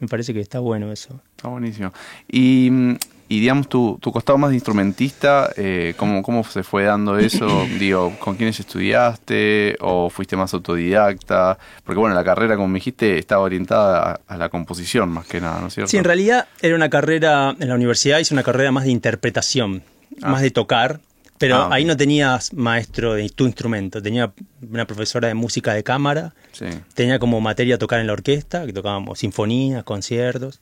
Me 0.00 0.08
parece 0.08 0.32
que 0.32 0.40
está 0.40 0.60
bueno 0.60 0.92
eso. 0.92 1.20
Está 1.36 1.48
buenísimo. 1.48 1.92
Y, 2.30 2.68
mm, 2.70 2.96
y 3.30 3.40
digamos, 3.40 3.68
tu, 3.68 3.98
tu 4.00 4.10
costado 4.10 4.38
más 4.38 4.50
de 4.50 4.56
instrumentista, 4.56 5.50
eh, 5.56 5.92
¿cómo, 5.96 6.22
¿cómo 6.22 6.44
se 6.44 6.62
fue 6.62 6.84
dando 6.84 7.18
eso? 7.18 7.46
Digo, 7.78 8.14
¿con 8.18 8.36
quiénes 8.36 8.58
estudiaste 8.60 9.76
o 9.80 10.08
fuiste 10.10 10.36
más 10.36 10.54
autodidacta? 10.54 11.58
Porque 11.84 11.98
bueno, 11.98 12.14
la 12.14 12.24
carrera, 12.24 12.56
como 12.56 12.68
me 12.68 12.74
dijiste, 12.78 13.18
estaba 13.18 13.42
orientada 13.42 14.20
a, 14.26 14.34
a 14.34 14.36
la 14.36 14.48
composición 14.48 15.08
más 15.10 15.26
que 15.26 15.40
nada, 15.40 15.60
¿no 15.60 15.66
es 15.68 15.74
cierto? 15.74 15.90
Sí, 15.90 15.96
en 15.98 16.04
realidad 16.04 16.46
era 16.62 16.74
una 16.74 16.88
carrera, 16.90 17.54
en 17.58 17.68
la 17.68 17.74
universidad 17.74 18.18
hice 18.18 18.34
una 18.34 18.42
carrera 18.42 18.72
más 18.72 18.84
de 18.84 18.90
interpretación, 18.90 19.82
Ah. 20.22 20.30
más 20.30 20.42
de 20.42 20.50
tocar, 20.50 21.00
pero 21.38 21.56
Ah, 21.56 21.68
ahí 21.72 21.84
no 21.84 21.96
tenías 21.96 22.52
maestro 22.52 23.14
de 23.14 23.28
tu 23.30 23.46
instrumento, 23.46 24.02
tenía 24.02 24.32
una 24.68 24.86
profesora 24.86 25.28
de 25.28 25.34
música 25.34 25.72
de 25.74 25.82
cámara, 25.84 26.34
Sí. 26.52 26.66
tenía 26.94 27.18
como 27.18 27.40
materia 27.40 27.78
tocar 27.78 28.00
en 28.00 28.06
la 28.08 28.12
orquesta, 28.12 28.66
que 28.66 28.72
tocábamos 28.72 29.20
sinfonías, 29.20 29.84
conciertos, 29.84 30.60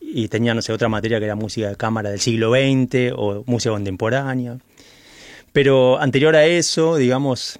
y 0.00 0.28
tenía, 0.28 0.54
no 0.54 0.62
sé, 0.62 0.72
otra 0.72 0.88
materia 0.88 1.18
que 1.18 1.24
era 1.24 1.34
música 1.34 1.68
de 1.68 1.76
cámara 1.76 2.10
del 2.10 2.20
siglo 2.20 2.50
XX 2.52 3.12
o 3.16 3.42
música 3.46 3.72
contemporánea. 3.72 4.58
Pero 5.52 6.00
anterior 6.00 6.34
a 6.36 6.44
eso, 6.44 6.96
digamos, 6.96 7.58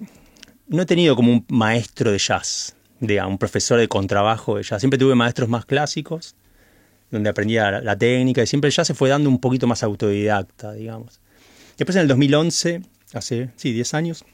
no 0.67 0.81
he 0.81 0.85
tenido 0.85 1.15
como 1.15 1.31
un 1.31 1.45
maestro 1.49 2.11
de 2.11 2.17
jazz, 2.17 2.75
digamos, 2.99 3.31
un 3.31 3.37
profesor 3.37 3.79
de 3.79 3.87
contrabajo 3.87 4.57
de 4.57 4.63
jazz. 4.63 4.81
Siempre 4.81 4.97
tuve 4.99 5.15
maestros 5.15 5.49
más 5.49 5.65
clásicos, 5.65 6.35
donde 7.11 7.29
aprendía 7.29 7.71
la, 7.71 7.81
la 7.81 7.97
técnica, 7.97 8.43
y 8.43 8.47
siempre 8.47 8.67
el 8.69 8.73
jazz 8.75 8.87
se 8.87 8.93
fue 8.93 9.09
dando 9.09 9.29
un 9.29 9.39
poquito 9.39 9.65
más 9.67 9.81
autodidacta, 9.83 10.73
digamos. 10.73 11.21
Después 11.77 11.95
en 11.95 12.03
el 12.03 12.07
2011, 12.07 12.81
hace, 13.13 13.49
sí, 13.55 13.73
10 13.73 13.93
años, 13.93 14.25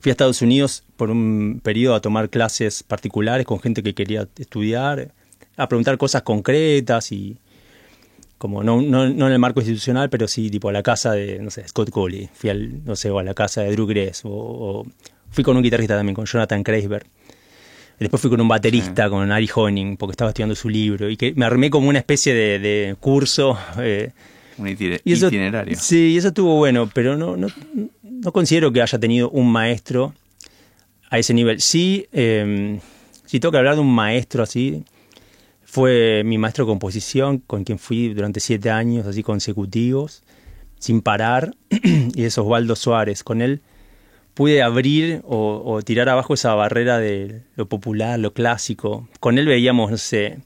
fui 0.00 0.10
a 0.10 0.12
Estados 0.12 0.40
Unidos 0.42 0.84
por 0.96 1.10
un 1.10 1.60
periodo 1.62 1.94
a 1.94 2.00
tomar 2.00 2.30
clases 2.30 2.82
particulares 2.82 3.46
con 3.46 3.60
gente 3.60 3.82
que 3.82 3.94
quería 3.94 4.26
estudiar, 4.38 5.12
a 5.56 5.68
preguntar 5.68 5.98
cosas 5.98 6.22
concretas 6.22 7.12
y 7.12 7.36
como 8.38 8.62
no, 8.62 8.80
no, 8.80 9.08
no 9.08 9.26
en 9.26 9.32
el 9.32 9.38
marco 9.38 9.60
institucional, 9.60 10.08
pero 10.08 10.28
sí 10.28 10.48
tipo 10.48 10.68
a 10.68 10.72
la 10.72 10.82
casa 10.82 11.12
de, 11.12 11.40
no 11.40 11.50
sé, 11.50 11.66
Scott 11.66 11.90
Colley, 11.90 12.28
fui 12.32 12.50
al, 12.50 12.84
no 12.84 12.94
sé, 12.94 13.10
o 13.10 13.18
a 13.18 13.24
la 13.24 13.34
casa 13.34 13.62
de 13.62 13.72
Drew 13.72 13.86
Gress, 13.86 14.24
o, 14.24 14.30
o 14.30 14.86
fui 15.30 15.42
con 15.42 15.56
un 15.56 15.62
guitarrista 15.62 15.96
también, 15.96 16.14
con 16.14 16.24
Jonathan 16.24 16.62
Kreisberg. 16.62 17.06
Después 17.98 18.22
fui 18.22 18.30
con 18.30 18.40
un 18.40 18.46
baterista, 18.46 19.10
con 19.10 19.32
Ari 19.32 19.50
Honing, 19.52 19.96
porque 19.96 20.12
estaba 20.12 20.30
estudiando 20.30 20.54
su 20.54 20.68
libro, 20.68 21.10
y 21.10 21.16
que 21.16 21.32
me 21.34 21.44
armé 21.44 21.68
como 21.68 21.88
una 21.88 21.98
especie 21.98 22.32
de, 22.32 22.60
de 22.60 22.96
curso. 23.00 23.58
eh, 23.80 24.12
Un 24.58 24.68
y 24.68 25.12
eso, 25.12 25.28
itinerario. 25.28 25.76
Sí, 25.78 26.12
y 26.14 26.16
eso 26.16 26.28
estuvo 26.28 26.56
bueno, 26.56 26.90
pero 26.92 27.16
no, 27.16 27.36
no, 27.36 27.48
no 28.02 28.32
considero 28.32 28.72
que 28.72 28.82
haya 28.82 28.98
tenido 28.98 29.30
un 29.30 29.50
maestro 29.50 30.14
a 31.10 31.18
ese 31.18 31.32
nivel. 31.34 31.60
Sí, 31.60 32.06
eh, 32.12 32.78
si 33.24 33.40
tengo 33.40 33.52
que 33.52 33.58
hablar 33.58 33.76
de 33.76 33.80
un 33.80 33.94
maestro 33.94 34.42
así, 34.42 34.84
fue 35.64 36.22
mi 36.24 36.38
maestro 36.38 36.64
de 36.64 36.70
composición, 36.70 37.38
con 37.38 37.64
quien 37.64 37.78
fui 37.78 38.08
durante 38.14 38.40
siete 38.40 38.70
años 38.70 39.06
así 39.06 39.22
consecutivos, 39.22 40.22
sin 40.78 41.02
parar, 41.02 41.54
y 42.14 42.24
es 42.24 42.38
Osvaldo 42.38 42.74
Suárez. 42.74 43.22
Con 43.22 43.42
él 43.42 43.60
pude 44.34 44.62
abrir 44.62 45.20
o, 45.24 45.62
o 45.64 45.82
tirar 45.82 46.08
abajo 46.08 46.34
esa 46.34 46.54
barrera 46.54 46.98
de 46.98 47.42
lo 47.54 47.68
popular, 47.68 48.18
lo 48.18 48.32
clásico. 48.32 49.08
Con 49.20 49.38
él 49.38 49.46
veíamos, 49.46 49.90
no 49.90 49.98
sé, 49.98 50.38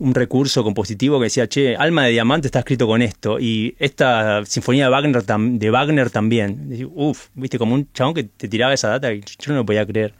un 0.00 0.14
recurso 0.14 0.64
compositivo 0.64 1.18
que 1.18 1.24
decía, 1.24 1.46
che, 1.46 1.76
Alma 1.76 2.04
de 2.04 2.12
Diamante 2.12 2.48
está 2.48 2.60
escrito 2.60 2.86
con 2.86 3.02
esto, 3.02 3.38
y 3.38 3.74
esta 3.78 4.44
sinfonía 4.46 4.84
de 4.84 4.90
Wagner, 4.90 5.22
de 5.22 5.70
Wagner 5.70 6.10
también. 6.10 6.90
Uf, 6.94 7.28
viste, 7.34 7.58
como 7.58 7.74
un 7.74 7.86
chabón 7.92 8.14
que 8.14 8.24
te 8.24 8.48
tiraba 8.48 8.72
esa 8.72 8.88
data 8.88 9.12
y 9.12 9.20
yo 9.20 9.52
no 9.52 9.56
lo 9.56 9.66
podía 9.66 9.86
creer. 9.86 10.14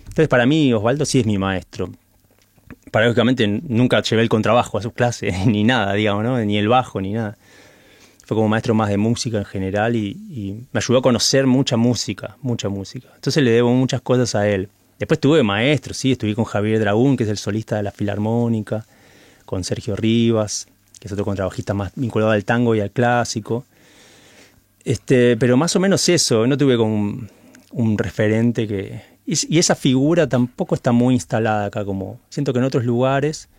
Entonces, 0.00 0.28
para 0.28 0.44
mí, 0.44 0.72
Osvaldo 0.74 1.06
sí 1.06 1.20
es 1.20 1.26
mi 1.26 1.38
maestro. 1.38 1.90
Paradójicamente, 2.90 3.46
nunca 3.46 4.02
llevé 4.02 4.20
el 4.20 4.28
contrabajo 4.28 4.76
a 4.76 4.82
sus 4.82 4.92
clases, 4.92 5.34
ni 5.46 5.64
nada, 5.64 5.94
digamos, 5.94 6.24
¿no? 6.24 6.38
Ni 6.38 6.58
el 6.58 6.68
bajo, 6.68 7.00
ni 7.00 7.12
nada. 7.14 7.38
Fue 8.26 8.36
como 8.36 8.48
maestro 8.48 8.74
más 8.74 8.90
de 8.90 8.98
música 8.98 9.38
en 9.38 9.46
general 9.46 9.96
y, 9.96 10.66
me 10.72 10.78
ayudó 10.78 10.98
a 10.98 11.02
conocer 11.02 11.46
mucha 11.46 11.78
música, 11.78 12.36
mucha 12.42 12.68
música. 12.68 13.08
Entonces 13.14 13.42
le 13.42 13.50
debo 13.50 13.72
muchas 13.72 14.02
cosas 14.02 14.34
a 14.34 14.46
él. 14.46 14.68
Después 14.98 15.18
tuve 15.18 15.42
maestros, 15.42 15.96
sí, 15.96 16.12
estuve 16.12 16.34
con 16.34 16.44
Javier 16.44 16.78
Dragún, 16.78 17.16
que 17.16 17.24
es 17.24 17.30
el 17.30 17.38
solista 17.38 17.76
de 17.76 17.82
la 17.82 17.90
Filarmónica, 17.90 18.84
con 19.52 19.64
Sergio 19.64 19.94
Rivas, 19.94 20.66
que 20.98 21.08
es 21.08 21.12
otro 21.12 21.26
contrabajista 21.26 21.74
más 21.74 21.92
vinculado 21.94 22.32
al 22.32 22.42
tango 22.42 22.74
y 22.74 22.80
al 22.80 22.90
clásico. 22.90 23.66
Este, 24.82 25.36
pero 25.36 25.58
más 25.58 25.76
o 25.76 25.78
menos 25.78 26.08
eso, 26.08 26.46
no 26.46 26.56
tuve 26.56 26.78
como 26.78 26.94
un, 26.94 27.28
un 27.72 27.98
referente 27.98 28.66
que... 28.66 29.02
Y, 29.26 29.54
y 29.54 29.58
esa 29.58 29.74
figura 29.74 30.26
tampoco 30.26 30.74
está 30.74 30.92
muy 30.92 31.12
instalada 31.12 31.66
acá, 31.66 31.84
como 31.84 32.18
siento 32.30 32.54
que 32.54 32.60
en 32.60 32.64
otros 32.64 32.86
lugares 32.86 33.50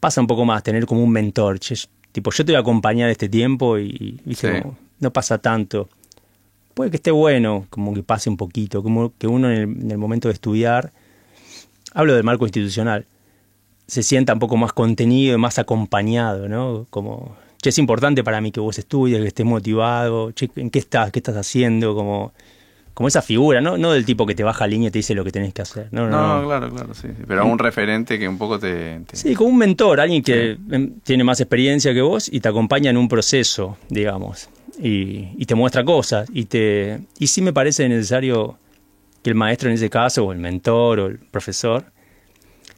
pasa 0.00 0.22
un 0.22 0.26
poco 0.26 0.46
más 0.46 0.62
tener 0.62 0.86
como 0.86 1.04
un 1.04 1.10
mentor. 1.10 1.60
che, 1.60 1.74
tipo, 2.10 2.30
yo 2.32 2.42
te 2.42 2.52
voy 2.52 2.56
a 2.56 2.60
acompañar 2.60 3.10
este 3.10 3.28
tiempo 3.28 3.78
y, 3.78 3.90
y, 3.90 4.20
¿viste? 4.24 4.50
Sí. 4.50 4.62
Como 4.62 4.78
no 4.98 5.12
pasa 5.12 5.36
tanto. 5.36 5.90
Puede 6.72 6.90
que 6.90 6.96
esté 6.96 7.10
bueno, 7.10 7.66
como 7.68 7.92
que 7.92 8.02
pase 8.02 8.30
un 8.30 8.38
poquito, 8.38 8.82
como 8.82 9.12
que 9.18 9.26
uno 9.26 9.50
en 9.50 9.56
el, 9.58 9.62
en 9.62 9.90
el 9.90 9.98
momento 9.98 10.28
de 10.28 10.32
estudiar, 10.32 10.90
hablo 11.92 12.14
del 12.14 12.24
marco 12.24 12.46
institucional, 12.46 13.04
se 13.86 14.02
sienta 14.02 14.32
un 14.34 14.38
poco 14.38 14.56
más 14.56 14.72
contenido 14.72 15.34
y 15.34 15.38
más 15.38 15.58
acompañado, 15.58 16.48
¿no? 16.48 16.86
Como, 16.90 17.36
che, 17.62 17.70
es 17.70 17.78
importante 17.78 18.24
para 18.24 18.40
mí 18.40 18.50
que 18.50 18.60
vos 18.60 18.78
estudies, 18.78 19.20
que 19.20 19.28
estés 19.28 19.46
motivado, 19.46 20.32
che, 20.32 20.50
¿en 20.56 20.70
qué 20.70 20.78
estás? 20.78 21.10
¿Qué 21.12 21.20
estás 21.20 21.36
haciendo? 21.36 21.94
Como, 21.94 22.32
como 22.94 23.08
esa 23.08 23.22
figura, 23.22 23.60
¿no? 23.60 23.76
No 23.78 23.92
del 23.92 24.04
tipo 24.04 24.24
que 24.26 24.34
te 24.34 24.42
baja 24.42 24.66
línea 24.66 24.88
y 24.88 24.90
te 24.90 24.98
dice 24.98 25.14
lo 25.14 25.22
que 25.22 25.30
tenés 25.30 25.52
que 25.54 25.62
hacer. 25.62 25.88
No, 25.92 26.08
no, 26.08 26.10
No, 26.10 26.40
no. 26.42 26.46
claro, 26.48 26.70
claro, 26.70 26.94
sí. 26.94 27.08
sí. 27.16 27.22
Pero 27.28 27.44
un 27.46 27.58
referente 27.58 28.18
que 28.18 28.26
un 28.26 28.38
poco 28.38 28.58
te... 28.58 29.00
te- 29.06 29.16
Sí, 29.16 29.34
como 29.34 29.50
un 29.50 29.58
mentor, 29.58 30.00
alguien 30.00 30.22
que 30.22 30.56
em, 30.70 30.98
tiene 31.04 31.22
más 31.22 31.38
experiencia 31.40 31.92
que 31.94 32.00
vos 32.02 32.28
y 32.32 32.40
te 32.40 32.48
acompaña 32.48 32.90
en 32.90 32.96
un 32.96 33.06
proceso, 33.08 33.76
digamos, 33.90 34.48
y, 34.82 35.28
y 35.36 35.44
te 35.46 35.54
muestra 35.54 35.84
cosas. 35.84 36.28
Y, 36.32 36.46
te, 36.46 37.00
y 37.18 37.26
sí 37.28 37.40
me 37.42 37.52
parece 37.52 37.88
necesario 37.88 38.58
que 39.22 39.30
el 39.30 39.36
maestro 39.36 39.68
en 39.68 39.74
ese 39.74 39.90
caso, 39.90 40.24
o 40.24 40.32
el 40.32 40.38
mentor, 40.38 40.98
o 41.00 41.06
el 41.06 41.18
profesor, 41.18 41.84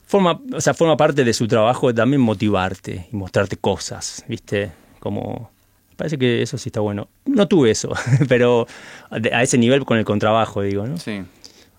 forma, 0.09 0.40
o 0.52 0.61
sea, 0.61 0.74
forma 0.74 0.96
parte 0.96 1.22
de 1.22 1.32
su 1.32 1.46
trabajo 1.46 1.94
también 1.94 2.20
motivarte 2.20 3.06
y 3.12 3.16
mostrarte 3.16 3.56
cosas, 3.56 4.24
¿viste? 4.26 4.72
Como... 4.98 5.50
Parece 5.96 6.16
que 6.16 6.42
eso 6.42 6.56
sí 6.59 6.68
está 6.68 6.78
bueno. 6.78 7.09
No 7.26 7.48
tuve 7.48 7.72
eso, 7.72 7.92
pero 8.28 8.66
a 9.11 9.42
ese 9.42 9.59
nivel 9.59 9.84
con 9.84 9.98
el 9.98 10.04
contrabajo, 10.04 10.62
digo, 10.62 10.86
¿no? 10.86 10.96
Sí. 10.96 11.22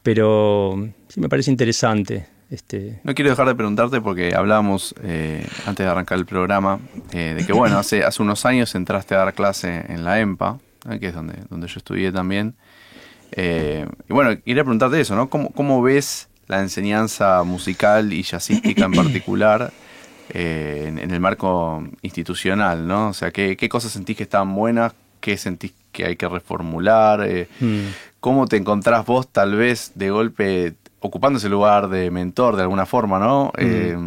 Pero 0.03 0.89
sí 1.07 1.21
me 1.21 1.29
parece 1.29 1.51
interesante. 1.51 2.27
Este, 2.49 2.99
No 3.03 3.13
quiero 3.13 3.29
dejar 3.29 3.47
de 3.47 3.55
preguntarte 3.55 4.01
porque 4.01 4.35
hablábamos 4.35 4.93
eh, 5.03 5.45
antes 5.65 5.85
de 5.85 5.89
arrancar 5.89 6.17
el 6.17 6.25
programa 6.25 6.79
eh, 7.13 7.35
de 7.37 7.45
que, 7.45 7.53
bueno, 7.53 7.77
hace, 7.77 8.03
hace 8.05 8.21
unos 8.21 8.45
años 8.45 8.75
entraste 8.75 9.15
a 9.15 9.19
dar 9.19 9.33
clase 9.33 9.85
en 9.87 10.03
la 10.03 10.19
EMPA, 10.19 10.59
¿eh? 10.89 10.99
que 10.99 11.07
es 11.07 11.13
donde, 11.13 11.35
donde 11.49 11.67
yo 11.67 11.77
estudié 11.77 12.11
también. 12.11 12.55
Eh, 13.31 13.87
y 14.09 14.13
bueno, 14.13 14.31
quería 14.43 14.63
preguntarte 14.63 14.99
eso, 14.99 15.15
¿no? 15.15 15.29
¿Cómo, 15.29 15.51
cómo 15.51 15.81
ves 15.81 16.28
la 16.49 16.59
enseñanza 16.59 17.41
musical 17.43 18.11
y 18.11 18.23
jazzística 18.23 18.83
en 18.85 18.91
particular 19.03 19.71
eh, 20.31 20.85
en, 20.87 20.99
en 20.99 21.11
el 21.11 21.19
marco 21.19 21.83
institucional, 22.01 22.85
¿no? 22.85 23.09
O 23.09 23.13
sea, 23.13 23.31
¿qué, 23.31 23.55
qué 23.55 23.69
cosas 23.69 23.93
sentís 23.93 24.17
que 24.17 24.23
estaban 24.23 24.53
buenas? 24.53 24.93
¿Qué 25.21 25.37
sentís 25.37 25.73
que 25.91 26.05
hay 26.05 26.15
que 26.17 26.27
reformular? 26.27 27.25
Eh, 27.25 27.47
mm. 27.59 27.87
¿Cómo 28.19 28.47
te 28.47 28.57
encontrás 28.57 29.05
vos 29.05 29.27
tal 29.27 29.55
vez 29.55 29.93
de 29.95 30.09
golpe 30.09 30.75
ocupando 30.99 31.39
ese 31.39 31.49
lugar 31.49 31.87
de 31.89 32.11
mentor 32.11 32.57
de 32.57 32.63
alguna 32.63 32.85
forma, 32.85 33.19
¿no? 33.19 33.51
Eh, 33.57 33.97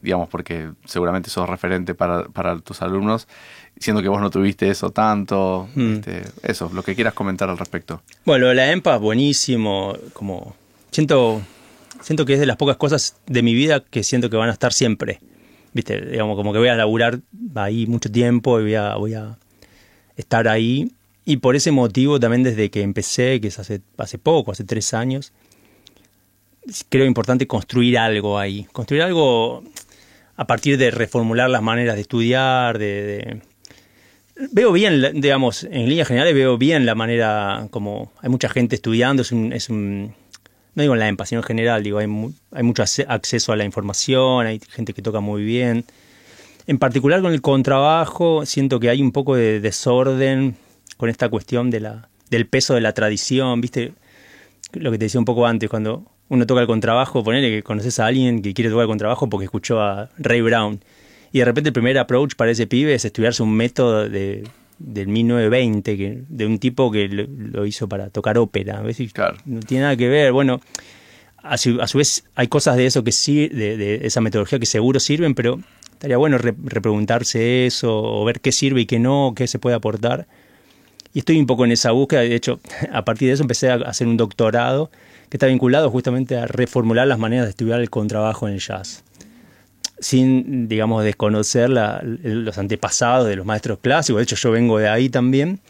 digamos, 0.00 0.28
porque 0.28 0.70
seguramente 0.84 1.30
sos 1.30 1.48
referente 1.48 1.94
para, 1.94 2.24
para 2.24 2.58
tus 2.58 2.80
alumnos, 2.80 3.28
siendo 3.78 4.02
que 4.02 4.08
vos 4.08 4.20
no 4.20 4.30
tuviste 4.30 4.70
eso 4.70 4.90
tanto. 4.90 5.68
Mm. 5.74 5.92
este, 5.94 6.22
eso, 6.42 6.70
lo 6.72 6.82
que 6.82 6.94
quieras 6.94 7.14
comentar 7.14 7.50
al 7.50 7.58
respecto. 7.58 8.02
Bueno, 8.24 8.52
la 8.54 8.72
EMPA, 8.72 8.96
buenísimo. 8.96 9.94
Como 10.12 10.56
siento, 10.90 11.42
siento 12.02 12.24
que 12.24 12.34
es 12.34 12.40
de 12.40 12.46
las 12.46 12.56
pocas 12.56 12.76
cosas 12.76 13.16
de 13.26 13.42
mi 13.42 13.54
vida 13.54 13.80
que 13.80 14.02
siento 14.02 14.30
que 14.30 14.36
van 14.36 14.48
a 14.48 14.52
estar 14.52 14.72
siempre. 14.72 15.20
Viste, 15.72 16.00
digamos, 16.00 16.36
como 16.36 16.52
que 16.52 16.58
voy 16.58 16.68
a 16.68 16.74
laburar 16.74 17.20
ahí 17.54 17.86
mucho 17.86 18.10
tiempo 18.10 18.60
y 18.60 18.74
voy 18.74 19.14
a, 19.14 19.38
estar 20.16 20.48
ahí. 20.48 20.92
Y 21.24 21.36
por 21.38 21.56
ese 21.56 21.70
motivo 21.70 22.18
también 22.18 22.42
desde 22.42 22.70
que 22.70 22.82
empecé, 22.82 23.40
que 23.40 23.48
es 23.48 23.58
hace, 23.58 23.82
hace 23.98 24.18
poco, 24.18 24.52
hace 24.52 24.64
tres 24.64 24.94
años, 24.94 25.32
creo 26.88 27.04
importante 27.04 27.46
construir 27.46 27.98
algo 27.98 28.38
ahí. 28.38 28.66
Construir 28.72 29.02
algo 29.02 29.62
a 30.36 30.46
partir 30.46 30.78
de 30.78 30.90
reformular 30.90 31.50
las 31.50 31.62
maneras 31.62 31.96
de 31.96 32.00
estudiar, 32.00 32.78
de, 32.78 33.42
Veo 34.52 34.70
bien, 34.70 35.20
digamos, 35.20 35.64
en 35.64 35.88
líneas 35.88 36.06
generales 36.06 36.32
veo 36.32 36.56
bien 36.58 36.86
la 36.86 36.94
manera 36.94 37.66
como 37.70 38.12
hay 38.22 38.28
mucha 38.28 38.48
gente 38.48 38.76
estudiando, 38.76 39.22
es 39.22 39.32
es 39.32 39.68
un 39.68 40.14
no 40.78 40.82
digo 40.82 40.94
en 40.94 41.00
la 41.00 41.08
EMPA, 41.08 41.24
en 41.32 41.42
general, 41.42 41.82
digo, 41.82 41.98
hay, 41.98 42.06
mu- 42.06 42.30
hay 42.52 42.62
mucho 42.62 42.84
acceso 42.84 43.52
a 43.52 43.56
la 43.56 43.64
información, 43.64 44.46
hay 44.46 44.60
gente 44.70 44.94
que 44.94 45.02
toca 45.02 45.18
muy 45.18 45.42
bien. 45.42 45.84
En 46.68 46.78
particular 46.78 47.20
con 47.20 47.32
el 47.32 47.42
contrabajo, 47.42 48.46
siento 48.46 48.78
que 48.78 48.88
hay 48.88 49.02
un 49.02 49.10
poco 49.10 49.34
de 49.34 49.58
desorden 49.58 50.54
con 50.96 51.08
esta 51.10 51.28
cuestión 51.28 51.68
del 51.70 52.46
peso 52.46 52.74
de 52.74 52.80
la 52.80 52.92
tradición, 52.92 53.60
¿viste? 53.60 53.92
Lo 54.72 54.92
que 54.92 54.98
te 54.98 55.06
decía 55.06 55.18
un 55.18 55.24
poco 55.24 55.46
antes, 55.48 55.68
cuando 55.68 56.04
uno 56.28 56.46
toca 56.46 56.60
el 56.60 56.68
contrabajo, 56.68 57.24
ponele 57.24 57.50
que 57.50 57.64
conoces 57.64 57.98
a 57.98 58.06
alguien 58.06 58.40
que 58.40 58.54
quiere 58.54 58.70
tocar 58.70 58.82
el 58.82 58.88
contrabajo 58.88 59.28
porque 59.28 59.46
escuchó 59.46 59.80
a 59.80 60.10
Ray 60.16 60.42
Brown. 60.42 60.80
Y 61.32 61.40
de 61.40 61.44
repente 61.44 61.70
el 61.70 61.74
primer 61.74 61.98
approach 61.98 62.36
para 62.36 62.52
ese 62.52 62.68
pibe 62.68 62.94
es 62.94 63.04
estudiarse 63.04 63.42
un 63.42 63.52
método 63.52 64.08
de, 64.08 64.44
del 64.78 65.08
1920, 65.08 65.96
que, 65.96 66.22
de 66.28 66.46
un 66.46 66.58
tipo 66.58 66.90
que 66.90 67.08
lo, 67.08 67.24
lo 67.28 67.66
hizo 67.66 67.88
para 67.88 68.10
tocar 68.10 68.38
ópera. 68.38 68.80
¿ves? 68.82 68.98
Claro. 69.12 69.36
No 69.44 69.60
tiene 69.60 69.82
nada 69.82 69.96
que 69.96 70.08
ver. 70.08 70.32
Bueno, 70.32 70.60
a 71.38 71.56
su, 71.58 71.80
a 71.80 71.86
su 71.88 71.98
vez 71.98 72.24
hay 72.34 72.48
cosas 72.48 72.76
de 72.76 72.86
eso 72.86 73.04
que 73.04 73.12
sí, 73.12 73.48
de, 73.48 73.76
de 73.76 74.06
esa 74.06 74.20
metodología 74.20 74.58
que 74.58 74.66
seguro 74.66 75.00
sirven, 75.00 75.34
pero 75.34 75.60
estaría 75.92 76.16
bueno 76.16 76.38
re- 76.38 76.54
repreguntarse 76.64 77.66
eso, 77.66 78.02
o 78.02 78.24
ver 78.24 78.40
qué 78.40 78.52
sirve 78.52 78.82
y 78.82 78.86
qué 78.86 78.98
no, 78.98 79.32
qué 79.36 79.46
se 79.46 79.58
puede 79.58 79.76
aportar. 79.76 80.26
Y 81.14 81.20
estoy 81.20 81.38
un 81.38 81.46
poco 81.46 81.64
en 81.64 81.72
esa 81.72 81.90
búsqueda. 81.92 82.20
De 82.20 82.34
hecho, 82.34 82.60
a 82.92 83.04
partir 83.04 83.28
de 83.28 83.34
eso 83.34 83.42
empecé 83.42 83.70
a 83.70 83.74
hacer 83.74 84.06
un 84.06 84.16
doctorado 84.16 84.90
que 85.30 85.36
está 85.36 85.46
vinculado 85.46 85.90
justamente 85.90 86.36
a 86.36 86.46
reformular 86.46 87.06
las 87.06 87.18
maneras 87.18 87.46
de 87.46 87.50
estudiar 87.50 87.80
el 87.80 87.90
contrabajo 87.90 88.48
en 88.48 88.54
el 88.54 88.60
jazz. 88.60 89.04
Sin, 90.00 90.68
digamos, 90.68 91.02
desconocer 91.04 91.70
la- 91.70 92.00
los 92.02 92.56
antepasados 92.58 93.26
de 93.26 93.36
los 93.36 93.44
maestros 93.46 93.78
clásicos. 93.80 94.18
De 94.20 94.24
hecho, 94.24 94.36
yo 94.36 94.50
vengo 94.52 94.78
de 94.78 94.88
ahí 94.88 95.08
también. 95.08 95.60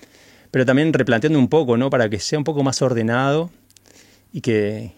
Pero 0.51 0.65
también 0.65 0.93
replanteando 0.93 1.39
un 1.39 1.49
poco, 1.49 1.77
¿no? 1.77 1.91
Para 1.91 2.09
que 2.09 2.19
sea 2.19 2.39
un 2.39 2.45
poco 2.45 2.63
más 2.63 2.81
ordenado 2.81 3.51
y 4.33 4.41
que, 4.41 4.93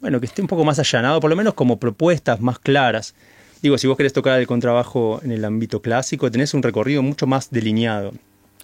bueno, 0.00 0.20
que 0.20 0.26
esté 0.26 0.42
un 0.42 0.48
poco 0.48 0.64
más 0.64 0.78
allanado, 0.78 1.20
por 1.20 1.30
lo 1.30 1.36
menos 1.36 1.54
como 1.54 1.78
propuestas 1.78 2.40
más 2.40 2.58
claras. 2.58 3.14
Digo, 3.62 3.78
si 3.78 3.86
vos 3.86 3.96
querés 3.96 4.12
tocar 4.12 4.38
el 4.38 4.46
contrabajo 4.46 5.20
en 5.24 5.32
el 5.32 5.42
ámbito 5.46 5.80
clásico, 5.80 6.30
tenés 6.30 6.52
un 6.52 6.62
recorrido 6.62 7.02
mucho 7.02 7.26
más 7.26 7.50
delineado. 7.50 8.10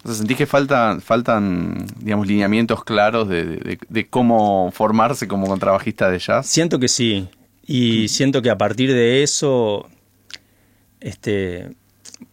O 0.05 0.09
sea, 0.09 0.14
¿sentís 0.14 0.36
que 0.36 0.46
faltan, 0.46 1.01
faltan 1.01 1.86
digamos, 2.01 2.26
lineamientos 2.26 2.84
claros 2.84 3.26
de, 3.28 3.44
de- 3.44 3.78
de 3.88 4.09
cómo 4.09 4.70
formarse 4.72 5.26
como 5.26 5.46
contrabajista 5.46 6.11
de 6.11 6.18
jazz? 6.18 6.46
Siento 6.46 6.78
que 6.78 6.88
sí. 6.88 7.28
Y 7.72 8.08
siento 8.08 8.42
que 8.42 8.50
a 8.50 8.58
partir 8.58 8.92
de 8.92 9.22
eso, 9.22 9.88
este, 11.00 11.70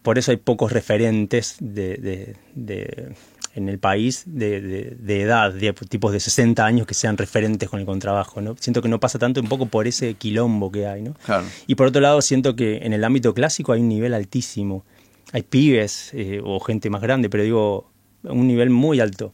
por 0.01 0.17
eso 0.17 0.31
hay 0.31 0.38
pocos 0.38 0.71
referentes 0.71 1.57
de, 1.59 1.95
de- 1.97 2.35
de- 2.55 3.13
en 3.55 3.69
el 3.69 3.79
país 3.79 4.23
de, 4.27 4.61
de- 4.61 4.95
de 4.99 5.21
edad, 5.21 5.51
de 5.51 5.73
tipos 5.73 6.11
de 6.11 6.19
60 6.19 6.63
años 6.65 6.85
que 6.85 6.93
sean 6.93 7.17
referentes 7.17 7.67
con 7.69 7.79
el 7.79 7.85
contrabajo. 7.85 8.39
¿no? 8.41 8.55
Siento 8.59 8.81
que 8.81 8.88
no 8.89 8.99
pasa 8.99 9.17
tanto 9.17 9.41
un 9.41 9.47
poco 9.47 9.65
por 9.65 9.88
ese 9.88 10.13
quilombo 10.13 10.71
que 10.71 10.85
hay. 10.88 11.01
¿no? 11.01 11.13
Claro. 11.25 11.45
Y 11.65 11.75
por 11.75 11.88
otro 11.88 12.01
lado, 12.01 12.21
siento 12.21 12.55
que 12.55 12.77
en 12.77 12.93
el 12.93 13.03
ámbito 13.03 13.33
clásico 13.33 13.71
hay 13.73 13.81
un 13.81 13.89
nivel 13.89 14.13
altísimo. 14.13 14.85
Hay 15.33 15.41
pibes 15.43 16.11
eh, 16.13 16.39
o 16.43 16.59
gente 16.59 16.89
más 16.89 17.01
grande, 17.01 17.29
pero 17.29 17.43
digo, 17.43 17.91
un 18.23 18.47
nivel 18.47 18.69
muy 18.69 18.99
alto. 18.99 19.33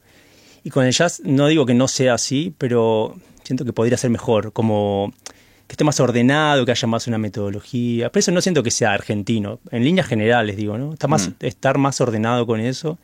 Y 0.64 0.70
con 0.70 0.86
el 0.86 0.94
jazz 0.94 1.22
no 1.26 1.48
digo 1.48 1.66
que 1.66 1.74
no 1.74 1.88
sea 1.90 2.14
así, 2.14 2.54
pero 2.58 3.16
siento 3.44 3.66
que 3.66 3.74
podría 3.74 3.98
ser 3.98 4.10
mejor, 4.10 4.54
como 4.54 5.14
que 5.68 5.74
esté 5.74 5.84
más 5.84 6.00
ordenado, 6.00 6.66
que 6.66 6.72
haya 6.72 6.88
más 6.88 7.08
una 7.08 7.18
metodología. 7.18 8.12
Pero 8.12 8.20
eso 8.20 8.32
no 8.32 8.42
siento 8.42 8.64
que 8.64 8.72
sea 8.72 8.94
argentino, 8.94 9.60
en 9.72 9.84
líneas 9.84 10.08
generales 10.08 10.58
digo, 10.58 10.78
¿no? 10.78 10.94
Está 10.94 11.08
más, 11.08 11.30
Mm. 11.30 11.34
estar 11.46 11.78
más 11.78 12.00
ordenado 12.02 12.46
con 12.46 12.60
eso. 12.60 12.98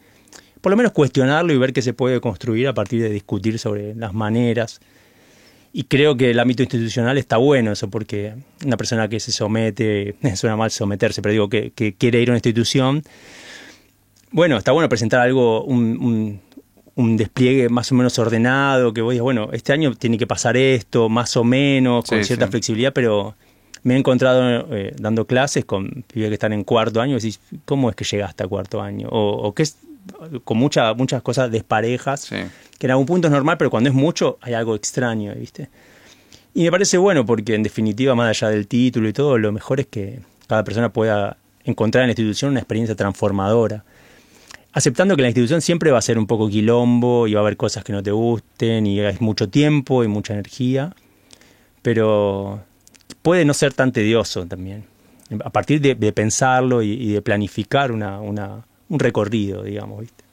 Por 0.62 0.72
lo 0.72 0.76
menos 0.78 0.92
cuestionarlo 0.92 1.54
y 1.54 1.58
ver 1.58 1.72
qué 1.72 1.82
se 1.82 1.94
puede 1.94 2.20
construir 2.20 2.68
a 2.68 2.74
partir 2.74 3.02
de 3.02 3.10
discutir 3.10 3.58
sobre 3.60 3.96
las 3.96 4.14
maneras. 4.14 4.82
Y 5.72 5.84
creo 5.84 6.18
que 6.18 6.32
el 6.32 6.40
ámbito 6.40 6.64
institucional 6.64 7.18
está 7.18 7.38
bueno 7.38 7.72
eso, 7.72 7.90
porque 7.90 8.34
una 8.66 8.76
persona 8.76 9.08
que 9.08 9.20
se 9.20 9.32
somete, 9.32 10.16
suena 10.36 10.56
mal 10.58 10.70
someterse, 10.72 11.22
pero 11.22 11.32
digo 11.32 11.48
que, 11.50 11.72
que 11.72 11.94
quiere 11.94 12.20
ir 12.22 12.30
a 12.30 12.32
una 12.34 12.38
institución, 12.38 13.04
bueno, 14.32 14.58
está 14.58 14.72
bueno 14.72 14.90
presentar 14.90 15.22
algo, 15.22 15.64
un, 15.64 15.98
un- 16.02 16.42
un 17.00 17.16
despliegue 17.18 17.70
más 17.70 17.92
o 17.92 17.96
menos 17.96 18.20
ordenado, 18.20 18.94
que 18.94 19.02
vos 19.02 19.12
digas, 19.14 19.24
bueno, 19.24 19.50
este 19.54 19.72
año 19.74 19.94
tiene 19.96 20.18
que 20.18 20.28
pasar 20.28 20.58
esto, 20.58 21.08
más 21.08 21.38
o 21.38 21.44
menos, 21.44 22.04
con 22.06 22.18
Sí, 22.20 22.26
cierta 22.26 22.46
sí. 22.48 22.52
flexibilidad, 22.52 22.92
pero 22.94 23.36
me 23.84 23.94
he 23.96 23.98
encontrado 23.98 24.68
eh, 24.76 24.94
dando 25.00 25.26
clases 25.26 25.64
con 25.64 26.04
pibes 26.12 26.28
que 26.30 26.34
están 26.34 26.52
en 26.52 26.64
cuarto 26.66 27.00
año 27.00 27.14
y 27.14 27.16
decís, 27.16 27.40
¿cómo 27.66 27.90
es 27.90 27.96
que 27.96 28.04
llegaste 28.04 28.44
a 28.44 28.48
cuarto 28.48 28.82
año? 28.82 29.08
O, 29.12 29.32
o 29.48 29.54
que 29.54 29.64
es 29.64 29.78
con 30.44 30.58
mucha, 30.58 30.94
muchas 30.94 31.22
cosas 31.22 31.50
desparejas, 31.52 32.22
Sí. 32.22 32.36
que 32.78 32.88
en 32.88 32.92
algún 32.92 33.06
punto 33.06 33.28
es 33.28 33.32
normal, 33.32 33.58
pero 33.58 33.70
cuando 33.70 33.90
es 33.90 33.96
mucho 33.96 34.38
hay 34.42 34.54
algo 34.54 34.76
extraño, 34.76 35.34
¿viste? 35.36 35.70
Y 36.54 36.64
me 36.64 36.72
parece 36.72 36.98
bueno 36.98 37.26
porque 37.26 37.56
en 37.56 37.64
definitiva, 37.64 38.14
más 38.16 38.28
allá 38.30 38.50
del 38.52 38.68
título 38.68 39.08
y 39.08 39.14
todo, 39.14 39.38
lo 39.38 39.52
mejor 39.52 39.80
es 39.80 39.88
que 39.88 40.20
cada 40.48 40.64
persona 40.66 40.90
pueda 40.92 41.38
encontrar 41.64 42.04
en 42.04 42.08
la 42.08 42.12
institución 42.12 42.52
una 42.52 42.60
experiencia 42.60 42.96
transformadora. 42.96 43.86
Aceptando 44.72 45.16
que 45.16 45.24
la 45.24 45.30
institución 45.30 45.62
siempre 45.62 45.92
va 45.92 45.98
a 45.98 46.02
ser 46.02 46.18
un 46.20 46.28
poco 46.28 46.48
quilombo 46.48 47.28
y 47.28 47.34
va 47.34 47.40
a 47.40 47.44
haber 47.44 47.58
cosas 47.58 47.84
que 47.84 47.92
no 47.92 48.04
te 48.04 48.12
gusten 48.12 48.86
y 48.86 49.00
es 49.00 49.20
mucho 49.20 49.50
tiempo 49.50 50.04
y 50.04 50.08
mucha 50.08 50.34
energía, 50.34 50.94
pero 51.82 52.62
puede 53.22 53.46
no 53.46 53.54
ser 53.54 53.74
tan 53.74 53.92
tedioso 53.92 54.46
también. 54.46 54.86
A 55.44 55.50
partir 55.50 55.82
de, 55.82 56.12
pensarlo 56.14 56.82
y, 56.82 57.12
de 57.14 57.22
planificar 57.22 57.92
una, 57.92 58.20
una- 58.20 58.66
un 58.90 59.00
recorrido, 59.00 59.64
digamos, 59.64 60.02
¿viste? 60.02 60.24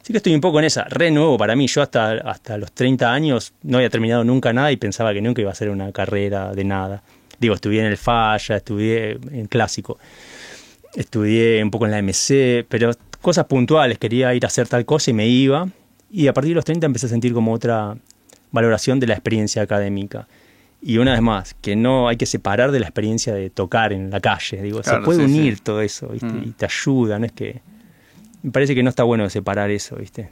Así 0.00 0.12
que 0.12 0.18
estoy 0.18 0.34
un 0.34 0.40
poco 0.40 0.60
en 0.60 0.66
esa, 0.66 0.84
re 0.84 1.10
nuevo 1.10 1.36
para 1.36 1.56
mí. 1.56 1.66
Yo 1.66 1.82
hasta, 1.82 2.12
hasta 2.12 2.56
los 2.58 2.70
30 2.70 3.12
años 3.12 3.52
no 3.62 3.78
había 3.78 3.90
terminado 3.90 4.22
nunca 4.22 4.52
nada 4.52 4.70
y 4.70 4.76
pensaba 4.76 5.12
que 5.12 5.20
nunca 5.20 5.40
iba 5.40 5.50
a 5.50 5.52
hacer 5.52 5.68
una 5.68 5.90
carrera 5.90 6.52
de 6.52 6.62
nada. 6.64 7.02
Digo, 7.40 7.54
estudié 7.56 7.80
en 7.80 7.86
el 7.86 7.96
Falla, 7.96 8.56
estudié 8.56 9.18
en 9.32 9.46
clásico, 9.46 9.98
estudié 10.94 11.62
un 11.62 11.72
poco 11.72 11.86
en 11.86 11.90
la 11.90 11.98
MC, 11.98 12.64
pero 12.68 12.92
cosas 13.26 13.46
puntuales, 13.46 13.98
quería 13.98 14.32
ir 14.34 14.44
a 14.44 14.46
hacer 14.46 14.68
tal 14.68 14.84
cosa 14.84 15.10
y 15.10 15.14
me 15.14 15.26
iba. 15.26 15.68
Y 16.12 16.28
a 16.28 16.32
partir 16.32 16.50
de 16.50 16.54
los 16.54 16.64
30 16.64 16.86
empecé 16.86 17.06
a 17.06 17.08
sentir 17.08 17.32
como 17.34 17.52
otra 17.52 17.96
valoración 18.52 19.00
de 19.00 19.08
la 19.08 19.14
experiencia 19.14 19.62
académica. 19.62 20.28
Y 20.80 20.98
una 20.98 21.10
vez 21.10 21.22
más, 21.22 21.54
que 21.54 21.74
no 21.74 22.06
hay 22.06 22.18
que 22.18 22.26
separar 22.26 22.70
de 22.70 22.78
la 22.78 22.86
experiencia 22.86 23.34
de 23.34 23.50
tocar 23.50 23.92
en 23.92 24.10
la 24.10 24.20
calle. 24.20 24.62
Digo, 24.62 24.80
Claro, 24.80 25.00
se 25.00 25.04
puede 25.04 25.26
sí, 25.26 25.34
unir 25.34 25.56
sí. 25.56 25.62
todo 25.64 25.80
eso, 25.80 26.06
¿viste? 26.06 26.28
Mm. 26.28 26.42
Y 26.44 26.50
te 26.52 26.66
ayuda, 26.66 27.18
no 27.18 27.26
es 27.26 27.32
que 27.32 27.60
me 28.44 28.52
parece 28.52 28.76
que 28.76 28.84
no 28.84 28.90
está 28.90 29.02
bueno 29.02 29.28
separar 29.28 29.72
eso, 29.72 29.96
¿viste? 29.96 30.30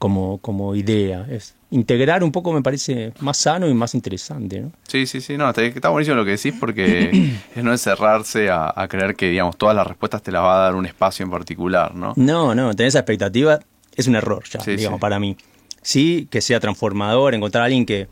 Como, 0.00 0.38
como 0.38 0.74
idea. 0.74 1.28
Es 1.30 1.54
integrar 1.70 2.24
un 2.24 2.32
poco 2.32 2.52
me 2.52 2.62
parece 2.62 3.12
más 3.20 3.36
sano 3.36 3.68
y 3.68 3.74
más 3.74 3.94
interesante, 3.94 4.60
¿no? 4.60 4.72
Sí, 4.88 5.06
sí, 5.06 5.20
sí, 5.20 5.36
no, 5.36 5.48
está, 5.48 5.62
está 5.62 5.88
buenísimo 5.90 6.16
lo 6.16 6.24
que 6.24 6.32
decís 6.32 6.54
porque 6.58 7.10
es 7.56 7.62
no 7.64 7.72
encerrarse 7.72 8.50
a, 8.50 8.72
a 8.74 8.88
creer 8.88 9.14
que, 9.14 9.28
digamos, 9.30 9.56
todas 9.56 9.76
las 9.76 9.86
respuestas 9.86 10.22
te 10.22 10.32
las 10.32 10.42
va 10.42 10.56
a 10.56 10.62
dar 10.64 10.74
un 10.74 10.86
espacio 10.86 11.24
en 11.24 11.30
particular, 11.30 11.94
¿no? 11.94 12.12
No, 12.16 12.54
no, 12.54 12.74
tener 12.74 12.88
esa 12.88 12.98
expectativa 13.00 13.60
es 13.94 14.06
un 14.08 14.16
error 14.16 14.42
ya, 14.50 14.60
Sí, 14.60 14.76
digamos, 14.76 14.98
sí. 14.98 15.00
para 15.00 15.18
mí. 15.20 15.36
Sí, 15.82 16.28
que 16.30 16.40
sea 16.40 16.60
transformador, 16.60 17.34
encontrar 17.34 17.62
a 17.62 17.64
alguien 17.66 17.86
que, 17.86 18.08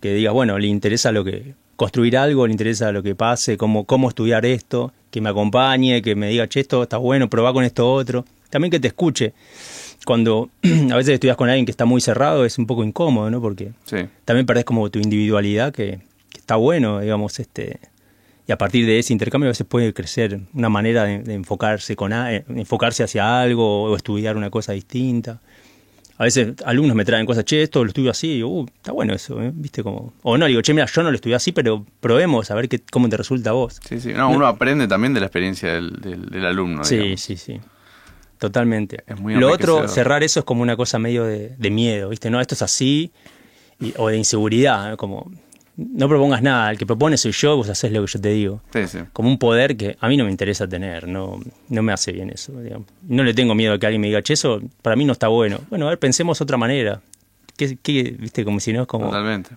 que 0.00 0.14
diga, 0.14 0.32
bueno, 0.32 0.58
le 0.58 0.66
interesa 0.68 1.12
lo 1.12 1.24
que 1.24 1.54
construir 1.76 2.16
algo, 2.16 2.46
le 2.46 2.52
interesa 2.52 2.90
lo 2.90 3.02
que 3.04 3.14
pase, 3.14 3.56
cómo, 3.56 3.84
cómo 3.84 4.08
estudiar 4.08 4.44
esto, 4.46 4.92
que 5.10 5.20
me 5.20 5.28
acompañe, 5.30 6.02
que 6.02 6.16
me 6.16 6.28
diga, 6.28 6.48
che, 6.48 6.60
esto 6.60 6.82
está 6.82 6.96
bueno, 6.96 7.28
probá 7.30 7.52
con 7.52 7.62
esto 7.64 7.90
otro. 7.92 8.24
También 8.50 8.70
que 8.70 8.80
te 8.80 8.88
escuche. 8.88 9.32
Cuando 10.04 10.48
a 10.90 10.96
veces 10.96 11.14
estudias 11.14 11.36
con 11.36 11.48
alguien 11.48 11.64
que 11.66 11.70
está 11.70 11.84
muy 11.84 12.00
cerrado 12.00 12.44
es 12.44 12.58
un 12.58 12.66
poco 12.66 12.84
incómodo, 12.84 13.30
¿no? 13.30 13.40
Porque 13.40 13.70
Sí, 13.84 13.98
también 14.24 14.46
perdés 14.46 14.64
como 14.64 14.88
tu 14.90 14.98
individualidad, 14.98 15.72
que, 15.72 16.00
que 16.30 16.38
está 16.38 16.56
bueno, 16.56 17.00
digamos, 17.00 17.38
este 17.40 17.78
y 18.46 18.52
a 18.52 18.56
partir 18.56 18.86
de 18.86 18.98
ese 18.98 19.12
intercambio 19.12 19.48
a 19.48 19.50
veces 19.52 19.66
puede 19.66 19.92
crecer 19.92 20.40
una 20.54 20.70
manera 20.70 21.04
de, 21.04 21.18
de 21.18 21.34
enfocarse 21.34 21.94
con 21.96 22.14
a- 22.14 22.32
eh, 22.34 22.44
enfocarse 22.48 23.02
hacia 23.02 23.42
algo 23.42 23.82
o 23.84 23.94
estudiar 23.96 24.38
una 24.38 24.48
cosa 24.48 24.72
distinta. 24.72 25.40
A 26.16 26.24
veces 26.24 26.54
alumnos 26.64 26.96
me 26.96 27.04
traen 27.04 27.26
cosas, 27.26 27.44
che, 27.44 27.62
esto 27.62 27.84
lo 27.84 27.88
estudio 27.88 28.10
así, 28.10 28.28
y 28.28 28.34
digo, 28.36 28.48
uh, 28.48 28.66
está 28.74 28.90
bueno 28.92 29.12
eso, 29.14 29.40
¿eh? 29.42 29.52
¿viste? 29.54 29.82
Como, 29.84 30.14
o 30.22 30.36
no, 30.38 30.46
digo, 30.46 30.62
che, 30.62 30.72
mira, 30.74 30.86
yo 30.86 31.02
no 31.02 31.10
lo 31.10 31.14
estudié 31.14 31.36
así, 31.36 31.52
pero 31.52 31.84
probemos 32.00 32.50
a 32.50 32.54
ver 32.56 32.68
qué, 32.70 32.80
cómo 32.90 33.08
te 33.10 33.16
resulta 33.18 33.50
a 33.50 33.52
vos. 33.52 33.78
sí, 33.86 34.00
sí. 34.00 34.12
No, 34.14 34.30
uno 34.30 34.46
aprende 34.46 34.88
también 34.88 35.12
de 35.14 35.20
la 35.20 35.26
experiencia 35.26 35.74
del, 35.74 35.92
del, 36.00 36.26
del 36.30 36.44
alumno. 36.46 36.84
Sí, 36.84 36.96
digamos. 36.96 37.20
sí, 37.20 37.36
sí. 37.36 37.60
Totalmente. 38.38 39.02
Es 39.06 39.18
muy 39.20 39.34
Lo 39.34 39.50
otro, 39.52 39.88
cerrar 39.88 40.22
eso 40.22 40.40
es 40.40 40.44
como 40.46 40.62
una 40.62 40.76
cosa 40.76 40.98
medio 40.98 41.24
de, 41.24 41.54
de 41.56 41.70
miedo, 41.70 42.08
¿viste? 42.08 42.30
No, 42.30 42.40
esto 42.40 42.54
es 42.54 42.62
así, 42.62 43.10
y- 43.80 43.92
o 43.96 44.08
de 44.08 44.16
inseguridad, 44.16 44.96
como 44.96 45.30
no 45.76 46.08
propongas 46.08 46.42
nada, 46.42 46.70
el 46.72 46.78
que 46.78 46.86
propone 46.86 47.16
soy 47.16 47.30
yo, 47.32 47.56
vos 47.56 47.68
haces 47.68 47.92
lo 47.92 48.04
que 48.04 48.10
yo 48.12 48.20
te 48.20 48.30
digo. 48.30 48.60
Sí, 48.72 48.86
sí. 48.88 48.98
Como 49.12 49.28
un 49.28 49.38
poder 49.38 49.76
que 49.76 49.96
a 50.00 50.08
mí 50.08 50.16
no 50.16 50.24
me 50.24 50.30
interesa 50.30 50.66
tener, 50.68 51.06
no, 51.06 51.40
no 51.68 51.82
me 51.82 51.92
hace 51.92 52.10
bien 52.10 52.30
eso. 52.30 52.52
digamos. 52.60 52.88
No 53.02 53.22
le 53.22 53.32
tengo 53.32 53.54
miedo 53.54 53.74
a 53.74 53.78
que 53.78 53.86
alguien 53.86 54.00
me 54.00 54.08
diga, 54.08 54.20
che, 54.22 54.32
eso 54.34 54.60
para 54.82 54.96
mí 54.96 55.04
no 55.04 55.12
está 55.12 55.28
bueno. 55.28 55.60
Bueno, 55.70 55.86
a 55.86 55.90
ver, 55.90 55.98
pensemos 56.00 56.40
otra 56.40 56.56
manera. 56.56 57.00
¿Qué, 57.56 57.78
qué, 57.80 58.16
viste? 58.18 58.44
Como 58.44 58.58
si 58.60 58.72
no 58.72 58.82
es 58.82 58.88
como... 58.88 59.06
Totalmente. 59.06 59.50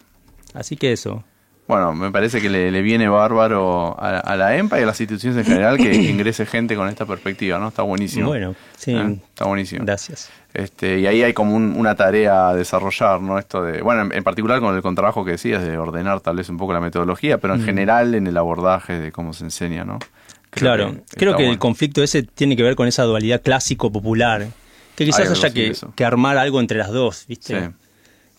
Así 0.54 0.76
que 0.76 0.92
eso. 0.92 1.24
Bueno, 1.72 1.94
me 1.94 2.12
parece 2.12 2.42
que 2.42 2.50
le, 2.50 2.70
le 2.72 2.82
viene 2.82 3.08
bárbaro 3.08 3.96
a, 4.00 4.20
a 4.20 4.36
la 4.36 4.58
EMPA 4.58 4.80
y 4.80 4.84
a 4.84 4.86
las 4.86 5.00
instituciones 5.00 5.38
en 5.40 5.46
general 5.54 5.78
que 5.78 5.94
ingrese 6.12 6.46
gente 6.46 6.76
con 6.76 6.90
esta 6.90 7.06
perspectiva, 7.06 7.60
¿no? 7.60 7.70
Está 7.70 7.84
buenísimo. 7.84 8.28
Bueno, 8.28 8.56
sí. 8.78 8.92
¿Eh? 8.94 9.20
Está 9.30 9.46
buenísimo. 9.46 9.86
Gracias. 9.86 10.30
Este, 10.54 11.00
y 11.00 11.08
ahí 11.08 11.24
hay 11.24 11.34
como 11.34 11.56
un- 11.56 11.74
una 11.78 11.96
tarea 11.96 12.50
a 12.50 12.56
desarrollar, 12.56 13.22
¿no? 13.22 13.40
Esto 13.40 13.64
de, 13.64 13.82
bueno, 13.82 14.02
en, 14.02 14.12
en 14.14 14.24
particular 14.24 14.60
con 14.60 14.76
el 14.76 14.82
contrabajo 14.82 15.24
que 15.24 15.32
decías, 15.32 15.64
de 15.64 15.78
ordenar 15.78 16.20
tal 16.20 16.36
vez 16.36 16.50
un 16.50 16.58
poco 16.58 16.74
la 16.74 16.82
metodología, 16.82 17.38
pero 17.38 17.56
en 17.56 17.64
general 17.64 18.16
en 18.16 18.28
el 18.28 18.36
abordaje 18.38 19.00
de 19.00 19.12
cómo 19.14 19.32
se 19.34 19.46
enseña, 19.46 19.86
¿no? 19.86 19.98
Creo 20.50 20.74
claro, 20.76 20.92
que 21.10 21.16
creo 21.18 21.38
que 21.38 21.50
el 21.50 21.58
conflicto 21.58 22.04
ese 22.04 22.24
tiene 22.24 22.58
que 22.58 22.64
ver 22.64 22.76
con 22.76 22.88
esa 22.90 23.04
dualidad 23.04 23.42
clásico-popular. 23.42 24.48
Que 24.98 25.06
quizás 25.06 25.32
haya 25.32 25.54
que, 25.54 25.74
que 25.96 26.04
armar 26.06 26.38
algo 26.38 26.60
entre 26.60 26.78
las 26.78 26.90
dos, 26.90 27.26
¿viste? 27.30 27.58
Sí. 27.62 27.68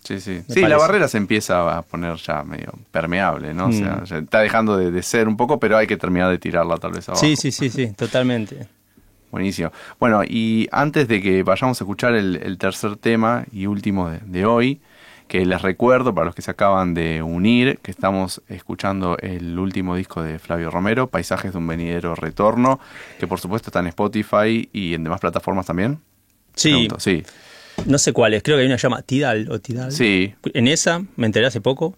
Sí, 0.05 0.21
sí. 0.21 0.43
Sí, 0.49 0.61
la 0.63 0.77
barrera 0.79 1.07
se 1.09 1.17
empieza 1.19 1.77
a 1.79 1.83
poner 1.83 2.17
ya 2.17 2.43
medio 2.43 2.73
permeable, 2.91 3.55
¿no? 3.55 3.67
O 3.69 3.73
sea, 3.73 3.99
Mm. 4.01 4.05
ya 4.05 4.19
está 4.19 4.41
dejando 4.41 4.77
de, 4.77 4.91
de 4.91 5.03
ser 5.03 5.29
un 5.29 5.37
poco, 5.37 5.61
pero 5.61 5.77
hay 5.77 5.87
que 5.87 5.97
terminar 5.97 6.29
de 6.31 6.39
tirarla 6.39 6.77
tal 6.79 6.93
vez 6.93 7.09
abajo. 7.09 7.25
Sí, 7.25 7.37
sí, 7.37 7.53
sí, 7.53 7.71
sí, 7.71 7.93
totalmente. 7.93 8.67
Buenísimo. 9.31 9.71
Bueno, 10.01 10.23
y 10.25 10.69
antes 10.73 11.09
de 11.09 11.23
que 11.23 11.43
vayamos 11.43 11.81
a 11.81 11.85
escuchar 11.85 12.15
el, 12.15 12.37
el 12.43 12.59
tercer 12.59 12.97
tema 12.97 13.45
y 13.53 13.67
último 13.67 14.11
de, 14.11 14.19
de 14.27 14.45
hoy, 14.45 14.81
que 15.29 15.47
les 15.47 15.63
recuerdo 15.63 16.13
para 16.15 16.27
los 16.27 16.35
que 16.35 16.43
se 16.43 16.51
acaban 16.51 16.93
de 16.93 17.23
unir, 17.23 17.79
que 17.81 17.91
estamos 17.91 18.43
escuchando 18.49 19.17
el 19.21 19.59
último 19.59 19.97
disco 19.97 20.23
de 20.23 20.39
Flavio 20.39 20.71
Romero, 20.71 21.07
Paisajes 21.07 21.53
de 21.53 21.59
un 21.59 21.67
venidero 21.67 22.15
retorno, 22.15 22.79
que 23.19 23.27
por 23.27 23.41
supuesto 23.41 23.71
está 23.71 23.81
en 23.81 23.87
Spotify 23.87 24.69
y 24.73 24.93
en 24.93 25.05
demás 25.05 25.21
plataformas 25.21 25.65
también. 25.65 26.01
Sí, 26.55 26.69
Pregunto, 26.71 27.01
sí. 27.01 27.23
No 27.87 27.99
sé 27.99 28.13
cuál 28.13 28.35
es, 28.35 28.43
creo 28.43 28.57
que 28.57 28.63
hay 28.63 28.67
una 28.67 28.77
que 28.77 28.81
se 28.81 28.87
llama 28.87 29.03
Tidal 29.03 29.51
o 29.51 29.61
Tidal. 29.61 29.93
Sí. 29.93 30.35
En 30.55 30.69
esa 30.69 31.05
me 31.17 31.27
enteré 31.27 31.47
hace 31.47 31.61
poco 31.61 31.97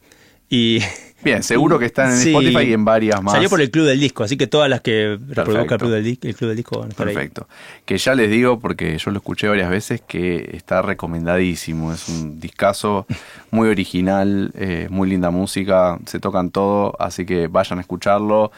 y... 0.49 0.81
Bien, 1.23 1.43
seguro 1.43 1.79
que 1.79 1.87
están 1.87 2.11
en 2.11 2.19
Sí. 2.19 2.29
Spotify 2.35 2.69
y 2.69 2.73
en 2.75 2.85
varias 2.85 3.23
más. 3.23 3.33
Salió 3.33 3.49
por 3.49 3.59
el 3.63 3.71
Club 3.71 3.87
del 3.87 3.99
Disco, 3.99 4.25
así 4.25 4.37
que 4.37 4.47
todas 4.47 4.69
las 4.69 4.83
que 4.83 5.19
reproduzca 5.27 5.77
el. 5.77 5.81
Club 5.81 5.91
del, 5.93 6.07
el 6.07 6.35
Club 6.37 6.49
del 6.49 6.57
Disco 6.59 6.79
van 6.81 6.89
a 6.89 6.91
estar 6.91 7.09
ahí. 7.09 7.15
Perfecto. 7.15 7.49
Que 7.87 7.97
ya 7.97 8.15
les 8.15 8.29
digo, 8.31 8.61
porque 8.61 8.99
yo 8.99 9.11
lo 9.11 9.17
escuché 9.17 9.49
varias 9.49 9.71
veces, 9.71 10.03
que 10.07 10.51
está 10.53 10.83
recomendadísimo. 10.83 11.95
Es 11.95 12.11
un 12.11 12.41
discazo 12.41 13.07
muy 13.51 13.71
original, 13.71 14.53
eh, 14.55 14.89
muy 14.91 15.09
linda 15.09 15.31
música, 15.31 15.99
se 16.05 16.21
tocan 16.21 16.51
todo, 16.51 16.95
así 16.99 17.25
que 17.25 17.47
vayan 17.47 17.79
a 17.79 17.81
escucharlo. 17.81 18.53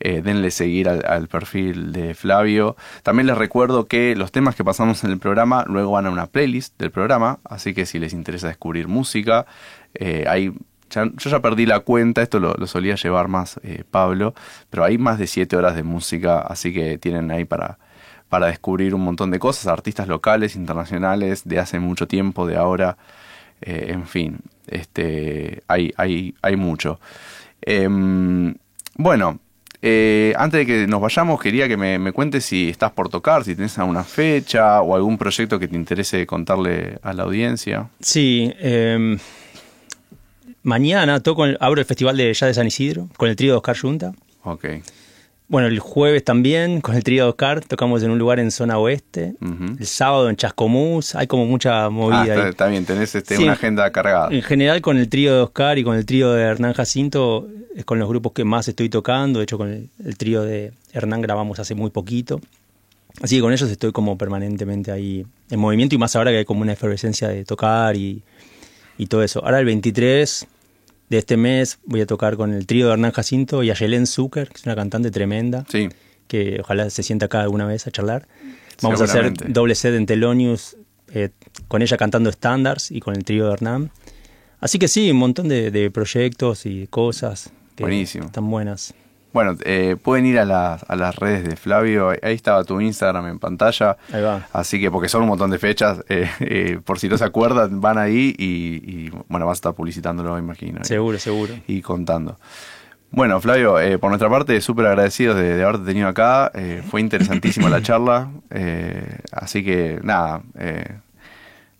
eh, 0.00 0.20
denle 0.22 0.50
seguir 0.50 0.88
al, 0.88 1.04
al 1.06 1.28
perfil 1.28 1.92
de 1.92 2.14
Flavio. 2.14 2.76
También 3.04 3.26
les 3.28 3.38
recuerdo 3.38 3.86
que 3.86 4.14
los 4.16 4.32
temas 4.32 4.54
que 4.56 4.64
pasamos 4.64 5.02
en 5.04 5.10
el 5.12 5.18
programa 5.18 5.64
luego 5.68 5.92
van 5.92 6.06
a 6.06 6.10
una 6.10 6.26
playlist 6.26 6.78
del 6.80 6.90
programa, 6.90 7.38
así 7.44 7.74
que 7.74 7.86
si 7.86 7.98
les 8.00 8.12
interesa 8.12 8.48
descubrir 8.48 8.86
música, 8.88 9.46
eh, 9.94 10.24
hay 10.28 10.52
ya- 10.90 11.10
yo 11.16 11.30
ya 11.30 11.40
perdí 11.40 11.66
la 11.66 11.80
cuenta, 11.80 12.22
esto 12.22 12.40
lo, 12.40 12.54
solía 12.66 12.94
llevar 12.96 13.28
más 13.28 13.58
eh, 13.62 13.84
Pablo, 13.90 14.34
pero 14.70 14.84
hay 14.84 14.98
más 14.98 15.18
de 15.18 15.26
siete 15.26 15.56
horas 15.56 15.74
de 15.76 15.82
música, 15.82 16.40
así 16.40 16.72
que 16.72 16.98
tienen 16.98 17.30
ahí 17.30 17.44
para, 17.44 17.78
para 18.28 18.46
descubrir 18.48 18.94
un 18.94 19.02
montón 19.04 19.30
de 19.30 19.38
cosas, 19.38 19.66
artistas 19.66 20.08
locales, 20.08 20.56
internacionales, 20.56 21.42
de 21.44 21.58
hace 21.58 21.78
mucho 21.80 22.06
tiempo, 22.08 22.46
de 22.46 22.56
ahora, 22.56 22.96
eh, 23.60 23.86
en 23.88 24.06
fin, 24.06 24.38
este, 24.66 25.62
hay, 25.68 25.92
hay, 25.96 26.34
hay 26.42 26.56
mucho. 26.56 27.00
Em, 27.62 28.54
bueno, 28.96 29.40
eh, 29.82 30.32
antes 30.36 30.58
de 30.58 30.66
que 30.66 30.86
nos 30.86 31.00
vayamos, 31.00 31.40
quería 31.40 31.68
que 31.68 31.76
me, 31.76 31.98
me 31.98 32.12
cuentes 32.12 32.44
si 32.44 32.68
estás 32.68 32.90
por 32.92 33.08
tocar, 33.08 33.44
si 33.44 33.54
tienes 33.54 33.78
alguna 33.78 34.04
fecha 34.04 34.80
o 34.82 34.94
algún 34.96 35.18
proyecto 35.18 35.58
que 35.58 35.68
te 35.68 35.76
interese 35.76 36.26
contarle 36.26 36.98
a 37.02 37.12
la 37.12 37.22
audiencia. 37.24 37.88
Sí, 38.00 38.52
eh, 38.58 39.16
mañana 40.62 41.20
toco, 41.20 41.44
el- 41.44 41.56
abro 41.60 41.80
el 41.80 41.86
Festival 41.86 42.16
de 42.16 42.32
Jazz 42.32 42.48
de 42.48 42.54
San 42.54 42.66
Isidro 42.66 43.08
con 43.16 43.28
el 43.28 43.36
trío 43.36 43.52
de 43.52 43.56
Oscar 43.58 43.78
Junta. 43.78 44.12
Ok. 44.44 44.66
Bueno, 45.50 45.68
el 45.68 45.78
jueves 45.78 46.24
también 46.24 46.82
con 46.82 46.94
el 46.94 47.02
trío 47.02 47.24
de 47.24 47.30
Oscar 47.30 47.64
tocamos 47.64 48.02
en 48.02 48.10
un 48.10 48.18
lugar 48.18 48.38
en 48.38 48.50
zona 48.50 48.76
oeste. 48.78 49.34
El 49.78 49.86
sábado 49.86 50.28
en 50.28 50.36
Chascomús, 50.36 51.14
hay 51.14 51.26
como 51.26 51.46
mucha 51.46 51.88
movida 51.88 52.20
Ah, 52.20 52.26
está, 52.26 52.42
ahí. 52.44 52.50
está 52.50 52.66
bien, 52.66 52.84
tenés 52.84 53.14
este, 53.14 53.36
Sí. 53.36 53.44
una 53.44 53.52
agenda 53.52 53.90
cargada. 53.90 54.28
En 54.30 54.42
general 54.42 54.82
con 54.82 54.98
el 54.98 55.08
trío 55.08 55.34
de 55.34 55.40
Oscar 55.40 55.78
y 55.78 55.84
con 55.84 55.96
el 55.96 56.04
trío 56.04 56.32
de 56.34 56.42
Hernán 56.42 56.74
Jacinto 56.74 57.48
es 57.74 57.86
con 57.86 57.98
los 57.98 58.08
grupos 58.10 58.32
que 58.32 58.44
más 58.44 58.68
estoy 58.68 58.90
tocando. 58.90 59.38
De 59.38 59.44
hecho, 59.44 59.56
con 59.56 59.68
el, 59.70 59.88
el 60.04 60.18
trío 60.18 60.42
de 60.42 60.72
Hernán 60.92 61.22
grabamos 61.22 61.58
hace 61.60 61.74
muy 61.74 61.88
poquito. 61.88 62.40
Así 63.22 63.36
que 63.36 63.40
con 63.40 63.52
ellos 63.54 63.70
estoy 63.70 63.90
como 63.90 64.18
permanentemente 64.18 64.92
ahí 64.92 65.24
en 65.50 65.58
movimiento 65.58 65.94
y 65.94 65.98
más 65.98 66.14
ahora 66.14 66.30
que 66.30 66.36
hay 66.38 66.44
como 66.44 66.60
una 66.60 66.74
efervescencia 66.74 67.26
de 67.28 67.44
tocar 67.46 67.96
y, 67.96 68.22
y 68.98 69.06
todo 69.06 69.22
eso. 69.22 69.42
Ahora 69.44 69.60
el 69.60 69.64
23 69.64 70.46
de 71.08 71.18
este 71.18 71.36
mes 71.38 71.78
voy 71.86 72.02
a 72.02 72.06
tocar 72.06 72.36
con 72.36 72.52
el 72.52 72.66
trío 72.66 72.88
de 72.88 72.92
Hernán 72.92 73.12
Jacinto 73.12 73.62
y 73.62 73.70
a 73.70 73.74
Yelén 73.74 74.06
Zucker, 74.06 74.48
que 74.48 74.56
es 74.58 74.66
una 74.66 74.76
cantante 74.76 75.10
tremenda, 75.10 75.64
Sí, 75.70 75.88
que 76.26 76.58
ojalá 76.60 76.90
se 76.90 77.02
sienta 77.02 77.26
acá 77.26 77.40
alguna 77.40 77.64
vez 77.64 77.86
a 77.86 77.90
charlar. 77.90 78.28
Vamos 78.82 79.00
a 79.00 79.04
hacer 79.04 79.32
doble 79.50 79.74
set 79.74 79.94
en 79.94 80.04
Telonius, 80.06 80.76
eh, 81.14 81.30
con 81.68 81.80
ella 81.80 81.96
cantando 81.96 82.30
Standards 82.30 82.90
y 82.90 83.00
con 83.00 83.16
el 83.16 83.24
trío 83.24 83.46
de 83.46 83.54
Hernán. 83.54 83.90
Así 84.60 84.78
que 84.78 84.88
sí, 84.88 85.10
un 85.10 85.16
montón 85.16 85.48
de, 85.48 85.70
de 85.70 85.90
proyectos 85.90 86.66
y 86.66 86.86
cosas 86.88 87.50
que 87.76 87.84
Buenísimo. 87.84 88.26
están 88.26 88.50
buenas. 88.50 88.92
Bueno, 89.32 89.56
eh, 89.64 89.96
pueden 90.02 90.24
ir 90.26 90.38
a, 90.38 90.44
las- 90.46 90.84
a 90.88 90.96
las 90.96 91.14
redes 91.16 91.44
de 91.44 91.56
Flavio, 91.56 92.10
ahí 92.10 92.34
estaba 92.34 92.64
tu 92.64 92.80
Instagram 92.80 93.26
en 93.28 93.38
pantalla. 93.38 93.96
Ahí 94.12 94.22
va. 94.22 94.46
Así 94.52 94.80
que, 94.80 94.90
porque 94.90 95.08
son 95.08 95.22
un 95.22 95.28
montón 95.28 95.50
de 95.50 95.58
fechas, 95.58 96.02
eh, 96.08 96.28
eh, 96.40 96.80
por 96.84 96.98
si 96.98 97.08
no 97.08 97.18
se 97.18 97.24
acuerdan, 97.24 97.80
van 97.80 97.98
ahí 97.98 98.34
y, 98.38 99.06
y, 99.06 99.10
bueno, 99.28 99.44
vas 99.46 99.56
a 99.56 99.58
estar 99.60 99.74
publicitándolo, 99.74 100.38
imagino. 100.38 100.80
y- 100.82 100.86
Seguro, 100.86 101.18
seguro. 101.18 101.54
Y 101.66 101.82
contando. 101.82 102.38
Bueno, 103.10 103.40
Flavio, 103.40 103.78
eh, 103.80 103.98
por 103.98 104.10
nuestra 104.10 104.28
parte, 104.30 104.60
súper 104.60 104.86
agradecidos 104.86 105.36
de, 105.36 105.56
de 105.56 105.62
haberte 105.64 105.86
tenido 105.86 106.08
acá. 106.08 106.50
fue 106.90 107.00
interesantísima 107.00 107.68
la 107.70 107.80
charla. 107.82 108.30
así 109.32 109.64
que, 109.64 109.98
nada, 110.02 110.42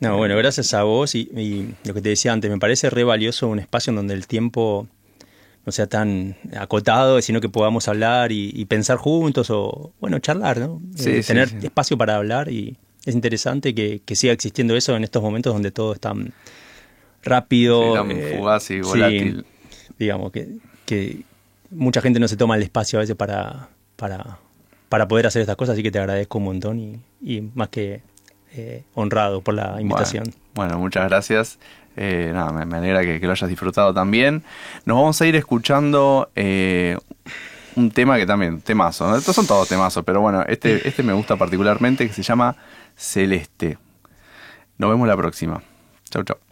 No, 0.01 0.17
bueno, 0.17 0.37
gracias 0.37 0.75
a 0.75 0.85
vos 0.85 1.15
y, 1.15 1.23
y 1.35 1.75
lo 1.87 1.93
que 1.93 2.01
te 2.01 2.11
decía 2.11 2.33
antes, 2.33 2.51
me 2.51 2.59
parece 2.59 2.89
re 2.89 3.05
valioso 3.05 3.49
un 3.49 3.59
espacio 3.59 3.91
en 3.91 3.97
donde 3.97 4.15
el 4.15 4.27
tiempo 4.29 4.87
no 5.69 5.73
sea 5.73 5.87
tan 5.87 6.35
acotado, 6.59 7.21
sino 7.21 7.43
que 7.43 7.51
podamos 7.51 7.89
hablar 7.89 8.33
y, 8.33 8.51
y 8.55 8.65
pensar 8.65 8.97
juntos 8.97 9.51
o, 9.51 9.93
bueno, 10.01 10.19
charlar, 10.19 10.57
¿no? 10.59 10.81
Sí, 10.97 11.11
Eh, 11.11 11.23
sí, 11.23 11.29
tener 11.29 11.51
sí. 11.51 11.59
espacio 11.63 11.99
para 11.99 12.17
hablar 12.17 12.51
y 12.51 12.79
es 13.05 13.15
interesante 13.15 13.75
que, 13.75 14.01
que 14.03 14.17
siga 14.17 14.33
existiendo 14.33 14.75
eso 14.77 14.97
en 14.97 15.05
estos 15.05 15.23
momentos 15.23 15.53
donde 15.53 15.71
todo 15.71 15.93
es 15.93 16.01
tan 16.01 16.33
rápido. 17.23 17.83
Sí, 17.93 17.95
tan 17.99 18.11
eh, 18.11 18.35
fugaz 18.39 18.71
y 18.71 18.81
volátil. 18.81 19.45
digamos, 19.99 20.33
que, 20.33 20.49
que 20.87 21.21
mucha 21.71 22.01
gente 22.01 22.19
no 22.19 22.29
se 22.29 22.39
toma 22.39 22.57
el 22.57 22.63
espacio 22.63 22.99
a 22.99 23.03
veces 23.03 23.15
para, 23.15 23.69
para, 23.97 24.39
para 24.89 25.07
poder 25.07 25.27
hacer 25.27 25.43
estas 25.43 25.57
cosas, 25.57 25.75
así 25.75 25.83
que 25.83 25.91
te 25.91 25.99
agradezco 25.99 26.39
un 26.39 26.45
montón 26.45 26.79
y, 26.81 26.99
y 27.21 27.43
más 27.55 27.69
que 27.69 28.01
eh, 28.55 28.85
honrado 28.95 29.43
por 29.43 29.53
la 29.53 29.81
invitación. 29.83 30.25
Bueno, 30.25 30.39
bueno, 30.55 30.79
muchas 30.79 31.07
gracias. 31.09 31.59
Eh, 32.01 32.31
nada, 32.33 32.53
me, 32.65 32.77
alegra 32.77 33.03
que, 33.03 33.19
lo 33.19 33.33
hayas 33.33 33.51
disfrutado 33.51 33.93
también. 33.93 34.45
Nos 34.85 34.97
vamos 34.97 35.21
a 35.21 35.27
ir 35.27 35.35
escuchando 35.35 36.31
eh, 36.37 36.97
un 37.75 37.91
tema 37.91 38.17
que 38.17 38.25
también, 38.25 38.61
temazo. 38.61 39.17
Estos 39.17 39.35
son 39.35 39.49
todos 39.49 39.69
temazos, 39.69 40.05
pero 40.05 40.21
bueno, 40.21 40.45
este, 40.47 40.87
este 40.87 41.03
me 41.03 41.13
gusta 41.13 41.35
particularmente, 41.35 42.07
que 42.07 42.13
se 42.13 42.23
llama 42.23 42.55
Celeste. 42.97 43.79
Nos 44.79 44.91
vemos 44.91 45.09
la 45.09 45.17
próxima. 45.17 45.61
Chau, 46.09 46.23
chau. 46.23 46.48